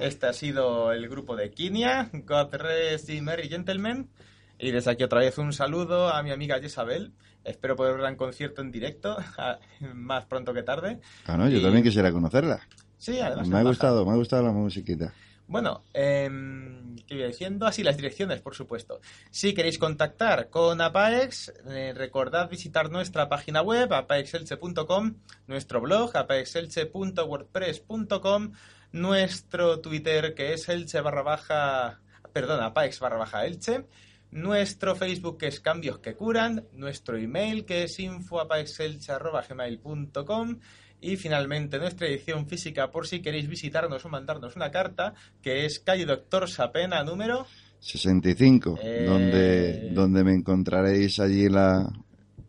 Este 0.00 0.26
ha 0.26 0.34
sido 0.34 0.92
el 0.92 1.08
grupo 1.08 1.34
de 1.34 1.50
Kinia, 1.50 2.10
God 2.12 2.54
Rest 2.56 3.08
y 3.08 3.22
Merry 3.22 3.48
Gentlemen. 3.48 4.10
Y 4.58 4.70
desde 4.70 4.90
aquí 4.90 5.02
otra 5.02 5.20
vez 5.20 5.38
un 5.38 5.54
saludo 5.54 6.10
a 6.10 6.22
mi 6.22 6.30
amiga 6.30 6.58
Isabel. 6.58 7.14
Espero 7.42 7.74
poder 7.74 7.94
verla 7.94 8.10
en 8.10 8.16
concierto 8.16 8.60
en 8.60 8.70
directo, 8.70 9.16
más 9.94 10.26
pronto 10.26 10.52
que 10.52 10.62
tarde. 10.62 11.00
Ah, 11.26 11.38
no, 11.38 11.48
yo 11.48 11.56
Y- 11.56 11.62
también 11.62 11.82
quisiera 11.82 12.12
conocerla. 12.12 12.60
Sí, 12.98 13.18
además. 13.18 13.48
Me 13.48 13.58
ha 13.58 13.62
gustado, 13.62 14.04
me 14.04 14.12
ha 14.12 14.16
gustado 14.16 14.42
la 14.42 14.52
musiquita. 14.52 15.10
Bueno, 15.46 15.84
em, 15.92 16.96
¿qué 17.06 17.26
diciendo? 17.26 17.66
Así, 17.66 17.82
las 17.82 17.98
direcciones, 17.98 18.40
por 18.40 18.54
supuesto. 18.54 19.02
Si 19.30 19.52
queréis 19.52 19.78
contactar 19.78 20.48
con 20.48 20.80
Apaex, 20.80 21.52
eh, 21.66 21.92
recordad 21.94 22.48
visitar 22.48 22.90
nuestra 22.90 23.28
página 23.28 23.60
web, 23.60 23.92
apaexelche.com, 23.92 25.16
nuestro 25.46 25.82
blog, 25.82 26.16
apaexelche.wordpress.com, 26.16 28.52
nuestro 28.92 29.80
Twitter, 29.80 30.34
que 30.34 30.54
es 30.54 30.66
elche 30.70 31.02
barra 31.02 31.20
baja, 31.22 32.00
perdón, 32.32 32.62
apaex 32.62 33.00
barra 33.00 33.18
baja 33.18 33.44
elche, 33.44 33.84
nuestro 34.30 34.96
Facebook 34.96 35.36
que 35.38 35.48
es 35.48 35.60
Cambios 35.60 35.98
que 35.98 36.16
Curan, 36.16 36.66
nuestro 36.72 37.18
email 37.18 37.66
que 37.66 37.82
es 37.84 38.00
info.gmail.com 38.00 40.60
y 41.04 41.16
finalmente 41.16 41.78
nuestra 41.78 42.06
edición 42.08 42.46
física 42.46 42.90
por 42.90 43.06
si 43.06 43.20
queréis 43.20 43.46
visitarnos 43.46 44.02
o 44.04 44.08
mandarnos 44.08 44.56
una 44.56 44.70
carta 44.70 45.12
que 45.42 45.66
es 45.66 45.78
calle 45.78 46.06
Doctor 46.06 46.48
Sapena 46.48 47.04
número 47.04 47.46
65, 47.78 48.78
Eh. 48.82 49.04
donde, 49.06 49.90
donde 49.90 50.24
me 50.24 50.32
encontraréis 50.32 51.20
allí 51.20 51.44
en 51.44 51.52
la, 51.52 51.92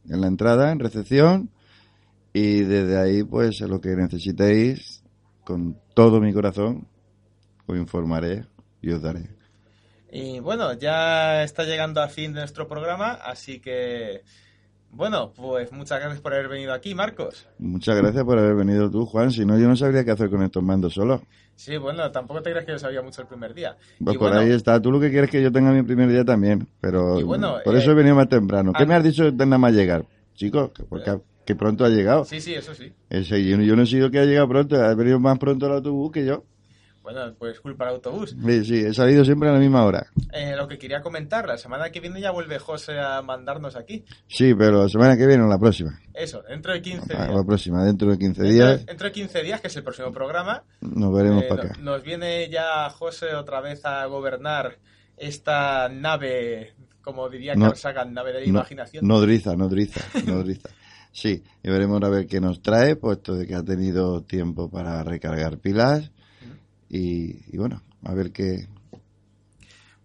en 0.09 0.21
la 0.21 0.27
entrada, 0.27 0.71
en 0.71 0.79
recepción, 0.79 1.49
y 2.31 2.61
desde 2.61 2.97
ahí, 2.97 3.23
pues, 3.23 3.59
lo 3.59 3.81
que 3.81 3.89
necesitéis, 3.89 5.03
con 5.43 5.77
todo 5.93 6.21
mi 6.21 6.31
corazón, 6.31 6.87
os 7.65 7.77
informaré 7.77 8.45
y 8.81 8.91
os 8.91 9.01
daré. 9.01 9.29
Y 10.09 10.39
bueno, 10.39 10.71
ya 10.71 11.43
está 11.43 11.65
llegando 11.65 12.01
a 12.01 12.07
fin 12.07 12.31
de 12.33 12.39
nuestro 12.39 12.69
programa, 12.69 13.11
así 13.15 13.59
que 13.59 14.21
bueno, 14.95 15.33
pues 15.35 15.71
muchas 15.71 15.99
gracias 15.99 16.21
por 16.21 16.33
haber 16.33 16.47
venido 16.47 16.73
aquí, 16.73 16.95
Marcos. 16.95 17.47
Muchas 17.59 17.97
gracias 17.97 18.23
por 18.23 18.39
haber 18.39 18.55
venido 18.55 18.89
tú, 18.89 19.05
Juan, 19.05 19.31
si 19.31 19.45
no, 19.45 19.59
yo 19.59 19.67
no 19.67 19.75
sabría 19.75 20.05
qué 20.05 20.11
hacer 20.11 20.29
con 20.29 20.41
estos 20.41 20.63
mandos 20.63 20.93
solo. 20.93 21.21
Sí, 21.55 21.77
bueno, 21.77 22.11
tampoco 22.11 22.41
te 22.41 22.51
creas 22.51 22.65
que 22.65 22.71
yo 22.73 22.79
sabía 22.79 23.01
mucho 23.01 23.21
el 23.21 23.27
primer 23.27 23.53
día. 23.53 23.77
Pues 24.03 24.15
Y 24.15 24.17
por 24.17 24.29
bueno, 24.29 24.41
ahí 24.41 24.51
está, 24.51 24.81
tú 24.81 24.91
lo 24.91 24.99
que 24.99 25.09
quieres 25.09 25.27
es 25.27 25.31
que 25.31 25.41
yo 25.41 25.51
tenga 25.51 25.71
mi 25.71 25.83
primer 25.83 26.09
día 26.09 26.23
también, 26.23 26.67
pero 26.79 27.19
Y 27.19 27.23
bueno, 27.23 27.57
por 27.63 27.75
eh, 27.75 27.79
eso 27.79 27.91
he 27.91 27.93
venido 27.93 28.15
más 28.15 28.29
temprano. 28.29 28.73
¿Qué 28.73 28.83
ah, 28.83 28.85
me 28.85 28.95
has 28.95 29.03
dicho 29.03 29.31
de 29.31 29.45
nada 29.45 29.57
más 29.57 29.73
llegar? 29.73 30.05
Chicos, 30.33 30.71
que, 30.71 30.83
porque, 30.83 31.17
que 31.45 31.55
pronto 31.55 31.85
ha 31.85 31.89
llegado. 31.89 32.25
Sí, 32.25 32.41
sí, 32.41 32.53
eso 32.53 32.73
sí. 32.73 32.91
Ese, 33.09 33.43
yo, 33.45 33.57
yo 33.57 33.75
no 33.75 33.83
he 33.83 33.87
sido 33.87 34.11
que 34.11 34.19
ha 34.19 34.25
llegado 34.25 34.47
pronto, 34.47 34.75
ha 34.75 34.93
venido 34.95 35.19
más 35.19 35.37
pronto 35.39 35.65
el 35.67 35.73
autobús 35.73 36.11
que 36.11 36.25
yo. 36.25 36.43
Bueno, 37.05 37.35
pues 37.37 37.59
culpa 37.59 37.85
del 37.85 37.93
autobús. 37.95 38.35
Sí, 38.43 38.65
sí, 38.65 38.79
he 38.79 38.91
salido 38.91 39.23
siempre 39.23 39.47
a 39.47 39.51
la 39.53 39.59
misma 39.59 39.85
hora. 39.85 40.07
Eh, 40.33 40.55
lo 40.57 40.67
que 40.67 40.79
quería 40.79 41.01
comentar, 41.01 41.47
la 41.47 41.55
semana 41.57 41.91
que 41.91 41.99
viene 41.99 42.19
ya 42.19 42.31
vuelve 42.31 42.57
José 42.57 42.99
a 42.99 43.21
mandarnos 43.21 43.75
aquí. 43.75 44.03
Sí, 44.27 44.55
pero 44.55 44.81
la 44.83 44.89
semana 44.89 45.15
que 45.15 45.27
viene 45.27 45.43
o 45.43 45.47
la 45.47 45.59
próxima. 45.59 45.99
Eso, 46.15 46.41
dentro 46.49 46.73
de 46.73 46.81
15 46.81 47.13
Ah, 47.15 47.25
días. 47.27 47.35
La 47.37 47.43
próxima, 47.43 47.85
dentro 47.85 48.09
de 48.09 48.17
15 48.17 48.41
Dentro, 48.41 48.53
días, 48.65 48.79
de- 48.79 48.85
dentro 48.85 49.05
de 49.07 49.11
15 49.13 49.43
días, 49.43 49.61
que 49.61 49.67
es 49.67 49.75
el 49.75 49.83
próximo 49.83 50.11
programa, 50.11 50.63
nos 50.81 51.13
veremos 51.15 51.43
eh, 51.43 51.47
para 51.47 51.63
acá. 51.65 51.77
nos 51.79 52.01
viene 52.01 52.49
ya 52.49 52.89
José 52.89 53.35
otra 53.35 53.61
vez 53.61 53.85
a 53.85 54.03
gobernar 54.07 54.79
esta 55.15 55.87
nave, 55.89 56.73
como 57.03 57.29
diría 57.29 57.53
No- 57.55 57.65
Carl 57.65 57.77
Sagan, 57.77 58.13
nave 58.15 58.33
de 58.33 58.39
la 58.39 58.45
No- 58.47 58.51
imaginación. 58.59 59.07
Nodriza, 59.07 59.55
nodriza, 59.55 60.01
nodriza. 60.25 60.69
Sí, 61.11 61.43
y 61.63 61.69
veremos 61.69 62.01
a 62.03 62.09
ver 62.09 62.27
qué 62.27 62.41
nos 62.41 62.61
trae, 62.61 62.95
puesto 62.97 63.35
de 63.35 63.47
que 63.47 63.55
ha 63.55 63.63
tenido 63.63 64.21
tiempo 64.23 64.69
para 64.69 65.01
recargar 65.03 65.59
pilas. 65.59 66.11
Y, 66.95 67.43
y 67.51 67.57
bueno, 67.57 67.81
a 68.03 68.13
ver 68.13 68.31
qué. 68.31 68.67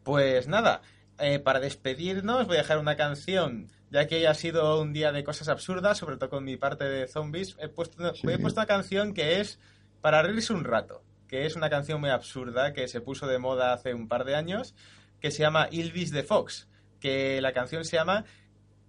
Pues 0.03 0.49
nada, 0.49 0.83
eh, 1.19 1.39
para 1.39 1.61
despedirnos 1.61 2.47
voy 2.47 2.57
a 2.57 2.61
dejar 2.61 2.79
una 2.79 2.97
canción, 2.97 3.69
ya 3.91 4.07
que 4.07 4.17
hoy 4.17 4.25
ha 4.27 4.35
sido 4.35 4.81
un 4.81 4.93
día 4.93 5.13
de 5.13 5.25
cosas 5.25 5.49
absurdas, 5.49 5.99
sobre 5.99 6.17
todo 6.17 6.31
con 6.31 6.45
mi 6.45 6.57
parte 6.57 6.85
de 6.85 7.07
zombies. 7.07 7.57
He 7.61 7.69
puesto, 7.69 8.13
he 8.27 8.39
puesto 8.39 8.61
una 8.61 8.67
canción 8.67 9.15
que 9.15 9.41
es 9.41 9.59
para 10.01 10.23
reírse 10.23 10.53
un 10.53 10.65
rato, 10.65 11.03
que 11.29 11.47
es 11.47 11.55
una 11.57 11.71
canción 11.71 12.01
muy 12.01 12.11
absurda 12.11 12.73
que 12.73 12.89
se 12.89 13.01
puso 13.01 13.27
de 13.27 13.39
moda 13.39 13.73
hace 13.73 13.95
un 13.95 14.09
par 14.09 14.25
de 14.25 14.35
años, 14.35 14.75
que 15.21 15.31
se 15.31 15.43
llama 15.43 15.69
Ilvis 15.71 16.11
de 16.13 16.23
Fox, 16.23 16.69
que 16.99 17.41
la 17.41 17.53
canción 17.53 17.85
se 17.85 17.97
llama 17.97 18.25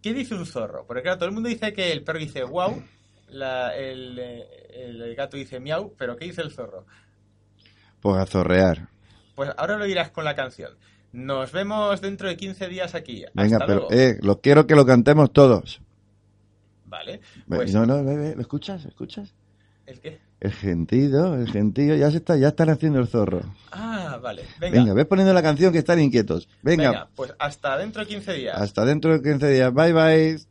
¿Qué 0.02 0.14
dice 0.14 0.34
un 0.34 0.46
zorro? 0.48 0.86
Porque 0.88 1.04
claro, 1.04 1.18
todo 1.20 1.30
el 1.30 1.34
mundo 1.36 1.50
dice 1.50 1.74
que 1.74 1.92
el 1.92 2.04
perro 2.04 2.20
dice 2.20 2.44
wow, 2.44 2.82
la- 3.28 3.76
el, 3.78 4.18
eh, 4.18 4.48
el 4.74 5.16
gato 5.16 5.38
dice 5.38 5.60
miau, 5.60 5.94
pero 5.98 6.16
¿qué 6.18 6.26
dice 6.26 6.42
el 6.42 6.52
zorro? 6.52 6.86
Pues 8.02 8.18
a 8.18 8.26
zorrear. 8.26 8.88
Pues 9.36 9.50
ahora 9.58 9.78
lo 9.78 9.86
dirás 9.86 10.10
con 10.12 10.26
la 10.26 10.36
canción. 10.36 10.72
Nos 11.14 11.52
vemos 11.52 12.00
dentro 12.02 12.28
de 12.28 12.38
15 12.38 12.68
días 12.68 12.96
aquí. 12.96 13.26
Venga, 13.34 13.58
Hasta 13.58 13.66
pero 13.66 13.80
luego. 13.90 13.94
eh, 13.94 14.18
lo 14.22 14.40
quiero 14.42 14.66
que 14.68 14.76
lo 14.76 14.86
cantemos 14.86 15.32
todos. 15.34 15.82
Vale. 16.86 17.22
Pues, 17.48 17.74
No, 17.74 17.86
no, 17.86 18.04
ve, 18.04 18.34
¿lo 18.36 18.42
escuchas? 18.42 18.86
¿Escuchas? 18.86 19.34
¿El 19.86 20.00
qué? 20.00 20.20
El 20.40 20.52
gentío, 20.54 21.36
el 21.36 21.48
gentío, 21.52 21.96
ya 21.96 22.10
se 22.12 22.18
está, 22.18 22.36
ya 22.38 22.50
están 22.50 22.70
haciendo 22.70 23.00
el 23.00 23.08
zorro. 23.08 23.42
Ah, 23.72 24.20
vale. 24.22 24.44
Venga. 24.60 24.80
Venga, 24.80 24.94
ves 24.94 25.06
poniendo 25.06 25.34
la 25.34 25.42
canción 25.44 25.72
que 25.72 25.80
están 25.80 26.00
inquietos. 26.00 26.48
Venga, 26.62 26.90
Venga, 26.90 27.10
pues 27.16 27.34
hasta 27.38 27.78
dentro 27.78 28.02
de 28.02 28.08
15 28.08 28.34
días. 28.34 28.58
hasta 28.60 28.84
dentro 28.86 29.12
de 29.14 29.22
15 29.22 29.50
días. 29.50 29.74
Bye 29.74 29.94
bye. 29.94 30.51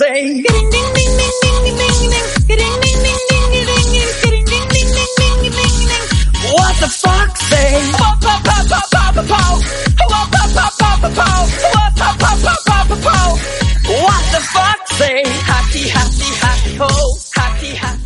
say. 0.00 0.42
What 6.56 6.74
the 6.80 6.88
fuck 6.88 7.36
say? 7.36 7.70
What 14.04 14.24
the 14.32 14.40
fuck 14.54 14.88
say? 14.88 15.22
Hacky, 15.50 15.84
hacky, 15.94 16.30
hacky 16.42 16.76
ho, 16.78 16.88
hacky, 17.36 17.72
hacky. 17.74 17.99